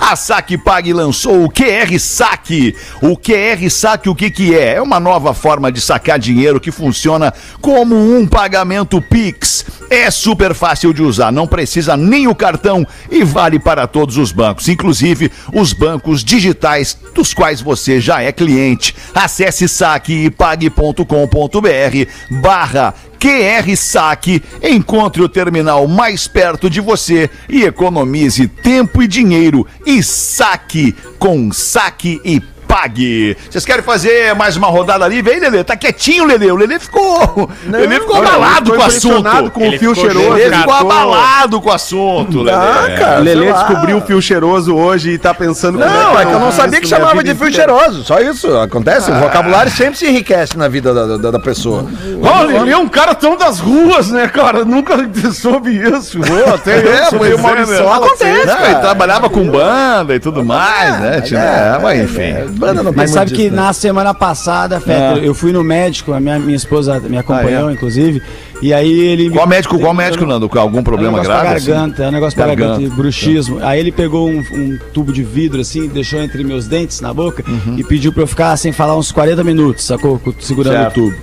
a 0.00 0.16
Saque 0.16 0.56
Pague 0.56 0.92
lançou 0.92 1.44
o 1.44 1.50
QR 1.50 1.98
Saque. 1.98 2.74
O 3.02 3.16
QR 3.16 3.68
Saque 3.70 4.08
o 4.08 4.14
que 4.14 4.30
que 4.30 4.54
é? 4.54 4.74
É 4.74 4.82
uma 4.82 5.00
nova 5.00 5.34
forma 5.34 5.72
de 5.72 5.80
sacar 5.80 6.18
dinheiro 6.18 6.60
que 6.60 6.70
funciona 6.70 7.32
como 7.60 7.96
um 7.96 8.26
pagamento 8.26 9.00
Pix. 9.00 9.64
É 9.88 10.10
super 10.10 10.54
fácil 10.54 10.92
de 10.92 11.02
usar, 11.02 11.30
não 11.30 11.46
precisa 11.46 11.96
nem 11.96 12.26
o 12.26 12.34
cartão 12.34 12.86
e 13.10 13.24
vale 13.24 13.58
para 13.58 13.86
todos 13.86 14.16
os 14.16 14.32
bancos, 14.32 14.68
inclusive 14.68 15.30
os 15.54 15.72
bancos 15.72 16.24
digitais 16.24 16.98
dos 17.14 17.32
quais 17.32 17.60
você 17.60 18.00
já 18.00 18.22
é 18.22 18.32
cliente. 18.32 18.94
Acesse 19.14 19.68
saquepague.com.br 19.68 22.10
barra 22.30 22.94
QR 23.18 23.76
Saque, 23.76 24.42
encontre 24.62 25.22
o 25.22 25.28
terminal 25.28 25.86
mais 25.88 26.28
perto 26.28 26.70
de 26.70 26.80
você 26.80 27.30
e 27.48 27.64
economize 27.64 28.46
tempo 28.46 29.02
e 29.02 29.08
dinheiro. 29.08 29.66
E 29.84 30.02
saque 30.02 30.94
com 31.18 31.52
saque 31.52 32.20
e 32.24 32.40
pague. 32.66 33.36
Vocês 33.50 33.64
querem 33.64 33.82
fazer 33.82 34.34
mais 34.34 34.56
uma 34.56 34.66
rodada 34.68 35.04
ali? 35.04 35.22
Vem, 35.22 35.38
Lelê. 35.40 35.64
Tá 35.64 35.76
quietinho, 35.76 36.24
Lelê. 36.24 36.50
O 36.50 36.56
Lelê 36.56 36.78
ficou. 36.78 37.48
Lelê 37.66 38.00
ficou 38.00 38.16
Olha, 38.16 38.28
abalado 38.28 38.72
eu 38.72 38.76
com 38.76 38.82
o 38.82 38.86
assunto. 38.86 39.50
com 39.50 39.60
o 39.60 39.64
Ele 39.64 39.78
fio 39.78 39.94
ficou 39.94 40.10
cheiroso. 40.10 40.34
Lelê 40.34 40.56
ficou 40.56 40.74
abalado 40.74 41.60
com 41.60 41.68
o 41.68 41.72
assunto, 41.72 42.42
Lelê. 42.42 42.56
Ah, 42.58 42.96
cara. 42.98 43.18
Lelê 43.18 43.52
descobriu 43.52 43.96
o 43.98 44.00
fio 44.00 44.20
cheiroso 44.20 44.74
hoje 44.74 45.10
e 45.12 45.18
tá 45.18 45.32
pensando 45.34 45.78
Não, 45.78 46.18
é 46.18 46.26
que 46.26 46.32
eu 46.32 46.40
não 46.40 46.52
sabia 46.52 46.80
que 46.80 46.88
chamava 46.88 47.22
de 47.22 47.34
fio 47.34 47.52
cheiroso. 47.52 48.04
Só 48.04 48.20
isso. 48.20 48.56
Acontece. 48.58 49.10
O 49.10 49.14
vocabulário 49.14 49.70
sempre 49.70 49.96
se 49.98 50.06
enriquece 50.06 50.56
na 50.58 50.68
vida 50.68 50.92
da, 50.92 51.16
da, 51.16 51.30
da 51.32 51.38
pessoa. 51.38 51.86
Olha, 52.22 52.56
ele 52.58 52.70
é 52.70 52.76
um 52.76 52.88
cara 52.88 53.14
tão 53.14 53.36
das 53.36 53.58
ruas, 53.60 54.10
né, 54.10 54.28
cara? 54.28 54.64
Nunca 54.64 54.96
soube 55.32 55.70
isso. 55.76 56.18
Ô, 56.20 56.54
até 56.54 56.78
eu 56.78 56.92
É, 56.92 57.04
sou 57.06 57.18
pois 57.18 57.30
meio 57.40 57.48
é, 57.48 57.66
né? 57.66 57.78
Acontece, 57.92 58.46
cara. 58.46 58.56
cara. 58.58 58.70
Ele 58.70 58.80
trabalhava 58.80 59.28
com 59.30 59.48
banda 59.48 60.14
e 60.14 60.18
tudo 60.20 60.44
mais, 60.44 61.00
né? 61.00 61.20
Tinha- 61.20 61.40
é, 61.40 61.78
mas 61.80 62.00
enfim. 62.00 62.55
Banda 62.56 62.82
não 62.82 62.92
Mas 62.92 63.10
sabe 63.10 63.30
que 63.32 63.36
disso, 63.44 63.50
né? 63.54 63.62
na 63.62 63.72
semana 63.72 64.14
passada, 64.14 64.80
Fetter, 64.80 65.22
eu 65.24 65.34
fui 65.34 65.52
no 65.52 65.62
médico, 65.62 66.12
a 66.12 66.20
minha, 66.20 66.38
minha 66.38 66.56
esposa 66.56 66.98
me 67.00 67.18
acompanhou, 67.18 67.70
inclusive, 67.70 68.22
e 68.62 68.72
aí 68.72 68.90
ele... 69.00 69.30
Qual 69.30 69.46
médico, 69.46 69.78
qual 69.78 69.92
médico, 69.94 70.24
Nando? 70.24 70.48
Com 70.48 70.58
algum 70.58 70.78
É 70.78 70.80
um 70.80 70.84
problema 70.84 71.20
grave? 71.22 71.48
assim? 71.56 71.66
garganta, 71.70 72.04
é 72.04 72.08
um 72.08 72.12
negócio 72.12 72.36
pra 72.36 72.46
Garganta. 72.46 72.72
garganta, 72.72 72.94
bruxismo. 72.96 73.58
Aí 73.62 73.78
ele 73.80 73.92
pegou 73.92 74.28
um, 74.28 74.38
um 74.52 74.78
tubo 74.92 75.12
de 75.12 75.22
vidro 75.22 75.60
assim, 75.60 75.88
deixou 75.88 76.20
entre 76.22 76.42
meus 76.42 76.66
dentes 76.66 77.00
na 77.00 77.12
boca 77.12 77.44
Uhum. 77.46 77.76
e 77.78 77.84
pediu 77.84 78.12
pra 78.12 78.22
eu 78.22 78.26
ficar 78.26 78.56
sem 78.56 78.72
falar 78.72 78.96
uns 78.96 79.12
40 79.12 79.44
minutos, 79.44 79.84
sacou? 79.84 80.18
Co- 80.18 80.34
Segurando 80.40 80.72
Certo. 80.74 81.00
o 81.00 81.10
tubo. 81.10 81.16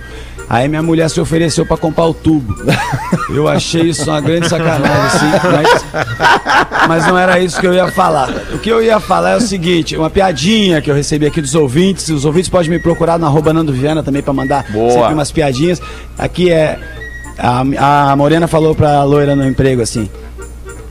Aí 0.48 0.68
minha 0.68 0.82
mulher 0.82 1.08
se 1.08 1.20
ofereceu 1.20 1.64
pra 1.64 1.76
comprar 1.76 2.04
o 2.04 2.14
tubo. 2.14 2.54
Eu 3.30 3.48
achei 3.48 3.82
isso 3.82 4.08
uma 4.08 4.20
grande 4.20 4.48
sacanagem, 4.48 5.06
assim, 5.06 5.26
mas, 5.52 5.84
mas 6.86 7.06
não 7.06 7.18
era 7.18 7.40
isso 7.40 7.58
que 7.58 7.66
eu 7.66 7.72
ia 7.72 7.90
falar. 7.90 8.30
O 8.52 8.58
que 8.58 8.68
eu 8.68 8.82
ia 8.82 9.00
falar 9.00 9.30
é 9.30 9.36
o 9.36 9.40
seguinte: 9.40 9.96
uma 9.96 10.10
piadinha 10.10 10.82
que 10.82 10.90
eu 10.90 10.94
recebi 10.94 11.26
aqui 11.26 11.40
dos 11.40 11.54
ouvintes. 11.54 12.08
Os 12.10 12.24
ouvintes 12.24 12.48
podem 12.50 12.70
me 12.70 12.78
procurar 12.78 13.18
na 13.18 13.26
arroba 13.26 13.52
Nando 13.52 13.72
Viana 13.72 14.02
também 14.02 14.22
pra 14.22 14.32
mandar 14.32 14.70
Boa. 14.70 14.92
sempre 14.92 15.14
umas 15.14 15.32
piadinhas. 15.32 15.80
Aqui 16.18 16.50
é. 16.52 16.78
A, 17.36 18.12
a 18.12 18.16
Morena 18.16 18.46
falou 18.46 18.74
pra 18.74 19.02
loira 19.02 19.34
no 19.34 19.46
emprego 19.46 19.82
assim: 19.82 20.08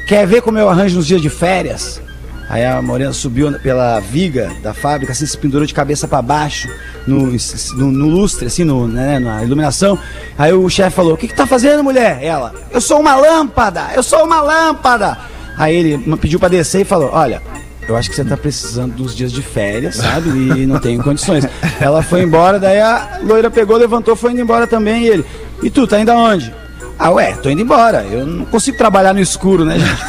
Quer 0.08 0.28
ver 0.28 0.42
como 0.42 0.58
eu 0.58 0.68
arranjo 0.70 0.98
nos 0.98 1.08
dias 1.08 1.22
de 1.22 1.30
férias? 1.30 2.02
Aí 2.50 2.66
a 2.66 2.82
Morena 2.82 3.14
subiu 3.14 3.52
pela 3.60 4.00
viga 4.00 4.52
da 4.62 4.74
fábrica, 4.74 5.12
assim, 5.12 5.26
se 5.26 5.38
pendurou 5.38 5.66
de 5.66 5.74
cabeça 5.74 6.08
pra 6.08 6.22
baixo, 6.22 6.70
no, 7.08 7.32
no, 7.76 7.92
no 7.92 8.08
lustre, 8.08 8.48
assim, 8.48 8.64
no, 8.64 8.88
né, 8.88 9.20
na 9.20 9.44
iluminação. 9.44 9.98
Aí 10.38 10.54
o 10.54 10.70
chefe 10.70 10.96
falou: 10.96 11.14
O 11.14 11.18
que, 11.18 11.28
que 11.28 11.36
tá 11.36 11.48
fazendo, 11.48 11.84
mulher? 11.84 12.20
Ela: 12.22 12.54
Eu 12.72 12.82
sou 12.82 13.00
uma 13.00 13.16
lâmpada, 13.16 13.90
eu 13.96 14.04
sou 14.04 14.24
uma 14.24 14.42
lâmpada. 14.42 15.18
Aí 15.58 15.76
ele 15.76 16.18
pediu 16.18 16.40
pra 16.40 16.50
descer 16.50 16.82
e 16.82 16.86
falou: 16.86 17.10
Olha, 17.14 17.42
eu 17.88 17.96
acho 17.96 18.10
que 18.10 18.16
você 18.16 18.24
tá 18.24 18.38
precisando 18.38 18.96
dos 18.96 19.16
dias 19.16 19.32
de 19.32 19.42
férias, 19.42 19.96
sabe? 19.96 20.30
E 20.30 20.66
não 20.68 20.80
tenho 20.80 21.04
condições. 21.04 21.46
Ela 21.80 22.02
foi 22.02 22.22
embora, 22.22 22.60
daí 22.60 22.80
a 22.80 23.20
loira 23.24 23.50
pegou, 23.50 23.78
levantou, 23.78 24.16
foi 24.16 24.32
indo 24.32 24.42
embora 24.42 24.68
também. 24.68 25.04
E 25.04 25.08
ele: 25.08 25.26
E 25.62 25.70
tu, 25.70 25.88
tá 25.88 26.00
indo 26.00 26.12
aonde? 26.12 26.54
Ah, 26.98 27.10
ué, 27.12 27.34
tô 27.42 27.50
indo 27.50 27.62
embora. 27.62 28.06
Eu 28.10 28.26
não 28.26 28.46
consigo 28.46 28.78
trabalhar 28.78 29.14
no 29.14 29.20
escuro, 29.20 29.66
né, 29.66 29.78
gente? 29.80 29.94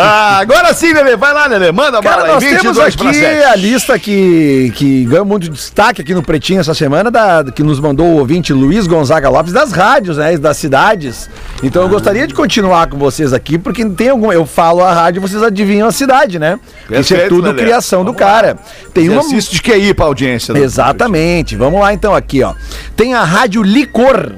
Ah, 0.00 0.38
agora 0.38 0.72
sim, 0.74 0.92
Lelê. 0.92 1.16
Vai 1.16 1.32
lá, 1.32 1.46
Lelê. 1.46 1.72
Manda 1.72 2.00
Cara, 2.00 2.16
bala 2.22 2.28
aí. 2.28 2.34
nós 2.34 2.44
temos 2.44 2.62
22 2.62 2.96
pra 2.96 3.08
aqui 3.10 3.18
7. 3.18 3.44
a 3.44 3.56
lista 3.56 3.98
que, 3.98 4.72
que 4.76 5.04
ganhou 5.06 5.24
muito 5.24 5.48
destaque 5.48 6.02
aqui 6.02 6.14
no 6.14 6.22
Pretinho 6.22 6.60
essa 6.60 6.74
semana, 6.74 7.10
da, 7.10 7.44
que 7.54 7.62
nos 7.62 7.80
mandou 7.80 8.06
o 8.06 8.18
ouvinte 8.18 8.52
Luiz 8.52 8.86
Gonzaga 8.86 9.28
Lopes 9.28 9.52
das 9.52 9.72
rádios, 9.72 10.16
né? 10.18 10.36
Das 10.36 10.56
cidades. 10.56 11.28
Então 11.62 11.82
eu 11.82 11.88
gostaria 11.88 12.26
de 12.26 12.34
continuar 12.34 12.88
com 12.88 12.98
vocês 12.98 13.32
aqui, 13.32 13.58
porque 13.58 13.84
tem 13.86 14.10
algum. 14.10 14.32
Eu 14.32 14.46
falo 14.46 14.82
a 14.84 14.92
rádio, 14.92 15.20
vocês 15.20 15.42
adivinham 15.42 15.88
a 15.88 15.92
cidade, 15.92 16.38
né? 16.38 16.58
Isso 16.90 17.14
é 17.14 17.28
tudo 17.28 17.48
Lelê. 17.48 17.62
criação 17.62 18.04
do 18.04 18.14
cara. 18.14 18.56
Tem 18.94 19.08
uma. 19.08 19.20
Exercício 19.22 19.54
de 19.54 19.62
QI 19.62 19.94
pra 19.94 20.06
audiência. 20.06 20.54
né? 20.54 20.60
Exatamente. 20.60 21.56
Vamos 21.56 21.80
lá 21.80 21.92
então 21.92 22.14
aqui, 22.14 22.42
ó. 22.42 22.54
Tem 22.96 23.14
a 23.14 23.24
Rádio 23.24 23.62
Licor. 23.72 24.34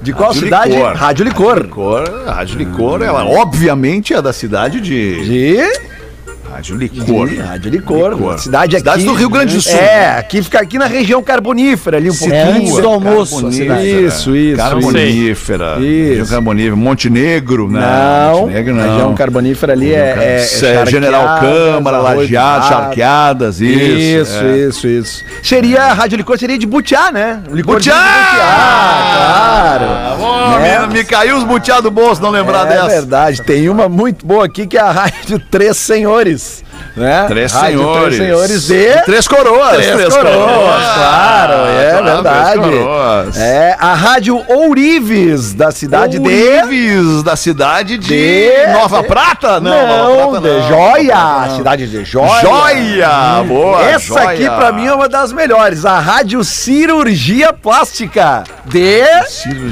De 0.00 0.12
qual 0.12 0.28
Rádio 0.28 0.42
cidade? 0.44 0.72
Licor. 0.72 0.92
Rádio 0.94 1.24
Licor. 1.24 1.62
Licor, 1.62 2.24
a 2.26 2.32
Rádio 2.32 2.56
Licor, 2.56 3.02
ela 3.02 3.24
obviamente 3.24 4.14
é 4.14 4.22
da 4.22 4.32
cidade 4.32 4.80
de. 4.80 5.24
De. 5.24 5.97
Rádio 6.50 6.76
Licor. 6.76 7.28
Rádio 7.38 7.70
Licor. 7.70 8.10
Licor. 8.14 8.38
Cidade 8.38 8.76
aqui. 8.76 8.80
Cidades 8.84 9.04
do 9.04 9.12
Rio 9.14 9.28
Grande 9.28 9.54
do 9.54 9.62
Sul. 9.62 9.78
É, 9.78 10.18
aqui 10.18 10.42
fica 10.42 10.60
aqui 10.60 10.78
na 10.78 10.86
região 10.86 11.22
carbonífera 11.22 11.98
ali 11.98 12.10
um 12.10 12.14
pouquinho. 12.14 12.34
É 12.34 12.42
antes 12.52 12.76
do 12.76 12.88
almoço. 12.88 13.52
cidade. 13.52 14.04
Isso, 14.04 14.34
isso. 14.34 14.56
Carbonífera. 14.56 15.76
Isso. 15.78 16.08
Região 16.08 16.26
Carbonífera. 16.26 16.76
Montenegro, 16.76 17.70
né? 17.70 17.80
Não, 17.80 18.40
Montenegro 18.40 18.80
a 18.80 18.82
região 18.82 19.14
carbonífera 19.14 19.72
ali 19.72 19.92
é, 19.92 20.14
é, 20.18 20.42
Isso, 20.42 20.64
é 20.64 20.86
General 20.86 21.40
Câmara, 21.40 21.98
Lajeado, 21.98 22.66
Charqueadas, 22.66 23.60
isso. 23.60 23.74
Isso, 23.78 24.36
é. 24.44 24.56
isso, 24.58 24.86
isso. 24.86 25.24
Seria, 25.42 25.84
a 25.84 25.92
Rádio 25.92 26.16
Licor 26.16 26.38
seria 26.38 26.58
de 26.58 26.66
Butiá, 26.66 27.12
né? 27.12 27.42
Licor 27.50 27.74
Butiá! 27.74 27.94
claro. 29.14 29.84
Ó, 30.20 30.58
Né? 30.58 30.86
me, 30.86 30.94
me 30.94 31.04
caiu 31.04 31.36
os 31.36 31.44
butiá 31.44 31.80
do 31.80 31.90
bolso 31.90 32.20
não 32.22 32.30
lembrar 32.30 32.66
é 32.66 32.70
dessa. 32.70 32.88
verdade. 32.88 33.42
Tem 33.42 33.68
uma 33.68 33.88
muito 33.88 34.26
boa 34.26 34.44
aqui 34.46 34.66
que 34.66 34.76
é 34.76 34.80
a 34.80 34.90
Rádio 34.90 35.38
Três 35.50 35.76
Senhores. 35.76 36.37
Né? 36.98 37.24
Três 37.28 37.52
Rádio 37.52 37.78
senhores. 37.78 38.16
Três 38.16 38.16
Senhores 38.28 38.66
de... 38.66 39.02
Três 39.04 39.28
coroas. 39.28 39.76
Três, 39.76 40.14
coroas, 40.14 40.14
claro, 40.94 41.52
é 41.68 41.90
claro, 41.90 42.04
verdade. 42.04 42.60
Três 42.60 42.64
coroas. 42.78 43.36
É 43.38 43.76
a 43.78 43.94
Rádio 43.94 44.42
Ourives, 44.48 45.54
da 45.54 45.70
cidade 45.70 46.18
de... 46.18 46.28
Ourives, 46.28 47.22
da 47.22 47.36
cidade 47.36 47.96
de, 47.98 48.06
De- 48.08 48.72
Nova 48.72 49.02
de- 49.02 49.08
Prata? 49.08 49.60
Não, 49.60 49.70
Não, 49.70 50.14
Nova 50.16 50.40
Prata 50.40 50.48
de 50.48 50.60
não. 50.60 50.68
Joia, 50.68 51.14
Nova 51.14 51.34
Prata 51.34 51.46
não. 51.48 51.56
cidade 51.56 51.86
de 51.86 52.04
Joia. 52.04 52.40
Joia! 52.40 53.44
Boa, 53.46 53.82
Essa 53.84 54.20
aqui 54.20 54.44
joia. 54.44 54.56
pra 54.56 54.72
mim 54.72 54.86
é 54.86 54.92
uma 54.92 55.08
das 55.08 55.32
melhores, 55.32 55.84
a 55.84 55.98
Rádio 55.98 56.42
Cirurgia 56.44 57.52
Plástica 57.52 58.42
de... 58.66 59.02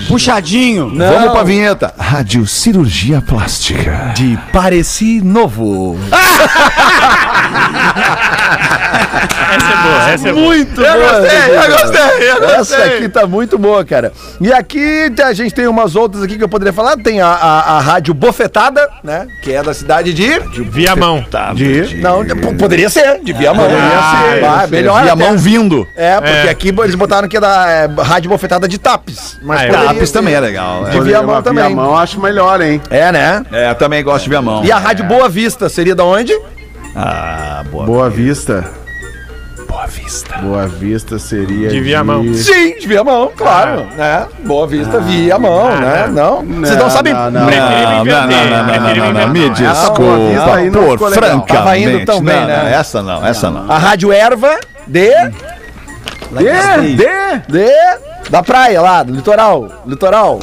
Puxadinho. 0.08 0.90
Não, 0.92 1.12
Vamos 1.12 1.32
pra 1.32 1.42
vinheta. 1.42 1.92
Rádio 1.98 2.46
Cirurgia 2.46 3.20
Plástica. 3.20 4.12
de 4.14 4.38
Pareci 4.52 5.20
Novo. 5.22 5.98
Essa 9.56 9.72
é 9.72 9.76
boa, 9.82 10.10
essa 10.10 10.28
é 10.28 10.32
boa. 10.32 10.44
Muito 10.46 10.80
Eu 10.82 10.92
boa, 10.94 11.12
gostei, 11.20 11.36
essa 11.38 11.50
eu 11.50 11.60
aqui, 11.60 11.70
gostei, 11.70 11.98
cara. 11.98 12.22
eu 12.24 12.40
gostei. 12.56 12.56
Essa 12.78 12.84
aqui 12.96 13.08
tá 13.08 13.26
muito 13.26 13.58
boa, 13.58 13.84
cara. 13.84 14.12
E 14.40 14.52
aqui 14.52 15.12
a 15.24 15.32
gente 15.32 15.54
tem 15.54 15.66
umas 15.66 15.96
outras 15.96 16.22
aqui 16.22 16.36
que 16.36 16.44
eu 16.44 16.48
poderia 16.48 16.72
falar. 16.72 16.96
Tem 16.96 17.20
a, 17.20 17.26
a, 17.28 17.76
a 17.76 17.80
Rádio 17.80 18.12
Bofetada, 18.14 18.88
né? 19.02 19.26
Que 19.42 19.52
é 19.52 19.62
da 19.62 19.72
cidade 19.74 20.12
de... 20.12 20.38
Viamão. 20.70 21.24
de... 21.54 21.96
Não, 21.96 22.24
p- 22.24 22.34
poderia 22.54 22.88
ser, 22.90 23.20
de 23.22 23.32
Viamão. 23.32 23.64
Poderia 23.64 23.88
ser. 23.90 24.44
Ah, 24.44 24.66
melhor 24.68 25.08
a 25.08 25.12
até. 25.12 25.36
vindo. 25.36 25.86
É, 25.96 26.20
porque 26.20 26.48
aqui 26.48 26.68
eles 26.68 26.94
botaram 26.94 27.28
que 27.28 27.36
é 27.36 27.40
da 27.40 27.66
é, 27.70 27.88
Rádio 28.02 28.30
Bofetada 28.30 28.66
de 28.68 28.78
Tapes. 28.78 29.38
Mas 29.42 29.60
Ah, 29.60 29.64
é. 29.64 29.70
Tapes 29.70 30.10
também 30.10 30.34
é 30.34 30.40
legal. 30.40 30.84
De 30.84 31.00
Viamão 31.00 31.42
também. 31.42 31.64
Viamão 31.66 31.86
eu 31.86 31.96
acho 31.96 32.20
melhor, 32.20 32.60
hein? 32.60 32.80
É, 32.90 33.10
né? 33.12 33.44
É, 33.52 33.74
também 33.74 34.02
gosto 34.02 34.24
de 34.24 34.30
Viamão. 34.30 34.64
E 34.64 34.70
a 34.72 34.78
Rádio 34.78 35.04
Boa 35.04 35.28
Vista 35.28 35.68
seria 35.68 35.94
da 35.94 36.04
onde? 36.04 36.32
Ah, 36.96 37.62
boa. 37.70 37.84
Boa 37.84 38.10
Vista. 38.10 38.64
Boa 39.68 39.86
Vista. 39.86 40.38
Boa 40.38 40.66
Vista 40.66 41.18
seria. 41.18 41.68
De 41.68 41.78
Viamão. 41.80 42.24
Sim, 42.32 42.78
de 42.78 42.86
Viamão, 42.86 43.30
claro. 43.36 43.84
Né? 43.94 44.26
Boa 44.46 44.66
Vista, 44.66 44.98
Viamão, 45.00 45.76
né? 45.78 46.06
Não? 46.08 46.42
Vocês 46.42 46.78
não 46.78 46.88
sabem. 46.88 47.12
não, 47.12 47.30
não. 47.30 47.46
Preferível 47.46 48.04
Não, 48.04 48.04
não, 48.04 48.26
não, 48.26 48.46
não, 48.46 48.56
não, 48.56 48.66
preferível 48.66 49.12
não, 49.12 49.20
não, 49.20 49.28
me 49.28 49.50
desculpa, 49.50 50.60
não 50.70 50.96
por 50.96 51.10
legal. 51.10 51.28
francamente. 51.30 51.52
Tava 51.52 51.78
indo 51.78 52.06
tão 52.06 52.22
bem, 52.22 52.40
não, 52.40 52.46
né? 52.46 52.56
não, 52.62 52.68
essa 52.68 53.02
não, 53.02 53.26
essa 53.26 53.50
não. 53.50 53.70
A 53.70 53.76
Rádio 53.76 54.10
Erva 54.10 54.58
de. 54.86 55.10
De, 56.30 56.96
de. 56.96 57.52
de. 57.52 58.30
Da 58.30 58.42
praia 58.42 58.80
lá, 58.80 59.02
do 59.02 59.12
litoral. 59.12 59.68
Litoral. 59.86 60.40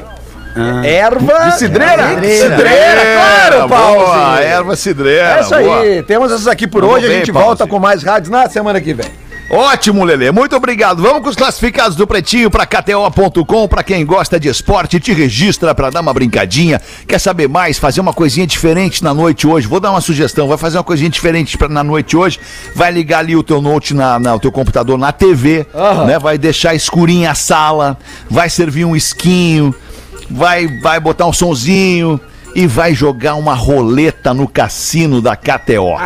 Erva. 0.83 1.49
De 1.51 1.57
cidreira? 1.57 2.07
Cidreira, 2.21 3.01
claro, 3.15 3.69
Paulo. 3.69 4.05
Boa, 4.05 4.39
erva 4.41 4.75
cidreira. 4.75 5.37
É 5.37 5.41
isso 5.41 5.49
boa. 5.49 5.79
aí. 5.81 6.03
Temos 6.03 6.31
essas 6.31 6.47
aqui 6.47 6.67
por 6.67 6.81
Vamos 6.81 6.97
hoje. 6.97 7.05
A 7.05 7.09
bem, 7.09 7.17
gente 7.19 7.31
Paulo, 7.31 7.47
volta 7.47 7.63
sim. 7.63 7.69
com 7.69 7.79
mais 7.79 8.03
rádios 8.03 8.29
na 8.29 8.49
semana 8.49 8.79
que 8.81 8.93
vem. 8.93 9.07
Ótimo, 9.49 10.03
Lelê. 10.03 10.31
Muito 10.31 10.55
obrigado. 10.55 11.01
Vamos 11.03 11.21
com 11.21 11.29
os 11.29 11.35
classificados 11.35 11.95
do 11.95 12.07
Pretinho 12.07 12.49
para 12.49 12.65
KTO.com. 12.65 13.67
Para 13.67 13.83
quem 13.83 14.03
gosta 14.03 14.39
de 14.39 14.47
esporte, 14.47 14.99
te 14.99 15.13
registra 15.13 15.75
para 15.75 15.91
dar 15.91 15.99
uma 16.01 16.13
brincadinha. 16.13 16.81
Quer 17.07 17.19
saber 17.19 17.47
mais? 17.47 17.77
Fazer 17.77 17.99
uma 18.01 18.13
coisinha 18.13 18.47
diferente 18.47 19.03
na 19.03 19.13
noite 19.13 19.45
hoje? 19.45 19.67
Vou 19.67 19.79
dar 19.79 19.91
uma 19.91 20.01
sugestão. 20.01 20.47
Vai 20.47 20.57
fazer 20.57 20.77
uma 20.77 20.83
coisinha 20.83 21.09
diferente 21.09 21.55
pra, 21.57 21.67
na 21.67 21.83
noite 21.83 22.17
hoje. 22.17 22.39
Vai 22.73 22.91
ligar 22.91 23.19
ali 23.19 23.35
o 23.35 23.43
teu 23.43 23.61
note, 23.61 23.93
na, 23.93 24.17
na- 24.17 24.33
o 24.33 24.39
teu 24.39 24.51
computador 24.51 24.97
na 24.97 25.11
TV, 25.11 25.67
né? 26.07 26.17
Vai 26.17 26.37
deixar 26.37 26.73
escurinha 26.73 27.29
a 27.31 27.35
sala. 27.35 27.97
Vai 28.29 28.49
servir 28.49 28.85
um 28.85 28.95
esquinho. 28.95 29.75
Vai, 30.29 30.67
vai 30.81 30.99
botar 30.99 31.25
um 31.25 31.33
sonzinho. 31.33 32.19
E 32.55 32.67
vai 32.67 32.93
jogar 32.93 33.33
uma 33.33 33.55
roleta 33.55 34.31
no 34.31 34.47
cassino 34.47 35.19
da 35.19 35.35
KTO. 35.35 35.97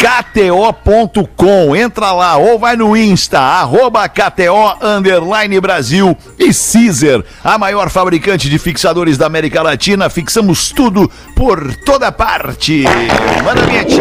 KTO.com, 0.00 1.76
entra 1.76 2.12
lá 2.12 2.38
ou 2.38 2.58
vai 2.58 2.74
no 2.74 2.96
Insta, 2.96 3.38
arroba 3.38 4.08
KTO 4.08 4.78
Underline 4.80 5.60
Brasil 5.60 6.16
e 6.38 6.46
Caesar, 6.54 7.22
a 7.44 7.58
maior 7.58 7.90
fabricante 7.90 8.48
de 8.48 8.58
fixadores 8.58 9.18
da 9.18 9.26
América 9.26 9.60
Latina. 9.60 10.08
Fixamos 10.08 10.70
tudo 10.70 11.10
por 11.36 11.74
toda 11.84 12.10
parte. 12.10 12.84
Manda 13.44 13.66
minha 13.66 13.84
tia. 13.84 14.00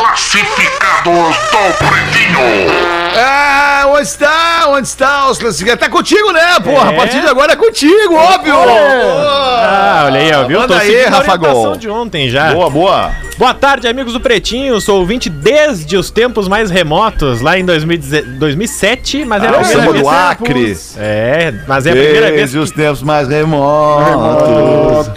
Classificados 0.00 1.36
do 1.52 1.74
Pretinho. 1.76 3.03
Ah, 3.16 3.84
onde 3.88 4.02
está? 4.02 4.64
Onde 4.68 4.86
está 4.88 5.30
os 5.30 5.38
classificados? 5.38 5.80
Tá 5.80 5.88
contigo, 5.90 6.32
né, 6.32 6.58
porra? 6.62 6.90
É. 6.90 6.94
A 6.94 6.96
partir 6.96 7.20
de 7.20 7.26
agora 7.28 7.52
é 7.52 7.56
contigo, 7.56 8.14
óbvio. 8.14 8.54
Ah, 8.56 10.02
olha 10.06 10.20
aí, 10.20 10.32
ó, 10.32 10.44
viu? 10.44 10.60
Manda 10.60 10.78
aí, 10.78 10.90
seguindo 10.90 11.14
a 11.14 11.18
Rafa 11.18 11.36
Gol. 11.36 11.76
de 11.76 11.88
ontem 11.88 12.28
já. 12.28 12.52
Boa, 12.52 12.68
boa. 12.70 13.10
Boa 13.36 13.52
tarde, 13.52 13.88
amigos 13.88 14.12
do 14.12 14.20
Pretinho. 14.20 14.80
Sou 14.80 15.00
ouvinte 15.00 15.28
desde 15.28 15.96
os 15.96 16.08
tempos 16.10 16.46
mais 16.46 16.70
remotos, 16.70 17.40
lá 17.40 17.58
em 17.58 17.64
2010 17.64 18.24
2007, 18.38 19.24
mas 19.24 19.42
era 19.42 19.56
a 19.56 19.60
Ah, 19.60 19.64
primeira 19.64 19.80
samba 19.82 19.92
vez. 19.92 20.02
do 20.04 20.08
Acre. 20.08 20.76
É, 20.98 21.54
mas 21.66 21.86
é 21.86 21.90
a 21.90 21.92
primeira 21.92 22.26
vez 22.26 22.34
Desde 22.52 22.56
que 22.58 22.62
os 22.62 22.70
tempos 22.70 23.02
mais 23.02 23.26
remotos. 23.28 24.48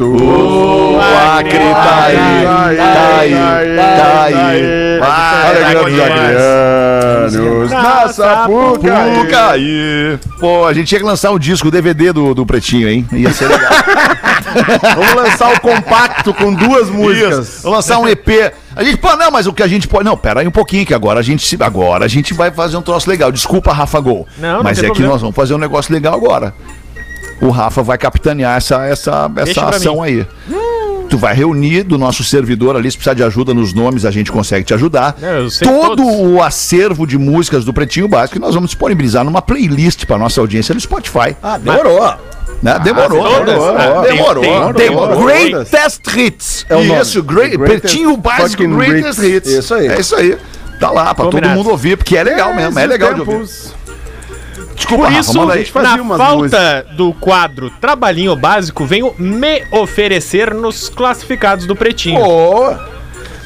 O 0.01 0.99
Acre 1.37 1.59
tá 1.59 2.03
aí, 2.05 2.15
tá 2.77 3.17
aí, 3.19 3.31
tá 3.77 4.23
aí. 4.23 4.99
Vai, 4.99 5.53
Vai, 5.53 5.71
grandes 5.73 5.97
vai, 5.97 6.09
acreanos. 7.35 7.71
Na 7.71 8.07
Sapucaí. 8.09 10.19
Pô, 10.39 10.65
a 10.65 10.73
gente 10.73 10.87
tinha 10.87 10.99
que 10.99 11.05
lançar 11.05 11.31
um 11.31 11.39
disco, 11.39 11.67
o 11.67 11.71
DVD 11.71 12.11
do, 12.13 12.33
do 12.33 12.45
Pretinho, 12.45 12.87
hein? 12.89 13.07
Ia 13.11 13.31
ser 13.33 13.47
legal. 13.47 13.71
Vamos 14.95 15.13
lançar 15.15 15.53
o 15.53 15.59
compacto 15.59 16.33
com 16.33 16.53
duas 16.53 16.89
músicas. 16.89 17.47
Isso. 17.47 17.63
Vou 17.63 17.73
lançar 17.73 17.99
um 17.99 18.07
EP. 18.07 18.27
A 18.75 18.83
gente, 18.83 18.97
pô, 18.97 19.15
não, 19.15 19.31
mas 19.31 19.47
o 19.47 19.53
que 19.53 19.63
a 19.63 19.67
gente 19.67 19.87
pode. 19.87 20.05
Não, 20.05 20.15
pera 20.17 20.41
aí 20.41 20.47
um 20.47 20.51
pouquinho, 20.51 20.85
que 20.85 20.93
agora 20.93 21.19
a 21.19 21.23
gente, 21.23 21.45
se- 21.45 21.57
agora 21.61 22.05
a 22.05 22.07
gente 22.07 22.33
vai 22.33 22.51
fazer 22.51 22.77
um 22.77 22.81
troço 22.81 23.09
legal. 23.09 23.31
Desculpa, 23.31 23.73
Rafa 23.73 23.99
Gol. 23.99 24.27
Não, 24.37 24.57
não 24.57 24.63
mas 24.63 24.77
é 24.77 24.81
que 24.81 24.87
problema. 24.87 25.13
nós 25.13 25.21
vamos 25.21 25.35
fazer 25.35 25.53
um 25.53 25.57
negócio 25.57 25.93
legal 25.93 26.13
agora. 26.15 26.53
O 27.41 27.49
Rafa 27.49 27.83
vai 27.83 27.97
capitanear 27.97 28.57
essa, 28.57 28.85
essa, 28.85 29.31
essa 29.37 29.65
ação 29.69 29.95
mim. 29.95 30.01
aí. 30.03 30.25
Tu 31.09 31.17
vai 31.17 31.33
reunir 31.33 31.83
do 31.83 31.97
nosso 31.97 32.23
servidor 32.23 32.75
ali, 32.75 32.91
se 32.91 32.97
precisar 32.97 33.13
de 33.13 33.23
ajuda 33.23 33.53
nos 33.53 33.73
nomes, 33.73 34.03
a 34.05 34.11
gente 34.11 34.31
consegue 34.31 34.65
te 34.65 34.73
ajudar. 34.73 35.15
É, 35.21 35.37
Todo 35.63 35.95
todos. 35.97 36.05
o 36.05 36.41
acervo 36.41 37.07
de 37.07 37.17
músicas 37.17 37.63
do 37.63 37.71
Pretinho 37.73 38.07
Básico 38.07 38.39
nós 38.39 38.53
vamos 38.53 38.71
disponibilizar 38.71 39.23
numa 39.23 39.41
playlist 39.41 40.05
para 40.05 40.17
nossa 40.17 40.41
audiência 40.41 40.73
no 40.75 40.81
Spotify. 40.81 41.35
Ah, 41.41 41.57
demorou. 41.57 42.01
né? 42.61 42.79
Demorou, 42.83 43.45
demorou, 43.45 43.77
Ah, 43.77 44.01
tem- 44.05 44.17
demorou. 44.17 44.43
tem- 44.43 44.73
tem 44.73 44.89
demorou. 44.89 45.23
Greatest 45.25 46.01
Hits. 46.15 46.65
É 46.69 46.75
o 46.75 46.83
nome. 46.83 47.01
Isso, 47.01 47.23
great, 47.23 47.55
Greatest 47.55 47.81
Pretinho 47.81 48.17
Básico 48.17 48.67
Greatest 48.67 49.19
Hits. 49.23 49.49
Isso 49.51 49.73
aí. 49.75 49.87
É 49.87 49.99
isso 49.99 50.15
aí. 50.15 50.37
Tá 50.79 50.91
lá, 50.91 51.13
pra 51.15 51.25
todo 51.25 51.47
mundo 51.49 51.69
ouvir, 51.69 51.97
porque 51.97 52.17
é 52.17 52.23
legal 52.23 52.53
mesmo, 52.53 52.77
é 52.79 52.85
legal 52.85 53.13
de 53.13 53.21
ouvir. 53.21 53.47
Desculpa, 54.77 55.03
Por 55.05 55.09
Rafa, 55.11 55.19
isso, 55.19 55.37
manda 55.37 55.53
aí. 55.53 55.59
gente 55.59 55.71
fazia 55.71 56.03
na 56.03 56.17
falta 56.17 56.85
do 56.95 57.11
quadro 57.13 57.69
Trabalhinho 57.81 58.35
Básico, 58.35 58.85
venho 58.85 59.13
me 59.17 59.65
oferecer 59.71 60.53
nos 60.53 60.87
classificados 60.87 61.65
do 61.65 61.75
Pretinho. 61.75 62.21
Boa. 62.21 62.96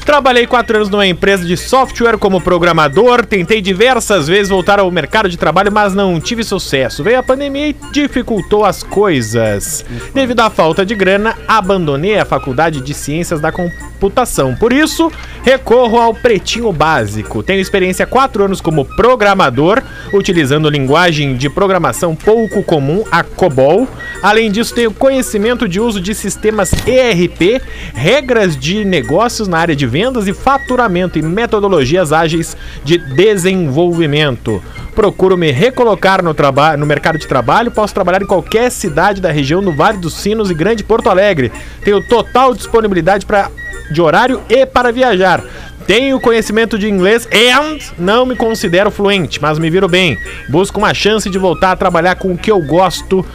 Trabalhei 0.05 0.47
quatro 0.47 0.75
anos 0.77 0.89
numa 0.89 1.05
empresa 1.05 1.45
de 1.45 1.55
software 1.55 2.17
como 2.17 2.41
programador, 2.41 3.25
tentei 3.25 3.61
diversas 3.61 4.27
vezes 4.27 4.49
voltar 4.49 4.79
ao 4.79 4.89
mercado 4.89 5.29
de 5.29 5.37
trabalho, 5.37 5.71
mas 5.71 5.93
não 5.93 6.19
tive 6.19 6.43
sucesso. 6.43 7.03
Veio 7.03 7.19
a 7.19 7.23
pandemia 7.23 7.69
e 7.69 7.75
dificultou 7.93 8.65
as 8.65 8.81
coisas. 8.83 9.85
Devido 10.13 10.41
à 10.41 10.49
falta 10.49 10.85
de 10.85 10.95
grana, 10.95 11.37
abandonei 11.47 12.17
a 12.17 12.25
faculdade 12.25 12.81
de 12.81 12.93
ciências 12.93 13.39
da 13.39 13.51
computação. 13.51 14.55
Por 14.55 14.73
isso, 14.73 15.11
recorro 15.43 15.99
ao 15.99 16.13
pretinho 16.13 16.73
básico. 16.73 17.43
Tenho 17.43 17.61
experiência 17.61 18.05
quatro 18.05 18.43
anos 18.43 18.59
como 18.59 18.83
programador, 18.83 19.81
utilizando 20.13 20.69
linguagem 20.69 21.37
de 21.37 21.49
programação 21.49 22.15
pouco 22.15 22.63
comum, 22.63 23.03
a 23.11 23.23
COBOL. 23.23 23.87
Além 24.21 24.51
disso, 24.51 24.73
tenho 24.73 24.91
conhecimento 24.91 25.67
de 25.67 25.79
uso 25.79 26.01
de 26.01 26.15
sistemas 26.15 26.71
ERP, 26.85 27.61
regras 27.93 28.57
de 28.57 28.83
negócios 28.83 29.47
na 29.47 29.59
área 29.59 29.75
de 29.75 29.90
vendas 29.91 30.25
e 30.25 30.33
faturamento 30.33 31.19
e 31.19 31.21
metodologias 31.21 32.13
ágeis 32.13 32.55
de 32.81 32.97
desenvolvimento. 32.97 34.63
procuro 34.95 35.37
me 35.37 35.51
recolocar 35.51 36.23
no, 36.23 36.33
no 36.77 36.85
mercado 36.85 37.17
de 37.17 37.27
trabalho, 37.27 37.71
posso 37.71 37.93
trabalhar 37.93 38.21
em 38.21 38.25
qualquer 38.25 38.71
cidade 38.71 39.19
da 39.19 39.29
região 39.29 39.61
do 39.61 39.75
Vale 39.75 39.97
dos 39.97 40.13
Sinos 40.13 40.49
e 40.49 40.53
Grande 40.53 40.81
Porto 40.81 41.09
Alegre. 41.09 41.51
Tenho 41.83 42.01
total 42.07 42.53
disponibilidade 42.53 43.25
pra, 43.25 43.51
de 43.91 44.01
horário 44.01 44.41
e 44.49 44.65
para 44.65 44.93
viajar. 44.93 45.43
Tenho 45.85 46.21
conhecimento 46.21 46.79
de 46.79 46.87
inglês 46.87 47.27
e 47.29 47.51
não 47.97 48.25
me 48.25 48.35
considero 48.35 48.89
fluente, 48.89 49.41
mas 49.41 49.59
me 49.59 49.69
viro 49.69 49.89
bem. 49.89 50.17
Busco 50.47 50.77
uma 50.77 50.93
chance 50.93 51.29
de 51.29 51.37
voltar 51.37 51.71
a 51.71 51.75
trabalhar 51.75 52.15
com 52.15 52.31
o 52.31 52.37
que 52.37 52.49
eu 52.49 52.61
gosto. 52.61 53.25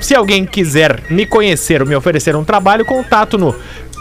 Se 0.00 0.14
alguém 0.14 0.46
quiser 0.46 1.02
me 1.10 1.26
conhecer 1.26 1.82
ou 1.82 1.88
me 1.88 1.96
oferecer 1.96 2.36
um 2.36 2.44
trabalho, 2.44 2.84
contato 2.84 3.36
no 3.36 3.54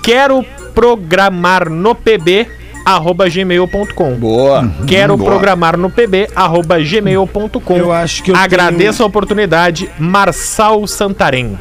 quero 0.04 0.46
programar 0.74 1.70
no 1.70 1.96
pb 1.96 2.48
arroba 2.86 3.28
gmail.com. 3.28 4.16
Boa. 4.16 4.72
Quero 4.88 5.18
Boa. 5.18 5.30
programar 5.30 5.78
no 5.78 5.90
pb 5.90 6.30
arroba 6.34 6.80
gmail.com. 6.80 7.78
Eu 7.78 7.92
acho 7.92 8.24
que 8.24 8.32
eu 8.32 8.36
Agradeço 8.36 9.04
a 9.04 9.06
oportunidade, 9.06 9.90
Marçal 10.00 10.88
Santarém. 10.88 11.58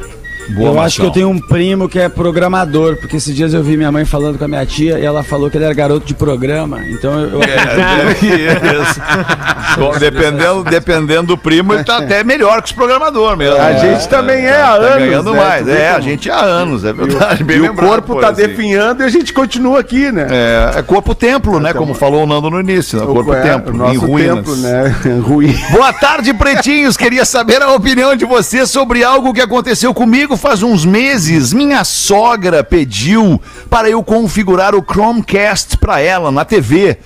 Boa, 0.49 0.69
eu 0.69 0.79
acho 0.79 1.01
que 1.01 1.05
eu 1.05 1.11
tenho 1.11 1.29
um 1.29 1.39
primo 1.39 1.89
que 1.89 1.99
é 1.99 2.07
programador, 2.07 2.97
porque 2.97 3.17
esses 3.17 3.35
dias 3.35 3.53
eu 3.53 3.63
vi 3.63 3.75
minha 3.75 3.91
mãe 3.91 4.05
falando 4.05 4.37
com 4.37 4.45
a 4.45 4.47
minha 4.47 4.65
tia 4.65 4.99
e 4.99 5.05
ela 5.05 5.23
falou 5.23 5.49
que 5.49 5.57
ele 5.57 5.65
era 5.65 5.73
garoto 5.73 6.05
de 6.05 6.13
programa. 6.13 6.79
Então 6.87 7.19
eu. 7.19 7.41
É, 7.43 8.11
isso. 8.21 9.01
Bom, 9.77 9.97
dependendo, 9.97 10.63
dependendo 10.63 11.27
do 11.27 11.37
primo, 11.37 11.73
ele 11.73 11.83
tá 11.83 11.97
até 11.99 12.23
melhor 12.23 12.61
que 12.61 12.67
os 12.67 12.71
programadores 12.71 13.37
mesmo. 13.37 13.59
A 13.59 13.73
gente 13.73 14.07
também 14.07 14.45
é 14.45 14.61
há 14.61 14.67
tá 14.67 14.73
anos, 14.73 14.99
ganhando 14.99 15.33
né? 15.33 15.39
mais. 15.39 15.67
É, 15.67 15.89
a 15.89 15.99
gente 15.99 16.31
há 16.31 16.39
anos, 16.39 16.85
é 16.85 16.93
verdade. 16.93 17.43
bem 17.43 17.57
E 17.57 17.69
o 17.69 17.73
corpo 17.73 18.13
por 18.13 18.21
tá 18.21 18.29
assim. 18.29 18.47
definhando 18.47 19.03
e 19.03 19.05
a 19.05 19.09
gente 19.09 19.33
continua 19.33 19.79
aqui, 19.79 20.11
né? 20.11 20.27
É, 20.29 20.79
é 20.79 20.81
corpo 20.81 21.13
templo, 21.13 21.59
né? 21.59 21.73
Como 21.73 21.93
falou 21.93 22.23
o 22.23 22.25
Nando 22.25 22.49
no 22.49 22.59
início, 22.59 22.99
né? 22.99 23.05
corpo 23.05 23.33
é, 23.33 23.41
templo, 23.41 23.93
em 23.93 23.97
ruínas. 23.97 24.35
templo, 24.35 24.55
né? 24.57 24.95
Ruim. 25.21 25.55
Boa 25.71 25.91
tarde, 25.93 26.33
pretinhos. 26.33 26.95
Queria 26.95 27.25
saber 27.25 27.61
a 27.61 27.71
opinião 27.73 28.15
de 28.15 28.25
vocês 28.25 28.69
sobre 28.69 29.03
algo 29.03 29.33
que 29.33 29.41
aconteceu 29.41 29.93
comigo 29.93 30.36
faz 30.37 30.63
uns 30.63 30.85
meses. 30.85 31.51
Minha 31.53 31.83
sogra 31.83 32.63
pediu 32.63 33.41
para 33.69 33.89
eu 33.89 34.03
configurar 34.03 34.75
o 34.75 34.83
Chromecast 34.83 35.77
para 35.77 35.99
ela 35.99 36.31
na 36.31 36.45
TV. 36.45 36.97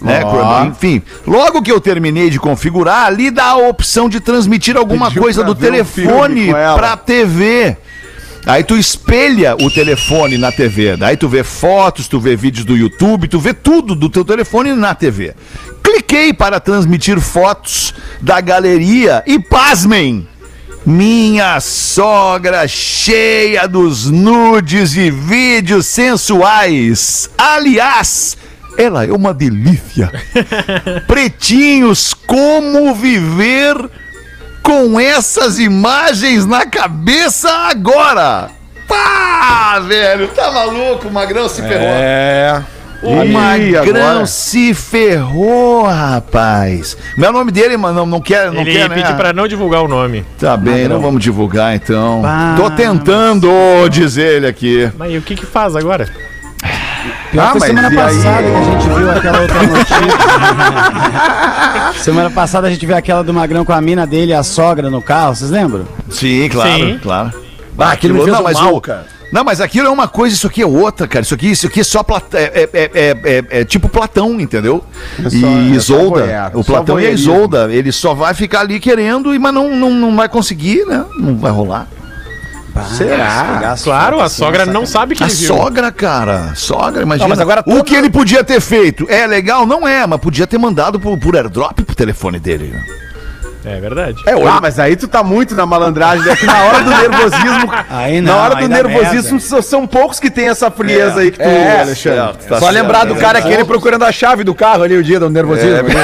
Né, 0.00 0.22
Ó. 0.24 0.64
Enfim, 0.64 1.02
logo 1.26 1.60
que 1.60 1.70
eu 1.70 1.78
terminei 1.80 2.30
de 2.30 2.38
configurar, 2.40 3.06
ali 3.06 3.30
dá 3.30 3.50
a 3.50 3.56
opção 3.68 4.08
de 4.08 4.18
transmitir 4.18 4.76
alguma 4.76 5.08
Pediu 5.08 5.22
coisa 5.22 5.44
do 5.44 5.52
um 5.52 5.54
telefone 5.54 6.46
com 6.46 6.56
ela. 6.56 6.76
pra 6.78 6.96
TV. 6.96 7.76
Aí 8.46 8.64
tu 8.64 8.78
espelha 8.78 9.54
o 9.54 9.70
telefone 9.70 10.38
na 10.38 10.50
TV. 10.50 10.96
Daí 10.96 11.18
tu 11.18 11.28
vê 11.28 11.44
fotos, 11.44 12.08
tu 12.08 12.18
vê 12.18 12.34
vídeos 12.34 12.64
do 12.64 12.74
YouTube, 12.74 13.28
tu 13.28 13.38
vê 13.38 13.52
tudo 13.52 13.94
do 13.94 14.08
teu 14.08 14.24
telefone 14.24 14.72
na 14.72 14.94
TV. 14.94 15.34
Cliquei 15.82 16.32
para 16.32 16.58
transmitir 16.58 17.20
fotos 17.20 17.92
da 18.22 18.40
galeria 18.40 19.22
e 19.26 19.38
pasmem! 19.38 20.29
Minha 20.84 21.60
sogra 21.60 22.66
cheia 22.66 23.68
dos 23.68 24.06
nudes 24.06 24.96
e 24.96 25.10
vídeos 25.10 25.86
sensuais. 25.86 27.28
Aliás, 27.36 28.36
ela 28.78 29.04
é 29.04 29.12
uma 29.12 29.34
delícia. 29.34 30.10
Pretinhos, 31.06 32.14
como 32.14 32.94
viver 32.94 33.76
com 34.62 34.98
essas 34.98 35.58
imagens 35.58 36.46
na 36.46 36.64
cabeça 36.64 37.50
agora? 37.50 38.50
Pá, 38.88 39.78
velho, 39.80 40.28
tá 40.28 40.50
maluco? 40.50 41.08
O 41.08 41.12
Magrão 41.12 41.48
se 41.48 41.60
ferrou. 41.60 41.88
É. 41.88 42.64
O 43.02 43.22
Ih, 43.24 43.32
Magrão 43.32 44.00
agora? 44.10 44.26
se 44.26 44.74
ferrou, 44.74 45.84
rapaz. 45.84 46.96
Meu 47.16 47.32
nome 47.32 47.50
dele, 47.50 47.76
mano, 47.78 48.00
não, 48.00 48.06
não 48.06 48.20
quer, 48.20 48.52
não 48.52 48.60
Ele 48.60 48.72
quer, 48.72 48.88
né? 48.90 48.94
pediu 48.96 49.14
pra 49.16 49.32
não 49.32 49.48
divulgar 49.48 49.82
o 49.82 49.88
nome. 49.88 50.24
Tá 50.38 50.54
bem, 50.56 50.86
não 50.86 51.00
vamos 51.00 51.22
divulgar 51.22 51.74
então. 51.74 52.20
Bah, 52.20 52.54
Tô 52.58 52.70
tentando, 52.70 53.48
dizer 53.90 54.36
ele 54.36 54.46
aqui. 54.46 54.90
Mas 54.98 55.12
e 55.12 55.16
o 55.16 55.22
que 55.22 55.34
que 55.34 55.46
faz 55.46 55.74
agora? 55.74 56.06
Pior 57.30 57.42
Ah, 57.42 57.50
mas 57.54 57.62
semana 57.64 57.88
e 57.88 57.90
aí? 57.90 57.96
passada 57.96 58.42
que 58.42 58.56
a 58.56 58.62
gente 58.64 58.88
viu 58.98 59.10
aquela 59.10 59.40
outra 59.40 59.62
notícia. 59.66 59.96
semana 62.02 62.30
passada 62.30 62.66
a 62.66 62.70
gente 62.70 62.84
viu 62.84 62.96
aquela 62.96 63.22
do 63.24 63.32
Magrão 63.32 63.64
com 63.64 63.72
a 63.72 63.80
mina 63.80 64.06
dele 64.06 64.32
e 64.32 64.34
a 64.34 64.42
sogra 64.42 64.90
no 64.90 65.00
carro, 65.00 65.34
vocês 65.34 65.50
lembram? 65.50 65.86
Sim, 66.10 66.48
claro, 66.50 66.70
Sim. 66.74 66.98
claro. 67.02 67.32
Ah, 67.78 67.92
aquilo 67.92 68.12
me 68.14 68.20
fez 68.20 68.32
não, 68.32 68.40
um 68.40 68.44
mas 68.44 68.60
mal, 68.60 68.74
o- 68.74 68.80
cara. 68.80 69.06
Não, 69.32 69.44
mas 69.44 69.60
aquilo 69.60 69.86
é 69.86 69.90
uma 69.90 70.08
coisa, 70.08 70.34
isso 70.34 70.46
aqui 70.46 70.60
é 70.62 70.66
outra, 70.66 71.06
cara. 71.06 71.22
Isso 71.22 71.34
aqui, 71.34 71.50
isso 71.50 71.66
aqui 71.66 71.80
é 71.80 71.84
só 71.84 72.02
Plat... 72.02 72.24
é, 72.34 72.42
é, 72.42 72.68
é, 72.72 72.90
é- 72.94 73.16
é- 73.24 73.60
é 73.60 73.64
tipo 73.64 73.88
Platão, 73.88 74.40
entendeu? 74.40 74.84
É 75.18 75.30
só- 75.30 75.36
e 75.36 75.44
é 75.44 75.74
Isolda. 75.76 76.50
o 76.54 76.64
Platão 76.64 76.98
e 76.98 77.06
a. 77.06 77.10
Isolda, 77.10 77.72
ele 77.72 77.92
só 77.92 78.12
vai 78.14 78.34
ficar 78.34 78.60
ali 78.60 78.80
querendo, 78.80 79.34
e- 79.34 79.38
mas 79.38 79.54
não, 79.54 79.74
não, 79.76 79.90
não 79.90 80.16
vai 80.16 80.28
conseguir, 80.28 80.84
né? 80.84 81.04
Não 81.18 81.36
vai 81.36 81.52
rolar. 81.52 81.86
Será? 82.96 83.74
Claro, 83.82 84.20
a 84.20 84.28
sogra 84.28 84.64
não 84.64 84.86
sabe 84.86 85.14
que 85.14 85.22
A 85.22 85.26
ele 85.26 85.34
viu. 85.34 85.48
sogra, 85.56 85.90
cara. 85.90 86.52
Sogra, 86.54 87.02
imagina. 87.02 87.24
Não, 87.24 87.28
mas 87.28 87.40
agora 87.40 87.62
O 87.66 87.82
que 87.82 87.94
ele 87.94 88.08
podia 88.08 88.44
ter 88.44 88.60
feito 88.60 89.06
é 89.08 89.26
legal? 89.26 89.66
Não 89.66 89.86
é, 89.86 90.06
mas 90.06 90.20
podia 90.20 90.46
ter 90.46 90.56
mandado 90.56 90.98
por, 90.98 91.18
por 91.18 91.36
airdrop 91.36 91.80
pro 91.82 91.94
telefone 91.96 92.38
dele. 92.38 92.68
né? 92.68 92.84
É 93.64 93.78
verdade. 93.80 94.16
É, 94.26 94.32
ah, 94.32 94.58
mas 94.62 94.78
aí 94.78 94.96
tu 94.96 95.06
tá 95.06 95.22
muito 95.22 95.54
na 95.54 95.66
malandragem, 95.66 96.24
né? 96.24 96.34
Que 96.34 96.46
na 96.46 96.62
hora 96.64 96.82
do 96.82 96.90
nervosismo. 96.90 97.70
Aí 97.90 98.20
na 98.20 98.32
não, 98.32 98.38
hora 98.40 98.56
aí 98.58 98.62
do 98.62 98.68
nervosismo, 98.68 99.40
são, 99.40 99.60
são 99.60 99.86
poucos 99.86 100.18
que 100.20 100.30
tem 100.30 100.48
essa 100.48 100.70
frieza 100.70 101.20
aí 101.20 101.30
que 101.30 101.38
tu, 101.38 101.42
É, 101.42 101.80
Alexandre. 101.82 102.38
Tá 102.48 102.58
Só 102.58 102.70
lembrar 102.70 103.04
do 103.04 103.10
certo, 103.10 103.20
cara 103.20 103.38
é 103.38 103.42
aquele 103.42 103.64
procurando 103.64 104.04
a 104.04 104.12
chave 104.12 104.44
do 104.44 104.54
carro 104.54 104.82
ali 104.84 104.96
o 104.96 105.02
dia 105.02 105.18
do 105.20 105.28
nervosismo. 105.28 105.88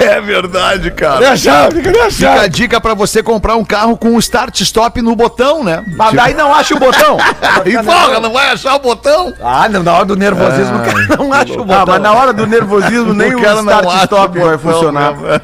É 0.00 0.20
verdade, 0.20 0.90
cara. 0.90 1.14
Cadê 1.14 1.26
a 1.26 1.36
chave? 1.36 1.80
Cadê 1.82 2.00
a 2.00 2.10
Fica 2.10 2.30
a 2.30 2.36
chave? 2.36 2.48
dica 2.50 2.80
pra 2.80 2.92
você 2.94 3.22
comprar 3.22 3.56
um 3.56 3.64
carro 3.64 3.96
com 3.96 4.14
o 4.14 4.18
start 4.18 4.60
stop 4.60 5.00
no 5.00 5.14
botão, 5.16 5.64
né? 5.64 5.82
Mas 5.96 6.12
daí 6.14 6.34
não 6.34 6.54
acha 6.54 6.74
o 6.74 6.78
botão. 6.78 7.16
E 7.64 7.72
porra, 7.82 8.20
não 8.20 8.32
vai 8.32 8.50
achar 8.52 8.74
o 8.76 8.78
botão? 8.78 9.32
Ah, 9.42 9.68
não, 9.68 9.82
na 9.82 9.92
hora 9.94 10.04
do 10.04 10.16
nervosismo 10.16 10.76
o 10.76 10.80
cara 10.80 11.16
não 11.18 11.32
acha 11.32 11.52
o 11.52 11.62
Ah, 11.62 11.64
botão. 11.64 11.86
mas 11.86 12.02
na 12.02 12.12
hora 12.12 12.32
do 12.32 12.46
nervosismo 12.46 13.12
nem 13.14 13.34
o, 13.34 13.38
acha 13.38 13.60
start-stop 13.60 14.38
o 14.38 14.44
vai 14.44 14.58
funcionar. 14.58 15.14
mesmo. 15.16 15.40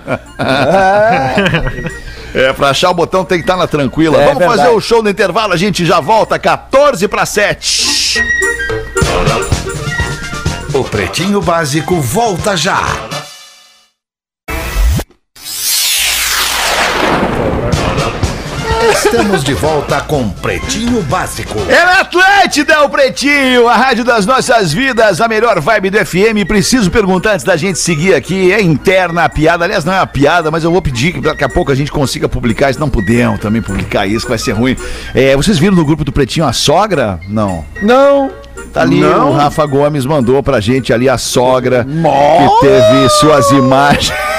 É, 2.34 2.52
pra 2.52 2.70
achar 2.70 2.90
o 2.90 2.94
botão 2.94 3.24
tem 3.24 3.38
que 3.38 3.44
estar 3.44 3.56
na 3.56 3.66
tranquila. 3.66 4.16
É 4.16 4.24
Vamos 4.24 4.38
verdade. 4.38 4.60
fazer 4.62 4.74
o 4.74 4.80
show 4.80 5.02
no 5.02 5.10
intervalo, 5.10 5.52
a 5.52 5.56
gente 5.56 5.84
já 5.84 6.00
volta 6.00 6.38
14 6.38 7.06
para 7.08 7.26
7. 7.26 8.22
O 10.74 10.82
Pretinho 10.84 11.40
Básico 11.42 12.00
volta 12.00 12.56
já. 12.56 12.82
Estamos 19.12 19.44
de 19.44 19.52
volta 19.52 20.00
com 20.00 20.26
Pretinho 20.30 21.02
Básico. 21.02 21.58
É 21.68 21.84
na 21.84 22.00
Atlântida, 22.00 22.82
o 22.82 22.88
Pretinho, 22.88 23.68
a 23.68 23.76
rádio 23.76 24.04
das 24.04 24.24
nossas 24.24 24.72
vidas, 24.72 25.20
a 25.20 25.28
melhor 25.28 25.60
vibe 25.60 25.90
do 25.90 25.98
FM. 25.98 26.48
Preciso 26.48 26.90
perguntar 26.90 27.32
antes 27.32 27.44
da 27.44 27.54
gente 27.54 27.78
seguir 27.78 28.14
aqui, 28.14 28.50
é 28.50 28.62
interna 28.62 29.24
a 29.24 29.28
piada. 29.28 29.66
Aliás, 29.66 29.84
não 29.84 29.92
é 29.92 29.98
uma 29.98 30.06
piada, 30.06 30.50
mas 30.50 30.64
eu 30.64 30.72
vou 30.72 30.80
pedir 30.80 31.12
que 31.12 31.20
daqui 31.20 31.44
a 31.44 31.48
pouco 31.50 31.70
a 31.70 31.74
gente 31.74 31.92
consiga 31.92 32.26
publicar 32.26 32.70
isso. 32.70 32.80
Não 32.80 32.88
podemos 32.88 33.38
também 33.38 33.60
publicar 33.60 34.06
isso, 34.06 34.24
que 34.24 34.30
vai 34.30 34.38
ser 34.38 34.52
ruim. 34.52 34.78
É, 35.14 35.36
vocês 35.36 35.58
viram 35.58 35.76
no 35.76 35.84
grupo 35.84 36.04
do 36.04 36.10
Pretinho 36.10 36.46
a 36.46 36.54
sogra? 36.54 37.20
Não. 37.28 37.66
Não. 37.82 38.30
Tá 38.72 38.80
ali, 38.80 38.98
Não. 38.98 39.32
o 39.32 39.34
Rafa 39.34 39.66
Gomes 39.66 40.06
mandou 40.06 40.42
pra 40.42 40.58
gente 40.58 40.90
ali 40.90 41.06
a 41.06 41.18
sogra 41.18 41.84
que 41.84 42.66
teve 42.66 43.08
suas 43.10 43.50
imagens. 43.50 44.31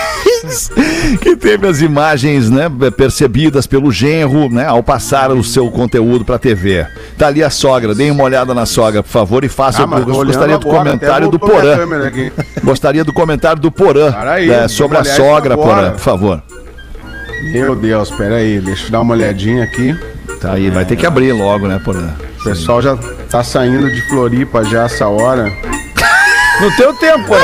Que 1.21 1.35
teve 1.35 1.67
as 1.67 1.81
imagens, 1.81 2.49
né, 2.49 2.69
percebidas 2.95 3.65
pelo 3.65 3.91
genro, 3.91 4.49
né, 4.49 4.65
ao 4.65 4.83
passar 4.83 5.31
o 5.31 5.43
seu 5.43 5.69
conteúdo 5.71 6.25
pra 6.25 6.37
TV. 6.37 6.85
Tá 7.17 7.27
ali 7.27 7.43
a 7.43 7.49
sogra, 7.49 7.95
deem 7.95 8.11
uma 8.11 8.23
olhada 8.23 8.53
na 8.53 8.65
sogra, 8.65 9.01
por 9.01 9.09
favor, 9.09 9.43
e 9.43 9.49
façam. 9.49 9.85
Ah, 9.91 9.99
gostaria 9.99 10.57
do 10.57 10.67
agora, 10.67 10.83
comentário 10.85 11.29
do 11.29 11.39
Porã. 11.39 11.77
Gostaria 12.63 13.03
do 13.03 13.13
comentário 13.13 13.61
do 13.61 13.71
Porã 13.71 14.11
Para 14.11 14.33
aí, 14.33 14.47
né, 14.47 14.67
sobre 14.67 14.97
a 14.97 15.03
sogra, 15.03 15.53
agora. 15.53 15.75
Porã, 15.75 15.91
por 15.91 15.99
favor. 15.99 16.43
Meu 17.51 17.75
Deus, 17.75 18.09
pera 18.11 18.35
aí, 18.35 18.59
deixa 18.59 18.87
eu 18.87 18.91
dar 18.91 19.01
uma 19.01 19.13
olhadinha 19.13 19.63
aqui. 19.63 19.95
Tá 20.39 20.53
aí, 20.53 20.69
vai 20.69 20.85
ter 20.85 20.95
que 20.95 21.05
abrir 21.05 21.31
logo, 21.33 21.67
né, 21.67 21.79
Porã? 21.83 22.09
O 22.39 22.43
pessoal 22.43 22.81
já 22.81 22.97
tá 23.29 23.43
saindo 23.43 23.89
de 23.89 24.01
Floripa 24.09 24.63
já 24.63 24.83
essa 24.83 25.07
hora. 25.07 25.51
No 26.61 26.71
teu 26.75 26.93
tempo, 26.95 27.33
né? 27.33 27.39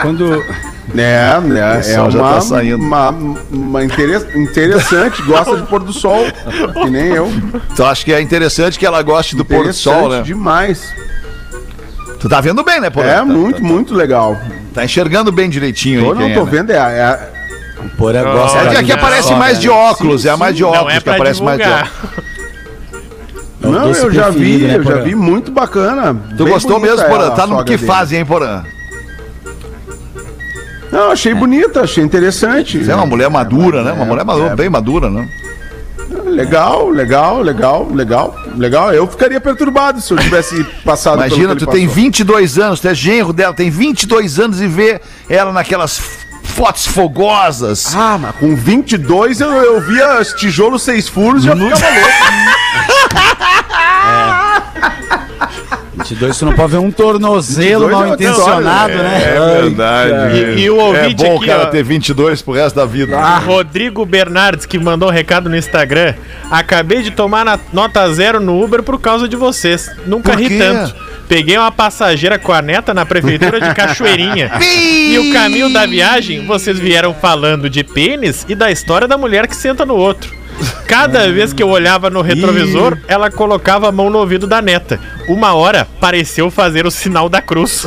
Quando. 0.00 0.42
É, 0.96 1.40
né? 1.40 1.72
É 1.72 1.76
pessoal 1.78 2.10
já 2.10 2.18
uma, 2.20 2.38
tá 2.40 2.62
uma, 2.76 3.10
uma 3.50 3.84
interes- 3.84 4.26
interessante, 4.36 5.22
gosta 5.22 5.56
de 5.56 5.62
pôr 5.66 5.80
do 5.82 5.92
sol, 5.92 6.24
que 6.84 6.90
nem 6.90 7.06
eu. 7.08 7.28
Então 7.72 7.86
acho 7.86 8.04
que 8.04 8.12
é 8.12 8.20
interessante 8.20 8.78
que 8.78 8.86
ela 8.86 9.02
goste 9.02 9.34
do 9.34 9.44
pôr 9.44 9.64
do 9.66 9.72
sol, 9.72 10.08
né? 10.08 10.22
demais. 10.22 10.92
Tu 12.20 12.28
tá 12.28 12.40
vendo 12.40 12.62
bem, 12.62 12.80
né, 12.80 12.90
Porã? 12.90 13.08
É 13.08 13.14
Tá- 13.16 13.24
muito, 13.24 13.60
tá- 13.60 13.66
muito 13.66 13.94
legal. 13.94 14.36
Tá 14.72 14.84
enxergando 14.84 15.32
bem 15.32 15.48
direitinho 15.50 16.00
Eu 16.00 16.12
aí. 16.12 16.18
não 16.18 16.26
quem 16.26 16.34
tô 16.34 16.40
é, 16.40 16.44
né? 16.44 16.50
vendo, 16.50 16.70
é, 16.70 16.76
é- 16.76 17.34
Porra, 17.98 18.18
É 18.18 18.22
gosta 18.22 18.58
É 18.58 18.68
que 18.70 18.76
aqui 18.76 18.92
aparece 18.92 19.34
mais 19.34 19.58
de 19.60 19.68
né? 19.68 19.74
óculos, 19.74 20.24
é 20.24 20.30
a 20.30 20.36
mais 20.36 20.56
de 20.56 20.64
óculos 20.64 20.84
Não 20.84 20.90
é 20.90 21.00
que 21.00 21.10
aparece 21.10 21.42
mais 21.42 21.58
de 21.58 21.64
divulgar. 21.64 21.92
óculos. 22.04 22.24
É 23.64 23.68
Não, 23.68 23.90
eu 23.90 24.12
já 24.12 24.28
vi, 24.30 24.58
né, 24.58 24.76
eu 24.76 24.82
já 24.82 24.96
vi, 24.96 25.14
muito 25.14 25.50
bacana. 25.50 26.14
Tu 26.36 26.46
gostou 26.46 26.78
mesmo, 26.78 27.04
Porã? 27.06 27.30
Tá 27.30 27.46
no 27.46 27.64
que 27.64 27.76
dele. 27.76 27.86
fazem, 27.86 28.18
hein, 28.18 28.24
Porã? 28.24 28.62
Não, 30.92 31.10
achei 31.10 31.34
bonita, 31.34 31.80
achei 31.80 32.04
interessante. 32.04 32.84
Você 32.84 32.92
é 32.92 32.94
uma 32.94 33.06
mulher 33.06 33.28
madura, 33.28 33.82
né? 33.82 33.92
Uma 33.92 34.04
mulher 34.04 34.24
madura, 34.24 34.54
bem 34.54 34.68
madura, 34.68 35.10
né? 35.10 35.28
Legal, 36.26 36.88
legal, 36.90 37.40
legal, 37.42 37.88
legal, 37.92 38.36
legal. 38.56 38.92
Eu 38.92 39.06
ficaria 39.06 39.40
perturbado 39.40 40.00
se 40.00 40.12
eu 40.12 40.18
tivesse 40.18 40.62
passado 40.84 41.14
pelo 41.18 41.26
Imagina, 41.26 41.56
que 41.56 41.64
tu 41.64 41.70
ele 41.70 41.78
tem 41.78 41.86
passou. 41.86 42.02
22 42.02 42.58
anos, 42.58 42.80
tu 42.80 42.88
é 42.88 42.94
genro 42.94 43.32
dela, 43.32 43.52
tem 43.54 43.70
22 43.70 44.38
anos 44.38 44.60
e 44.60 44.66
vê 44.68 45.00
ela 45.28 45.52
naquelas 45.52 46.00
fotos 46.44 46.86
fogosas. 46.86 47.94
Ah, 47.96 48.16
mas 48.20 48.36
com 48.36 48.54
22 48.54 49.40
eu, 49.40 49.50
eu 49.50 49.80
via 49.80 50.20
os 50.20 50.32
tijolos 50.34 50.82
seis 50.82 51.08
furos 51.08 51.44
e 51.44 51.48
já 51.48 51.56
ficava 51.56 51.72
louco. 51.98 52.93
22, 55.96 56.36
tu 56.38 56.44
não 56.44 56.52
pode 56.52 56.72
ver 56.72 56.78
um 56.78 56.90
tornozelo 56.90 57.86
22 57.86 57.88
é 57.88 57.94
mal 58.06 58.14
intencionado, 58.14 58.92
história, 58.92 59.02
né? 59.02 59.24
É 59.24 59.62
verdade. 59.62 60.36
E- 60.38 60.60
e 60.64 60.70
o 60.70 60.76
ouvinte 60.76 61.24
é 61.24 61.28
bom 61.28 61.36
aqui, 61.36 61.44
o 61.44 61.46
cara 61.48 61.62
ó. 61.62 61.66
ter 61.66 61.82
22 61.84 62.42
pro 62.42 62.52
resto 62.52 62.74
da 62.76 62.84
vida. 62.84 63.16
Rodrigo 63.38 64.04
Bernardes, 64.04 64.66
que 64.66 64.78
mandou 64.78 65.08
um 65.08 65.12
recado 65.12 65.48
no 65.48 65.56
Instagram. 65.56 66.14
Acabei 66.50 67.02
de 67.02 67.10
tomar 67.12 67.44
na- 67.44 67.58
nota 67.72 68.12
zero 68.12 68.40
no 68.40 68.62
Uber 68.62 68.82
por 68.82 69.00
causa 69.00 69.28
de 69.28 69.36
vocês. 69.36 69.88
Nunca 70.04 70.34
ri 70.34 70.58
tanto. 70.58 70.94
Peguei 71.28 71.56
uma 71.56 71.72
passageira 71.72 72.38
com 72.38 72.52
a 72.52 72.60
neta 72.60 72.92
na 72.92 73.06
prefeitura 73.06 73.58
de 73.60 73.72
Cachoeirinha. 73.74 74.50
e 74.60 75.16
o 75.18 75.32
caminho 75.32 75.72
da 75.72 75.86
viagem, 75.86 76.44
vocês 76.44 76.78
vieram 76.78 77.14
falando 77.14 77.70
de 77.70 77.82
pênis 77.82 78.44
e 78.48 78.54
da 78.54 78.70
história 78.70 79.08
da 79.08 79.16
mulher 79.16 79.46
que 79.46 79.56
senta 79.56 79.86
no 79.86 79.94
outro. 79.94 80.34
Cada 80.86 81.30
vez 81.32 81.52
que 81.52 81.62
eu 81.62 81.68
olhava 81.68 82.10
no 82.10 82.22
retrovisor, 82.22 82.98
ela 83.08 83.30
colocava 83.30 83.88
a 83.88 83.92
mão 83.92 84.10
no 84.10 84.18
ouvido 84.18 84.46
da 84.46 84.62
neta. 84.62 85.00
Uma 85.28 85.54
hora, 85.54 85.86
pareceu 86.00 86.50
fazer 86.50 86.86
o 86.86 86.90
sinal 86.90 87.28
da 87.28 87.40
cruz. 87.40 87.86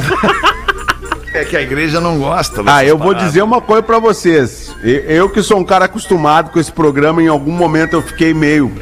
É 1.34 1.46
que 1.46 1.56
a 1.56 1.62
igreja 1.62 2.02
não 2.02 2.18
gosta. 2.18 2.64
Ah, 2.66 2.84
eu 2.84 2.98
vou 2.98 3.14
dizer 3.14 3.44
uma 3.44 3.62
coisa 3.62 3.84
pra 3.84 4.00
vocês. 4.00 4.76
Eu, 4.84 5.30
que 5.30 5.44
sou 5.44 5.60
um 5.60 5.64
cara 5.64 5.86
acostumado 5.86 6.50
com 6.50 6.60
esse 6.60 6.72
programa, 6.72 7.22
em 7.22 7.28
algum 7.28 7.52
momento 7.52 7.94
eu 7.94 8.02
fiquei 8.02 8.34
meio. 8.34 8.74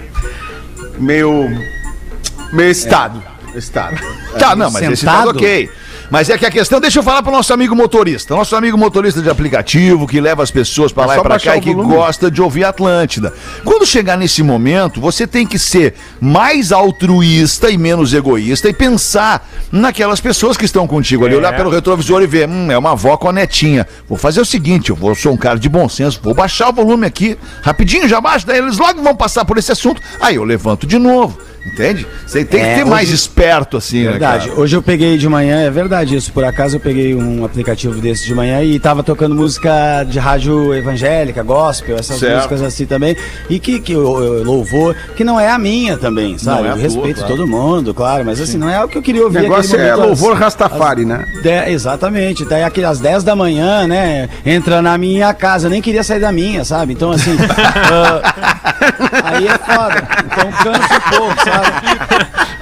meio. 0.97 1.49
meio 2.53 2.71
estado. 2.71 3.21
Estado. 3.53 3.97
Tá, 4.39 4.55
não, 4.55 4.71
mas 4.71 4.83
esse 4.83 4.97
Sentado? 4.97 5.25
tá 5.25 5.29
ok. 5.31 5.69
Mas 6.09 6.29
é 6.29 6.37
que 6.37 6.45
a 6.45 6.51
questão, 6.51 6.79
deixa 6.79 6.99
eu 6.99 7.03
falar 7.03 7.23
pro 7.23 7.31
nosso 7.31 7.53
amigo 7.53 7.75
motorista. 7.75 8.35
Nosso 8.35 8.55
amigo 8.55 8.77
motorista 8.77 9.21
de 9.21 9.29
aplicativo 9.29 10.07
que 10.07 10.21
leva 10.21 10.43
as 10.43 10.51
pessoas 10.51 10.91
pra 10.91 11.03
É 11.03 11.07
lá 11.07 11.17
e 11.17 11.21
pra 11.21 11.39
cá 11.39 11.57
e 11.57 11.61
que 11.61 11.73
gosta 11.73 12.29
de 12.29 12.41
ouvir 12.41 12.63
Atlântida. 12.63 13.33
Quando 13.63 13.85
chegar 13.85 14.17
nesse 14.17 14.43
momento, 14.43 15.01
você 15.01 15.25
tem 15.25 15.45
que 15.45 15.57
ser 15.57 15.93
mais 16.19 16.71
altruísta 16.71 17.69
e 17.69 17.77
menos 17.77 18.13
egoísta 18.13 18.69
e 18.69 18.73
pensar 18.73 19.47
naquelas 19.71 20.19
pessoas 20.21 20.55
que 20.57 20.65
estão 20.65 20.87
contigo 20.87 21.25
ali, 21.25 21.35
É. 21.35 21.37
olhar 21.37 21.55
pelo 21.55 21.69
retrovisor 21.69 22.21
e 22.21 22.27
ver, 22.27 22.47
hum, 22.47 22.71
é 22.71 22.77
uma 22.77 22.91
avó 22.91 23.17
com 23.17 23.29
a 23.29 23.33
netinha. 23.33 23.87
Vou 24.07 24.17
fazer 24.17 24.41
o 24.41 24.45
seguinte, 24.45 24.89
eu 24.89 24.95
vou, 24.95 25.13
sou 25.15 25.33
um 25.33 25.37
cara 25.37 25.59
de 25.59 25.67
bom 25.67 25.89
senso, 25.89 26.19
vou 26.23 26.33
baixar 26.33 26.69
o 26.69 26.73
volume 26.73 27.05
aqui, 27.05 27.37
rapidinho, 27.61 28.07
já 28.07 28.21
baixo, 28.21 28.45
daí 28.45 28.59
eles 28.59 28.77
logo 28.77 29.01
vão 29.01 29.15
passar 29.15 29.43
por 29.45 29.57
esse 29.57 29.71
assunto, 29.71 30.01
aí 30.19 30.35
eu 30.35 30.43
levanto 30.43 30.85
de 30.87 30.97
novo. 30.97 31.37
Entende? 31.65 32.05
Você 32.27 32.45
tem 32.45 32.59
que 32.59 32.65
É, 32.65 32.75
ter 32.75 32.85
mais 32.85 33.07
hoje- 33.07 33.15
esperto 33.15 33.77
assim, 33.77 34.03
Verdade. 34.03 34.43
né, 34.45 34.49
cara? 34.51 34.61
Hoje 34.61 34.75
eu 34.75 34.81
peguei 34.83 35.17
de 35.17 35.27
manhã, 35.27 35.61
é 35.61 35.69
verdade 35.71 36.15
isso. 36.15 36.31
Por 36.31 36.43
acaso 36.45 36.75
eu 36.75 36.79
peguei 36.79 37.15
um 37.15 37.43
aplicativo 37.43 37.99
desse 37.99 38.25
de 38.25 38.35
manhã 38.35 38.61
e 38.61 38.79
tava 38.79 39.01
tocando 39.01 39.33
música 39.33 40.03
de 40.07 40.19
rádio 40.19 40.73
evangélica, 40.75 41.41
gospel, 41.41 41.97
essas 41.97 42.19
Certo. 42.19 42.35
músicas 42.35 42.61
assim 42.61 42.85
também. 42.85 43.17
E 43.49 43.59
que, 43.59 43.79
que 43.79 43.93
eu, 43.93 44.01
eu- 44.23 44.43
louvor, 44.43 44.95
que 45.15 45.23
não 45.23 45.39
é 45.39 45.49
a 45.49 45.57
minha 45.57 45.97
também, 45.97 46.37
sabe? 46.37 46.67
É 46.67 46.71
eu 46.71 46.73
tua, 46.75 46.81
respeito 46.83 47.19
claro. 47.21 47.35
todo 47.35 47.47
mundo, 47.47 47.93
claro, 47.93 48.23
mas 48.23 48.39
assim, 48.39 48.57
não 48.57 48.69
é 48.69 48.83
o 48.83 48.87
que 48.87 48.97
eu 48.97 49.01
queria 49.01 49.21
O 49.21 49.25
ouvir. 49.25 49.41
negócio 49.41 49.71
naquele 49.71 49.89
é 49.89 49.95
louvor 49.95 50.33
às- 50.33 50.39
Rastafari, 50.39 51.03
né? 51.03 51.25
de- 51.41 51.71
exatamente, 51.71 52.45
daí 52.45 52.63
às 52.63 52.99
10 52.99 53.23
da 53.23 53.35
manhã, 53.35 53.87
né? 53.87 54.29
Entra 54.45 54.81
na 54.83 54.97
minha 54.97 55.33
casa, 55.33 55.65
eu 55.65 55.71
nem 55.71 55.81
queria 55.81 56.03
sair 56.03 56.19
da 56.19 56.31
minha, 56.31 56.63
sabe? 56.63 56.93
Então, 56.93 57.11
assim. 57.11 57.35
ah, 57.91 58.21
aí 59.23 59.47
é 59.47 59.57
foda. 59.57 60.07
Então 60.25 60.51
cansa 60.51 60.95
um 60.95 61.17
pouco, 61.17 61.43
sabe? 61.43 61.54
cara. 61.61 62.54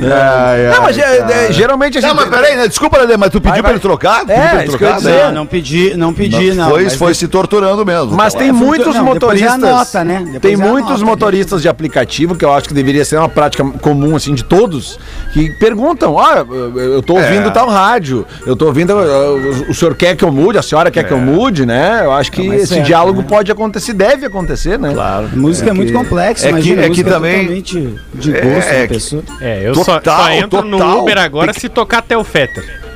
Não, 0.00 0.82
mas 0.82 0.98
é, 0.98 1.46
é, 1.48 1.52
geralmente 1.52 1.98
a 1.98 2.00
Não, 2.00 2.08
gente. 2.10 2.18
mas 2.18 2.28
peraí, 2.28 2.56
né? 2.56 2.68
desculpa, 2.68 2.98
Lelê, 2.98 3.16
mas 3.16 3.30
tu 3.30 3.40
pediu 3.40 3.50
Vai, 3.54 3.60
pra 3.62 3.68
vai. 3.68 3.72
ele 3.72 3.80
trocar? 3.80 4.24
Tu 4.24 4.30
É, 4.30 4.34
pediu 4.34 4.48
pra 4.50 4.58
ele 4.60 4.68
isso 4.68 4.78
que 4.78 4.84
eu 4.84 4.88
ia 4.88 4.94
trocar? 4.96 5.24
Não, 5.26 5.32
não 5.32 5.46
pedi, 5.46 5.94
não 5.96 6.14
pedi, 6.14 6.52
não. 6.54 6.70
foi, 6.70 6.84
mas 6.84 6.94
foi 6.94 7.14
se 7.14 7.28
torturando 7.28 7.84
mesmo. 7.84 8.12
Mas 8.12 8.34
tem 8.34 8.48
É, 8.48 8.52
muitos 8.52 8.94
não, 8.94 9.04
motoristas. 9.04 9.50
é 9.50 9.54
a 9.54 9.58
nota, 9.58 10.04
né? 10.04 10.38
Tem 10.40 10.54
é 10.54 10.56
muitos 10.56 11.00
nota, 11.00 11.04
motoristas 11.04 11.62
de 11.62 11.68
aplicativo 11.68 12.34
que 12.36 12.44
eu 12.44 12.52
acho 12.52 12.68
que 12.68 12.74
deveria 12.74 13.04
ser 13.04 13.16
uma 13.18 13.28
prática 13.28 13.64
comum 13.80 14.14
assim 14.16 14.34
de 14.34 14.44
todos 14.44 14.98
que 15.32 15.50
perguntam: 15.58 16.18
"Ah, 16.18 16.44
eu- 16.48 17.02
tô 17.02 17.14
ouvindo 17.14 17.48
É. 17.48 17.50
tal 17.50 17.68
rádio. 17.68 18.26
Eu 18.46 18.54
tô 18.56 18.66
ouvindo 18.66 18.94
uh, 18.94 19.66
o 19.70 19.74
senhor 19.74 19.94
quer 19.94 20.16
que 20.16 20.24
eu 20.24 20.30
mude, 20.32 20.58
a 20.58 20.62
senhora 20.62 20.90
quer 20.90 21.04
que 21.04 21.12
eu 21.12 21.18
mude, 21.18 21.64
né? 21.66 22.00
Eu 22.04 22.12
acho 22.12 22.30
que 22.32 22.40
Não, 22.42 22.48
mas 22.48 22.62
esse 22.62 22.74
certo, 22.74 22.86
diálogo 22.86 23.20
né? 23.22 23.26
pode 23.28 23.50
acontecer, 23.50 23.92
deve 23.92 24.26
acontecer, 24.26 24.78
né? 24.78 24.92
Claro. 24.92 25.28
Música 25.34 25.70
é, 25.70 25.72
muito 25.72 25.92
complexa, 25.92 26.44
é 26.46 26.48
que- 26.48 26.54
imagina, 26.54 26.82
é 26.84 26.90
que 26.90 27.04
também- 27.04 27.38
totalmente 27.40 27.98
de 28.14 28.32
gosto 28.32 28.68
é 28.68 28.82
da 28.82 28.88
pessoa. 28.88 29.22
É, 29.40 29.68
eu 29.68 29.74
só, 29.88 30.00
só 30.04 30.30
entro 30.30 30.62
total. 30.62 30.64
no 30.64 30.98
Uber 31.00 31.18
agora 31.18 31.52
Tem 31.52 31.60
se 31.60 31.68
tocar 31.68 31.98
até 31.98 32.16
o 32.16 32.24
Fetter. 32.24 32.87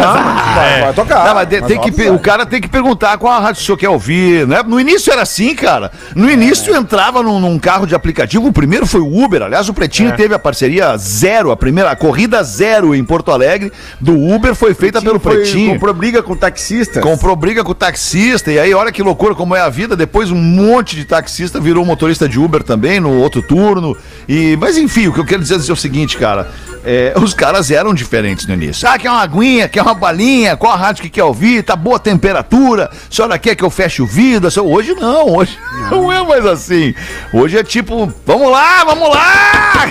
Vai, 0.00 0.80
vai 0.82 0.92
tocar. 0.92 1.26
Não, 1.26 1.34
mas 1.34 1.48
Mas 1.50 1.66
tem 1.68 1.80
que, 1.80 2.10
o 2.10 2.18
cara 2.18 2.44
tem 2.46 2.60
que 2.60 2.68
perguntar 2.68 3.16
qual 3.18 3.32
a 3.32 3.38
rádio 3.40 3.60
o 3.62 3.64
senhor 3.64 3.76
quer 3.76 3.88
ouvir, 3.88 4.46
né? 4.46 4.62
No 4.66 4.78
início 4.80 5.12
era 5.12 5.22
assim, 5.22 5.54
cara. 5.54 5.90
No 6.14 6.30
início 6.30 6.72
tu 6.72 6.76
entrava 6.78 7.22
num, 7.22 7.40
num 7.40 7.58
carro 7.58 7.86
de 7.86 7.94
aplicativo, 7.94 8.46
o 8.46 8.52
primeiro 8.52 8.86
foi 8.86 9.00
o 9.00 9.24
Uber. 9.24 9.42
Aliás, 9.42 9.68
o 9.68 9.74
Pretinho 9.74 10.12
teve 10.16 10.34
a 10.34 10.38
parceria 10.38 10.96
zero, 10.96 11.50
a 11.50 11.56
primeira 11.56 11.90
a 11.90 11.96
corrida 11.96 12.42
zero 12.42 12.94
em 12.94 13.04
Porto 13.04 13.30
Alegre 13.30 13.72
do 14.00 14.18
Uber 14.18 14.54
foi 14.54 14.74
feita 14.74 15.00
pelo 15.00 15.18
Foi- 15.20 15.36
Pretinho. 15.36 15.72
Comprou 15.74 15.94
briga 15.94 16.22
com 16.22 16.36
taxistas. 16.36 17.02
Comprou 17.02 17.34
briga 17.36 17.62
com 17.64 17.72
o 17.72 17.74
taxista, 17.74 18.50
e 18.50 18.58
aí 18.58 18.72
olha 18.74 18.90
que 18.92 19.02
loucura 19.02 19.34
como 19.34 19.54
é 19.54 19.60
a 19.60 19.68
vida. 19.68 19.96
Depois 19.96 20.30
um 20.30 20.36
monte 20.36 20.96
de 20.96 21.04
taxista 21.04 21.60
virou 21.60 21.84
motorista 21.84 22.28
de 22.28 22.38
Uber 22.38 22.62
também 22.62 23.00
no 23.00 23.12
outro 23.18 23.42
turno. 23.42 23.96
E, 24.28 24.56
mas 24.58 24.76
enfim, 24.78 25.08
o 25.08 25.12
que 25.12 25.20
eu 25.20 25.24
quero 25.26 25.42
dizer 25.42 25.54
é 25.68 25.72
o 25.72 25.76
seguinte, 25.76 26.16
cara. 26.16 26.48
é, 26.84 27.14
os 27.16 27.32
caras 27.34 27.70
eram 27.70 27.94
diferentes 27.94 28.46
no 28.46 28.54
início. 28.54 28.86
Ah, 28.88 28.98
quer 28.98 29.10
uma 29.10 29.22
aguinha, 29.22 29.68
quer 29.68 29.82
uma 29.84 29.94
balinha, 29.94 30.56
qual 30.56 30.72
a 30.72 30.76
rádio 30.76 31.02
que 31.02 31.10
quer 31.10 31.24
ouvir, 31.24 31.62
tá 31.62 31.76
boa 31.76 31.96
a 31.96 32.00
temperatura, 32.00 32.90
a 32.92 33.14
senhora 33.14 33.38
quer 33.38 33.54
que 33.54 33.62
eu 33.62 33.70
feche 33.70 34.00
o 34.00 34.06
vidro? 34.06 34.48
Hoje 34.64 34.94
não, 34.94 35.36
hoje 35.36 35.58
não 35.90 36.10
é 36.10 36.22
mais 36.26 36.46
assim. 36.46 36.94
Hoje 37.32 37.58
é 37.58 37.62
tipo, 37.62 38.12
vamos 38.26 38.50
lá, 38.50 38.84
vamos 38.84 39.08
lá! 39.08 39.90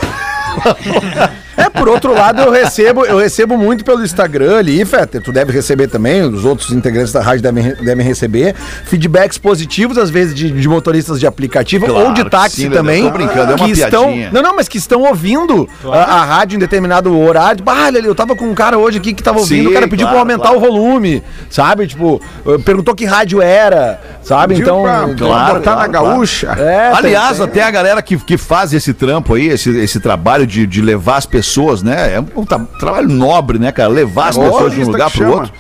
É, 1.56 1.70
por 1.70 1.88
outro 1.88 2.14
lado, 2.14 2.42
eu 2.42 2.52
recebo, 2.52 3.06
eu 3.06 3.18
recebo 3.18 3.58
muito 3.58 3.86
pelo 3.86 4.04
Instagram 4.04 4.58
ali, 4.58 4.84
Fetter, 4.86 5.22
tu 5.22 5.32
deve 5.32 5.52
receber 5.52 5.88
também, 5.88 6.22
os 6.24 6.46
outros 6.46 6.72
integrantes 6.72 7.14
da 7.14 7.22
rádio 7.22 7.42
devem, 7.44 7.76
devem 7.76 8.06
receber, 8.06 8.56
feedbacks 8.86 9.38
positivos, 9.38 9.98
às 9.98 10.10
vezes, 10.10 10.34
de, 10.34 10.50
de 10.52 10.68
motoristas 10.68 11.20
de 11.20 11.28
aplicativo 11.28 11.86
Claro 11.86 12.08
ou 12.08 12.14
de 12.14 12.24
táxi 12.30 12.64
sim, 12.64 12.70
também. 12.70 13.04
tô 13.04 13.12
brincando, 13.12 13.52
é 13.52 13.56
uma 13.56 13.66
que 13.66 13.72
estão, 13.72 14.06
piadinha. 14.06 14.30
Não, 14.32 14.42
não, 14.42 14.56
mas 14.56 14.68
que 14.68 14.78
estão 14.78 15.02
ouvindo 15.02 15.68
a, 15.86 15.98
a 16.22 16.26
rádio 16.26 16.56
em 16.56 16.60
determinado 16.60 17.18
horário. 17.20 17.64
Ah, 17.66 17.90
Lelê, 17.90 18.08
eu 18.08 18.16
tava 18.16 18.36
com 18.36 18.46
um 18.46 18.56
cara 18.56 18.78
hoje 18.78 18.98
aqui 18.98 19.14
que 19.14 19.22
tava 19.24 19.40
ouvindo, 19.40 19.64
Sim, 19.64 19.70
o 19.70 19.74
cara 19.74 19.88
pediu 19.88 20.08
claro, 20.08 20.12
pra 20.14 20.20
aumentar 20.22 20.50
claro. 20.50 20.58
o 20.58 20.60
volume, 20.62 21.24
sabe? 21.50 21.88
Tipo, 21.88 22.22
eh, 22.48 22.58
perguntou 22.64 22.96
que 22.96 23.06
rádio 23.06 23.42
era, 23.42 24.00
sabe? 24.24 24.56
Pediu 24.56 24.66
então. 24.66 24.84
pra, 24.84 25.14
claro, 25.16 25.54
botar 25.56 25.74
claro, 25.74 25.80
na 25.80 25.88
gaúcha. 25.88 26.52
É, 26.58 26.90
tem- 26.90 26.98
Aliás, 26.98 27.38
tem- 27.38 27.46
até 27.46 27.64
a 27.64 27.72
galera 27.72 28.02
que, 28.02 28.18
que 28.18 28.38
faz 28.38 28.74
esse 28.74 28.94
trampo 28.94 29.36
aí, 29.36 29.50
esse, 29.50 29.70
esse 29.78 30.00
trabalho 30.00 30.46
de, 30.48 30.66
de 30.66 30.82
levar 30.82 31.18
as 31.18 31.26
pessoas, 31.26 31.43
né? 31.84 32.16
É 32.16 32.20
um 32.40 32.46
tra- 32.46 32.66
trabalho 32.80 33.08
nobre, 33.10 33.60
né, 33.60 33.72
cara? 33.72 33.90
Levar 33.90 34.30
as 34.30 34.38
É 34.38 34.42
pessoas 34.44 34.74
de 34.74 34.82
um 34.82 34.86
motorista 34.86 34.92
lugar 34.92 35.10
pro 35.12 35.20
chama. 35.20 35.36
outro. 35.36 35.52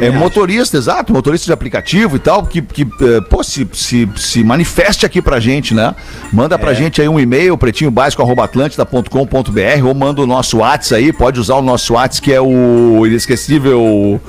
É 0.00 0.08
motorista, 0.08 0.76
exato, 0.76 1.12
motorista 1.12 1.46
de 1.46 1.52
aplicativo 1.52 2.14
e 2.14 2.20
tal, 2.20 2.44
que, 2.46 2.62
que 2.62 2.82
eh, 2.82 3.20
pô, 3.28 3.42
se, 3.42 3.68
se, 3.72 4.08
se 4.14 4.44
manifeste 4.44 5.04
aqui 5.04 5.20
pra 5.20 5.40
gente, 5.40 5.74
né? 5.74 5.92
Manda 6.32 6.54
É. 6.54 6.58
pra 6.58 6.72
gente 6.74 7.00
aí 7.02 7.08
um 7.08 7.18
e-mail, 7.18 7.58
pretinhobásico.atlântida.com.br 7.58 9.84
ou 9.86 9.92
manda 9.94 10.22
o 10.22 10.26
nosso 10.26 10.58
WhatsApp 10.58 11.02
aí, 11.04 11.12
pode 11.12 11.40
usar 11.40 11.56
o 11.56 11.62
nosso 11.62 11.94
WhatsApp, 11.94 12.22
que 12.24 12.32
é 12.32 12.40
o 12.40 13.04
inesquecível. 13.04 14.20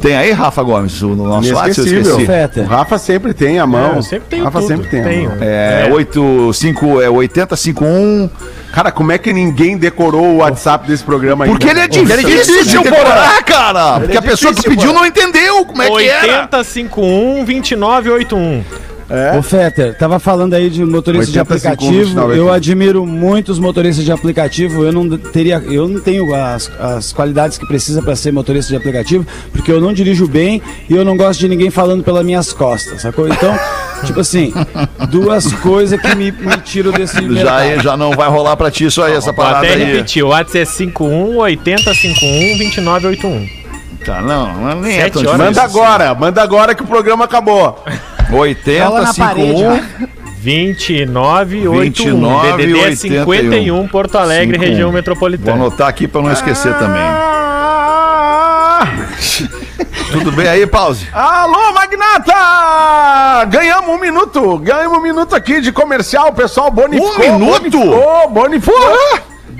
Tem 0.00 0.16
aí, 0.16 0.32
Rafa 0.32 0.62
Gomes, 0.62 1.00
o 1.02 1.14
nosso 1.14 1.54
WhatsApp? 1.54 1.90
Eu 1.92 2.00
esqueci. 2.00 2.60
O 2.60 2.64
Rafa 2.64 2.98
sempre 2.98 3.34
tem 3.34 3.58
a 3.58 3.66
mão. 3.66 3.94
É, 3.94 3.98
eu 3.98 4.02
sempre 4.02 4.28
tenho 4.28 4.44
Rafa 4.44 4.58
tudo, 4.60 4.68
sempre 4.68 4.88
tem 4.88 5.02
tenho. 5.02 5.30
mão. 5.30 5.38
É, 5.40 5.88
85, 5.92 7.02
é 7.02 7.10
8051. 7.10 8.30
Cara, 8.72 8.90
como 8.90 9.12
é 9.12 9.18
que 9.18 9.32
ninguém 9.32 9.76
decorou 9.76 10.24
o 10.24 10.36
WhatsApp 10.38 10.88
desse 10.88 11.04
programa 11.04 11.44
ainda? 11.44 11.56
Porque 11.56 11.70
ele 11.70 11.80
é 11.80 11.88
difícil 11.88 12.64
de 12.64 12.78
decorar, 12.78 13.44
cara. 13.44 14.00
Porque 14.00 14.16
a 14.16 14.22
pessoa 14.22 14.54
que 14.54 14.62
pediu 14.62 14.92
não 14.92 15.04
entendeu 15.04 15.64
como 15.66 15.82
é 15.82 15.90
que 15.90 16.08
era. 16.08 16.42
8051 16.42 17.44
2981. 17.44 18.64
Ô 19.38 19.42
Fetter, 19.42 19.96
tava 19.96 20.18
falando 20.18 20.54
aí 20.54 20.70
de 20.70 20.84
motorista 20.84 21.30
de 21.32 21.38
85, 21.38 21.68
aplicativo. 21.74 22.04
29, 22.06 22.38
Eu 22.38 22.52
admiro 22.52 23.06
muito 23.06 23.50
os 23.52 23.58
motoristas 23.58 24.04
de 24.04 24.12
aplicativo. 24.12 24.84
Eu 24.84 24.92
não 24.92 25.08
teria, 25.18 25.56
eu 25.66 25.88
não 25.88 26.00
tenho 26.00 26.34
as, 26.34 26.70
as 26.80 27.12
qualidades 27.12 27.58
que 27.58 27.66
precisa 27.66 28.02
para 28.02 28.16
ser 28.16 28.32
motorista 28.32 28.70
de 28.70 28.76
aplicativo, 28.76 29.26
porque 29.52 29.70
eu 29.70 29.80
não 29.80 29.92
dirijo 29.92 30.26
bem 30.26 30.62
e 30.88 30.94
eu 30.96 31.04
não 31.04 31.16
gosto 31.16 31.40
de 31.40 31.48
ninguém 31.48 31.70
falando 31.70 32.02
pelas 32.02 32.24
minhas 32.24 32.52
costas, 32.52 33.02
sacou? 33.02 33.28
Então, 33.28 33.54
tipo 34.04 34.20
assim, 34.20 34.52
duas 35.10 35.52
coisas 35.54 36.00
que 36.00 36.14
me, 36.14 36.30
me 36.32 36.56
tiram 36.64 36.92
desse 36.92 37.16
Já, 37.34 37.58
mercado. 37.60 37.82
já 37.82 37.96
não 37.96 38.12
vai 38.12 38.28
rolar 38.28 38.56
pra 38.56 38.70
ti 38.70 38.84
isso 38.86 39.02
aí, 39.02 39.12
essa 39.14 39.32
Vou 39.32 39.44
parada 39.44 39.66
até 39.66 39.74
aí. 39.74 39.84
repetir, 39.84 40.22
o 40.22 40.28
WhatsApp 40.28 40.58
é 40.60 40.64
51 40.64 41.36
8051 41.36 42.58
2981. 42.58 43.62
Tá, 44.04 44.20
não, 44.20 44.52
não 44.54 44.80
nem 44.80 44.96
é 44.96 45.00
horas. 45.02 45.12
difícil 45.12 45.38
Manda 45.38 45.50
assim. 45.50 45.60
agora, 45.60 46.14
manda 46.14 46.42
agora 46.42 46.74
que 46.74 46.82
o 46.82 46.86
programa 46.86 47.24
acabou. 47.24 47.84
80, 48.38 48.86
Cola 48.86 49.02
na 49.02 49.14
parede, 49.14 49.58
51. 49.58 50.08
29 50.42 51.68
81 51.68 52.12
29, 52.14 52.56
DDD 52.56 52.74
81. 52.80 53.24
51 53.24 53.88
Porto 53.88 54.18
Alegre, 54.18 54.54
51. 54.54 54.68
região 54.70 54.88
Vou 54.88 54.94
metropolitana. 54.94 55.52
anotar 55.52 55.86
aqui 55.88 56.08
pra 56.08 56.20
não 56.20 56.32
esquecer 56.32 56.74
também. 56.78 57.00
Ah, 57.00 58.86
Tudo 60.10 60.32
bem 60.32 60.46
aí, 60.48 60.66
pause? 60.66 61.06
Alô, 61.12 61.72
Magnata! 61.72 63.44
Ganhamos 63.46 63.88
um 63.94 63.98
minuto, 63.98 64.58
ganhamos 64.58 64.98
um 64.98 65.02
minuto 65.02 65.34
aqui 65.34 65.60
de 65.60 65.72
comercial, 65.72 66.32
pessoal 66.32 66.70
bonificou. 66.70 67.14
Um 67.14 67.18
minuto? 67.38 67.78
Bonificou, 67.78 68.28
bonificou. 68.30 68.98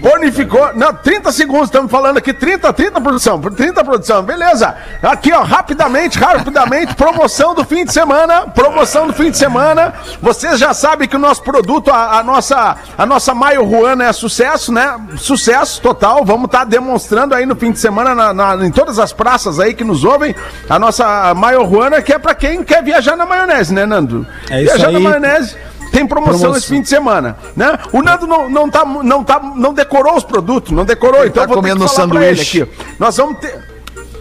Bonificou. 0.02 0.70
Não, 0.74 0.92
30 0.92 1.30
segundos, 1.30 1.66
estamos 1.66 1.90
falando 1.90 2.18
aqui, 2.18 2.32
30, 2.32 2.72
30 2.72 3.00
produção, 3.00 3.40
30 3.40 3.84
produção, 3.84 4.22
beleza. 4.22 4.74
Aqui, 5.02 5.32
ó, 5.32 5.42
rapidamente, 5.42 6.18
rapidamente, 6.18 6.94
promoção 6.96 7.54
do 7.54 7.64
fim 7.64 7.84
de 7.84 7.92
semana, 7.92 8.42
promoção 8.48 9.06
do 9.06 9.12
fim 9.12 9.30
de 9.30 9.36
semana. 9.38 9.94
Vocês 10.20 10.58
já 10.58 10.74
sabem 10.74 11.06
que 11.08 11.14
o 11.14 11.18
nosso 11.20 11.42
produto, 11.42 11.90
a, 11.90 12.18
a 12.18 12.22
nossa, 12.22 12.76
a 12.98 13.06
nossa 13.06 13.32
Maio 13.32 13.64
Ruana 13.64 14.04
é 14.06 14.12
sucesso, 14.12 14.72
né? 14.72 14.96
Sucesso 15.16 15.80
total. 15.80 16.24
Vamos 16.24 16.46
estar 16.46 16.64
demonstrando 16.64 17.34
aí 17.34 17.46
no 17.46 17.54
fim 17.54 17.70
de 17.70 17.78
semana 17.78 18.14
na- 18.14 18.34
na- 18.56 18.66
em 18.66 18.70
todas 18.72 18.98
as 18.98 19.12
praças 19.12 19.60
aí 19.60 19.72
que 19.72 19.84
nos 19.84 20.02
ouvem, 20.04 20.34
a 20.68 20.78
nossa 20.80 21.32
Maio 21.34 21.62
Ruana, 21.62 22.02
que 22.02 22.12
é 22.12 22.18
pra 22.18 22.34
quem 22.34 22.64
quer 22.64 22.82
viajar 22.82 23.16
na 23.16 23.24
maionese, 23.24 23.72
né, 23.72 23.86
Nando? 23.86 24.26
É 24.50 24.62
isso 24.62 24.74
viajar 24.74 24.90
na 24.90 24.98
aí. 24.98 25.04
maionese. 25.04 25.56
Tem 25.92 26.06
promoção, 26.06 26.38
Promoção. 26.38 26.56
esse 26.58 26.66
fim 26.68 26.80
de 26.80 26.88
semana, 26.88 27.36
né? 27.54 27.78
O 27.92 28.02
Nando 28.02 28.26
não, 28.26 28.48
não, 28.48 28.68
tá, 28.70 28.84
não, 28.84 29.22
tá, 29.22 29.38
não 29.54 29.74
decorou 29.74 30.16
os 30.16 30.24
produtos, 30.24 30.72
não 30.72 30.84
decorou, 30.84 31.26
então 31.26 31.42
tá 31.42 31.46
vou 31.46 31.56
ter 31.62 31.68
comendo 31.68 31.86
que 31.88 31.94
falar 31.94 32.08
pra 32.08 32.24
ele 32.26 32.36
sanduíche. 32.42 32.62
aqui. 32.62 32.94
Nós 32.98 33.16
vamos 33.16 33.38
ter... 33.38 33.72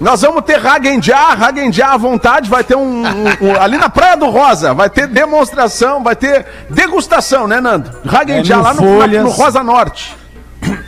Nós 0.02 0.20
vamos 0.24 0.44
ter 0.46 0.56
Hagenjar, 0.66 1.42
Hagenjar 1.44 1.92
à 1.94 1.98
vontade, 1.98 2.50
vai 2.50 2.64
ter 2.64 2.76
um, 2.76 2.82
um- 3.06 3.26
um- 3.40 3.62
Ali 3.62 3.78
na 3.78 3.88
Praia 3.88 4.18
do 4.18 4.32
Rosa, 4.32 4.74
vai 4.74 4.90
ter 4.90 5.06
demonstração, 5.08 6.02
vai 6.04 6.16
ter 6.16 6.44
degustação, 6.72 7.48
né, 7.48 7.62
Nando? 7.62 7.92
Hagenjar 8.12 8.60
É, 8.60 8.62
lá 8.64 8.74
no, 8.74 8.98
na- 9.08 9.08
no 9.22 9.30
Rosa 9.30 9.62
Norte. 9.64 10.18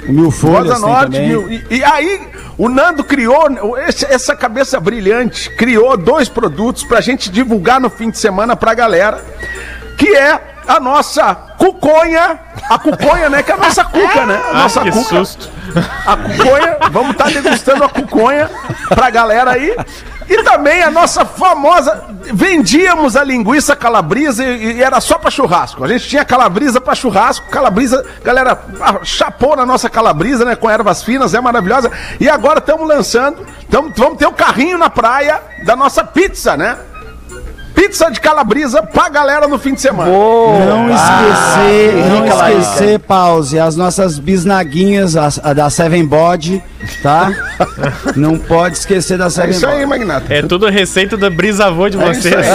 Mil 0.07 0.31
folhas 0.31 0.73
Rosa 0.73 0.87
Norte, 0.87 1.19
mil- 1.19 1.47
e, 1.51 1.63
e 1.69 1.83
aí 1.83 2.27
o 2.57 2.67
Nando 2.67 3.03
criou, 3.03 3.77
esse- 3.87 4.05
essa 4.05 4.35
cabeça 4.35 4.79
brilhante, 4.79 5.47
criou 5.57 5.95
dois 5.95 6.27
produtos 6.27 6.83
pra 6.83 6.99
gente 6.99 7.29
divulgar 7.29 7.79
no 7.79 7.91
fim 7.91 8.09
de 8.09 8.17
semana 8.17 8.55
pra 8.55 8.73
galera, 8.73 9.23
que 9.95 10.15
é 10.15 10.41
a 10.67 10.79
nossa 10.79 11.35
cuconha, 11.57 12.39
a 12.69 12.77
cuconha, 12.79 13.29
né, 13.29 13.43
que 13.43 13.51
é 13.51 13.55
a 13.55 13.57
nossa 13.57 13.83
cuca, 13.83 14.25
né? 14.25 14.35
A 14.45 14.49
Ah, 14.49 14.53
nossa 14.63 14.81
que 14.81 14.91
cuca. 14.91 15.03
susto. 15.17 15.49
A 16.05 16.15
cuconha, 16.17 16.77
vamos 16.91 17.11
estar 17.11 17.29
degustando 17.31 17.83
a 17.83 17.89
cuconha 17.89 18.49
pra 18.89 19.09
galera 19.09 19.51
aí. 19.51 19.75
E 20.29 20.41
também 20.43 20.81
a 20.81 20.89
nossa 20.89 21.25
famosa. 21.25 22.05
Vendíamos 22.33 23.17
a 23.17 23.23
linguiça 23.25 23.75
calabrisa 23.75 24.43
e, 24.45 24.77
e 24.77 24.83
era 24.83 25.01
só 25.01 25.17
pra 25.17 25.29
churrasco. 25.29 25.83
A 25.83 25.87
gente 25.87 26.07
tinha 26.07 26.23
calabrisa 26.23 26.79
pra 26.79 26.95
churrasco. 26.95 27.49
Calabrisa, 27.49 28.05
galera, 28.23 28.57
ah, 28.81 28.99
chapou 29.03 29.55
na 29.57 29.65
nossa 29.65 29.89
calabrisa, 29.89 30.45
né? 30.45 30.55
Com 30.55 30.69
ervas 30.69 31.03
finas, 31.03 31.33
é 31.33 31.41
maravilhosa. 31.41 31.91
E 32.21 32.29
agora 32.29 32.59
estamos 32.59 32.87
lançando. 32.87 33.45
Tamo, 33.69 33.91
vamos 33.97 34.17
ter 34.17 34.25
o 34.25 34.31
carrinho 34.31 34.77
na 34.77 34.89
praia 34.89 35.41
da 35.65 35.75
nossa 35.75 36.03
pizza, 36.05 36.55
né? 36.55 36.77
Pizza 37.73 38.09
de 38.11 38.19
calabrisa 38.19 38.83
pra 38.83 39.09
galera 39.09 39.47
no 39.47 39.57
fim 39.57 39.73
de 39.73 39.81
semana. 39.81 40.11
Não 40.11 40.89
esquecer, 40.89 41.95
não 42.09 42.23
Rica, 42.23 42.51
esquecer, 42.51 42.99
pause, 42.99 43.59
as 43.59 43.75
nossas 43.75 44.19
bisnaguinhas, 44.19 45.15
a, 45.15 45.29
a 45.43 45.53
da 45.53 45.69
Seven 45.69 46.05
Body, 46.05 46.63
tá? 47.01 47.31
Não 48.15 48.37
pode 48.37 48.77
esquecer 48.77 49.17
da 49.17 49.25
É 49.25 49.29
Seven 49.29 49.51
isso 49.51 49.65
aí, 49.65 49.85
Body. 49.85 49.85
Magnata. 49.87 50.33
É 50.33 50.41
tudo 50.41 50.67
receita 50.67 51.17
da 51.17 51.29
brisavô 51.29 51.89
de 51.89 51.97
É 51.97 52.11
isso 52.11 52.21
vocês. 52.21 52.45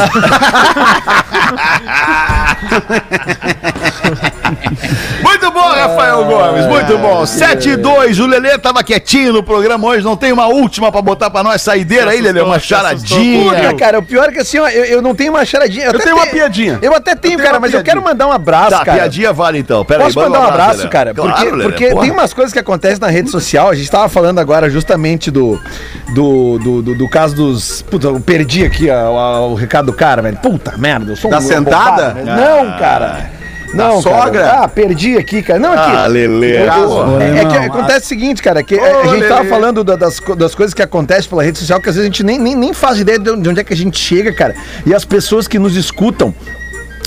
Rafael 5.78 6.24
Gomes, 6.24 6.66
muito 6.66 6.98
bom. 6.98 7.24
7 7.26 7.70
e 7.70 7.76
2, 7.76 8.18
o 8.20 8.26
Lelê 8.26 8.58
tava 8.58 8.82
quietinho 8.82 9.32
no 9.32 9.42
programa 9.42 9.86
hoje, 9.86 10.04
não 10.04 10.16
tem 10.16 10.32
uma 10.32 10.46
última 10.46 10.90
pra 10.92 11.00
botar 11.02 11.30
pra 11.30 11.42
nós, 11.42 11.62
saideira 11.62 12.10
aí, 12.10 12.20
Lelê, 12.20 12.40
uma 12.40 12.58
charadinha. 12.58 13.44
Puta, 13.44 13.74
cara, 13.74 13.98
o 13.98 14.02
pior 14.02 14.28
é 14.28 14.32
que 14.32 14.38
assim, 14.40 14.58
ó, 14.58 14.68
eu, 14.68 14.84
eu 14.84 15.02
não 15.02 15.14
tenho 15.14 15.32
uma 15.32 15.44
charadinha. 15.44 15.86
Eu, 15.86 15.90
até 15.90 16.04
tenho 16.04 16.16
uma 16.16 16.26
piadinha. 16.26 16.78
Eu 16.82 16.94
até 16.94 17.14
tenho, 17.14 17.36
tenho 17.36 17.46
cara, 17.46 17.60
mas 17.60 17.72
eu 17.72 17.82
quero 17.82 18.02
mandar 18.02 18.26
um 18.26 18.32
abraço, 18.32 18.70
Tá, 18.70 18.84
cara. 18.84 18.98
piadinha 18.98 19.32
vale 19.32 19.58
então. 19.58 19.84
Pera 19.84 20.04
Posso 20.04 20.18
aí, 20.18 20.24
manda 20.26 20.38
mandar 20.38 20.50
um 20.50 20.54
abraço, 20.54 20.78
Lelê. 20.78 20.90
cara? 20.90 21.14
Claro, 21.14 21.30
porque 21.32 21.50
Lelê, 21.50 21.62
porque 21.64 21.94
tem 21.94 22.10
umas 22.10 22.32
coisas 22.32 22.52
que 22.52 22.58
acontecem 22.58 22.98
na 23.00 23.08
rede 23.08 23.30
social. 23.30 23.68
A 23.70 23.74
gente 23.74 23.90
tava 23.90 24.08
falando 24.08 24.38
agora 24.38 24.68
justamente 24.70 25.30
do 25.30 25.58
do, 26.14 26.58
do, 26.58 26.82
do, 26.82 26.94
do 26.94 27.08
caso 27.10 27.34
dos. 27.34 27.82
Puta, 27.82 28.06
eu 28.08 28.20
perdi 28.20 28.64
aqui 28.64 28.90
a- 28.90 29.00
a- 29.00 29.40
o 29.46 29.54
recado 29.54 29.86
do 29.86 29.92
cara, 29.92 30.22
velho. 30.22 30.36
Puta 30.38 30.76
merda, 30.76 31.12
eu 31.12 31.16
sou 31.16 31.30
um 31.30 31.34
Da 31.34 31.40
sentada? 31.40 32.10
velho. 32.10 32.26
Não, 32.26 32.78
cara. 32.78 33.30
Não, 33.74 34.00
Da 34.00 34.10
cara. 34.10 34.22
sogra? 34.24 34.50
Ah, 34.50 34.68
perdi 34.68 35.16
aqui, 35.18 35.42
cara. 35.42 35.58
Não, 35.58 35.72
aqui. 35.72 35.96
Ah, 35.96 36.06
Lelê. 36.06 36.56
Eu- 36.66 37.20
é, 37.20 37.38
é 37.40 37.44
que 37.44 37.54
Não, 37.58 37.62
acontece 37.64 38.06
o 38.06 38.08
seguinte, 38.08 38.42
cara, 38.42 38.62
que 38.62 38.74
Ô, 38.74 39.00
a 39.00 39.06
gente 39.14 39.28
tava 39.28 39.44
falando 39.44 39.84
da- 39.84 39.96
das, 39.96 40.18
das 40.36 40.54
coisas 40.54 40.72
que 40.74 40.82
acontecem 40.82 41.28
pela 41.28 41.42
rede 41.42 41.58
social, 41.58 41.80
que 41.80 41.88
às 41.88 41.94
vezes 41.96 42.08
a 42.08 42.12
gente 42.12 42.22
nem, 42.24 42.38
nem, 42.38 42.54
nem 42.56 42.72
faz 42.72 42.98
ideia 42.98 43.18
de 43.18 43.30
onde 43.30 43.60
é 43.60 43.64
que 43.64 43.72
a 43.72 43.76
gente 43.76 43.98
chega, 43.98 44.32
cara. 44.32 44.54
E 44.86 44.94
as 44.94 45.04
pessoas 45.04 45.46
que 45.46 45.58
nos 45.58 45.76
escutam. 45.76 46.34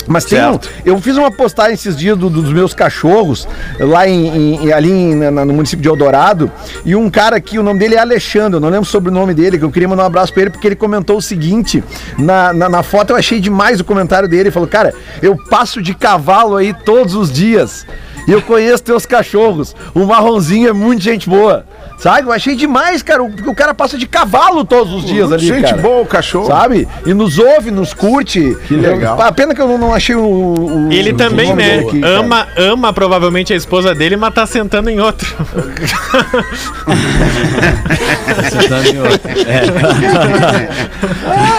Mas 0.06 0.24
tem 0.24 0.38
um, 0.40 0.58
eu 0.84 1.00
fiz 1.00 1.16
uma 1.16 1.30
postagem 1.30 1.74
esses 1.74 1.96
dias 1.96 2.18
do- 2.18 2.28
dos 2.28 2.52
meus 2.52 2.74
cachorros, 2.74 3.46
lá 3.78 4.06
em, 4.08 4.64
em- 4.66 4.72
ali 4.72 4.90
em- 4.90 5.14
na- 5.14 5.44
no 5.44 5.52
município 5.52 5.80
de 5.82 5.88
Eldorado, 5.88 6.50
e 6.84 6.96
um 6.96 7.08
cara 7.08 7.36
aqui, 7.36 7.56
o 7.58 7.62
nome 7.62 7.78
dele 7.78 7.94
é 7.94 7.98
Alexandre, 7.98 8.56
eu 8.56 8.60
não 8.60 8.68
lembro 8.68 8.84
sobre 8.84 9.10
o 9.10 9.12
nome 9.12 9.32
dele, 9.32 9.58
que 9.58 9.64
eu 9.64 9.70
queria 9.70 9.86
mandar 9.88 10.02
um 10.02 10.06
abraço 10.06 10.32
pra 10.32 10.42
ele, 10.42 10.50
porque 10.50 10.66
ele 10.66 10.74
comentou 10.76 11.18
o 11.18 11.22
seguinte, 11.22 11.84
na, 12.18 12.52
na, 12.52 12.68
na 12.68 12.82
foto 12.82 13.10
eu 13.10 13.16
achei 13.16 13.38
demais 13.40 13.78
o 13.78 13.84
comentário 13.84 14.28
dele, 14.28 14.42
ele 14.44 14.50
falou, 14.50 14.68
cara, 14.68 14.92
eu 15.22 15.36
passo 15.48 15.80
de 15.80 15.94
cavalo 15.94 16.56
aí 16.56 16.74
todos 16.84 17.14
os 17.14 17.30
dias, 17.30 17.86
e 18.26 18.32
eu 18.32 18.42
conheço 18.42 18.82
teus 18.82 19.06
cachorros, 19.06 19.74
o 19.94 20.04
marronzinho 20.04 20.68
é 20.68 20.72
muito 20.72 21.00
gente 21.02 21.28
boa, 21.28 21.64
sabe? 22.02 22.26
Eu 22.28 22.32
achei 22.32 22.56
demais, 22.56 23.02
cara, 23.02 23.22
o- 23.22 23.30
porque 23.30 23.48
o 23.48 23.54
cara 23.54 23.72
passa 23.72 23.96
de 23.96 24.06
cavalo 24.06 24.64
todos 24.64 24.92
os 24.92 25.04
dias 25.04 25.30
ali, 25.32 25.46
Gente 25.46 25.62
cara. 25.70 25.76
boa 25.80 26.02
o 26.02 26.06
cachorro. 26.06 26.46
Sabe? 26.46 26.88
E 27.06 27.14
nos 27.14 27.38
ouve, 27.38 27.70
nos 27.70 27.94
curte. 27.94 28.56
Que 28.66 28.74
legal. 28.74 29.20
a 29.20 29.30
pena 29.32 29.54
que 29.54 29.60
eu 29.60 29.68
não, 29.68 29.78
não 29.78 29.94
achei 29.94 30.14
o, 30.14 30.22
o- 30.24 30.92
Ele 30.92 31.12
o 31.12 31.16
também, 31.16 31.54
né? 31.54 31.78
aqui, 31.78 32.00
cara. 32.00 32.18
ama, 32.18 32.48
ama 32.56 32.92
provavelmente 32.92 33.52
a 33.52 33.56
esposa 33.56 33.94
dele, 33.94 34.16
mas 34.16 34.34
tá 34.34 34.44
sentando 34.46 34.90
em 34.90 34.98
outro. 35.00 35.32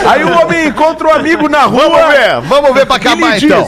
Aí 0.08 0.24
o 0.24 0.40
homem 0.42 0.68
encontra 0.68 1.08
um 1.08 1.12
amigo 1.12 1.48
na 1.50 1.64
rua. 1.64 1.90
Vamos 1.90 2.08
ver, 2.14 2.42
vamos 2.42 2.74
ver 2.74 2.86
pra 2.86 2.96
acabar 2.98 3.38
então. 3.42 3.68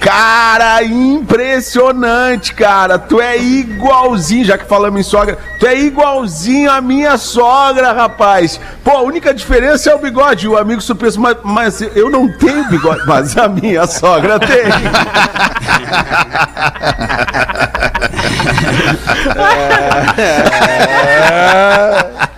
Cara, 0.00 0.82
impressionante, 0.82 2.52
cara. 2.54 2.98
Tu 2.98 3.20
é 3.20 3.38
igualzinho, 3.38 4.44
já 4.44 4.58
que 4.58 4.64
falamos 4.64 5.00
em 5.00 5.02
sogra, 5.02 5.36
tu 5.58 5.66
é 5.66 5.78
igualzinho 5.78 6.70
a 6.70 6.80
minha 6.80 7.18
sogra, 7.18 7.92
rapaz. 7.92 8.58
Pô, 8.82 8.90
a 8.90 9.02
única 9.02 9.34
diferença 9.34 9.90
é 9.90 9.94
o 9.94 9.98
bigode. 9.98 10.48
O 10.48 10.56
amigo 10.56 10.80
surpreso, 10.80 11.20
mas, 11.20 11.36
mas 11.42 11.80
eu 11.80 12.10
não 12.10 12.30
tenho 12.30 12.68
bigode, 12.68 13.02
mas 13.06 13.36
a 13.36 13.48
minha 13.48 13.86
sogra 13.86 14.38
tem. 14.40 14.64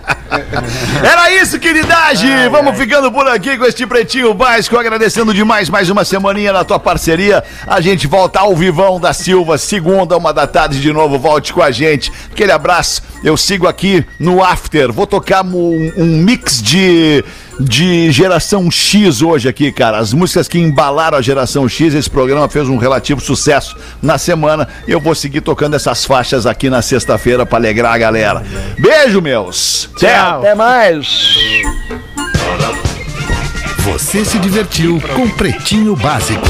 Era 1.03 1.31
isso, 1.31 1.59
queridade! 1.59 2.27
Vamos 2.49 2.77
ficando 2.77 3.11
por 3.11 3.27
aqui 3.27 3.57
com 3.57 3.65
este 3.65 3.85
pretinho 3.85 4.33
básico, 4.33 4.77
agradecendo 4.77 5.33
demais 5.33 5.69
mais 5.69 5.89
uma 5.89 6.03
semaninha 6.03 6.51
na 6.51 6.63
tua 6.63 6.79
parceria. 6.79 7.43
A 7.67 7.79
gente 7.79 8.07
volta 8.07 8.39
ao 8.39 8.55
Vivão 8.55 8.99
da 8.99 9.13
Silva, 9.13 9.57
segunda, 9.57 10.17
uma 10.17 10.33
da 10.33 10.47
tarde 10.47 10.81
de 10.81 10.91
novo. 10.91 11.19
Volte 11.19 11.53
com 11.53 11.61
a 11.61 11.71
gente. 11.71 12.11
Aquele 12.31 12.51
abraço. 12.51 13.01
Eu 13.23 13.37
sigo 13.37 13.67
aqui 13.67 14.05
no 14.19 14.43
After. 14.43 14.91
Vou 14.91 15.05
tocar 15.05 15.45
um, 15.45 15.93
um 15.95 16.05
mix 16.05 16.61
de, 16.61 17.23
de 17.59 18.11
geração 18.11 18.69
X 18.69 19.21
hoje 19.21 19.47
aqui, 19.47 19.71
cara. 19.71 19.97
As 19.97 20.13
músicas 20.13 20.47
que 20.47 20.59
embalaram 20.59 21.17
a 21.17 21.21
geração 21.21 21.67
X. 21.67 21.93
Esse 21.93 22.09
programa 22.09 22.49
fez 22.49 22.67
um 22.67 22.77
relativo 22.77 23.21
sucesso 23.21 23.75
na 24.01 24.17
semana. 24.17 24.67
Eu 24.87 24.99
vou 24.99 25.15
seguir 25.15 25.41
tocando 25.41 25.75
essas 25.75 26.05
faixas 26.05 26.45
aqui 26.45 26.69
na 26.69 26.81
sexta-feira 26.81 27.45
pra 27.45 27.57
alegrar 27.57 27.93
a 27.93 27.97
galera. 27.97 28.43
Beijo, 28.77 29.21
meus! 29.21 29.89
Tchau. 29.97 30.39
Até 30.39 30.55
mais. 30.55 31.35
Você 33.79 34.23
se 34.23 34.39
divertiu 34.39 35.01
com 35.13 35.29
Pretinho 35.29 35.95
Básico. 35.95 36.47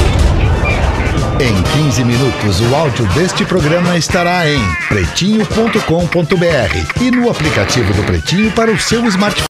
Em 1.40 1.84
15 1.84 2.04
minutos, 2.04 2.60
o 2.60 2.74
áudio 2.76 3.04
deste 3.08 3.44
programa 3.44 3.98
estará 3.98 4.48
em 4.48 4.60
pretinho.com.br 4.88 7.02
e 7.02 7.10
no 7.10 7.28
aplicativo 7.28 7.92
do 7.92 8.04
Pretinho 8.04 8.52
para 8.52 8.70
o 8.70 8.78
seu 8.78 9.04
smartphone. 9.06 9.42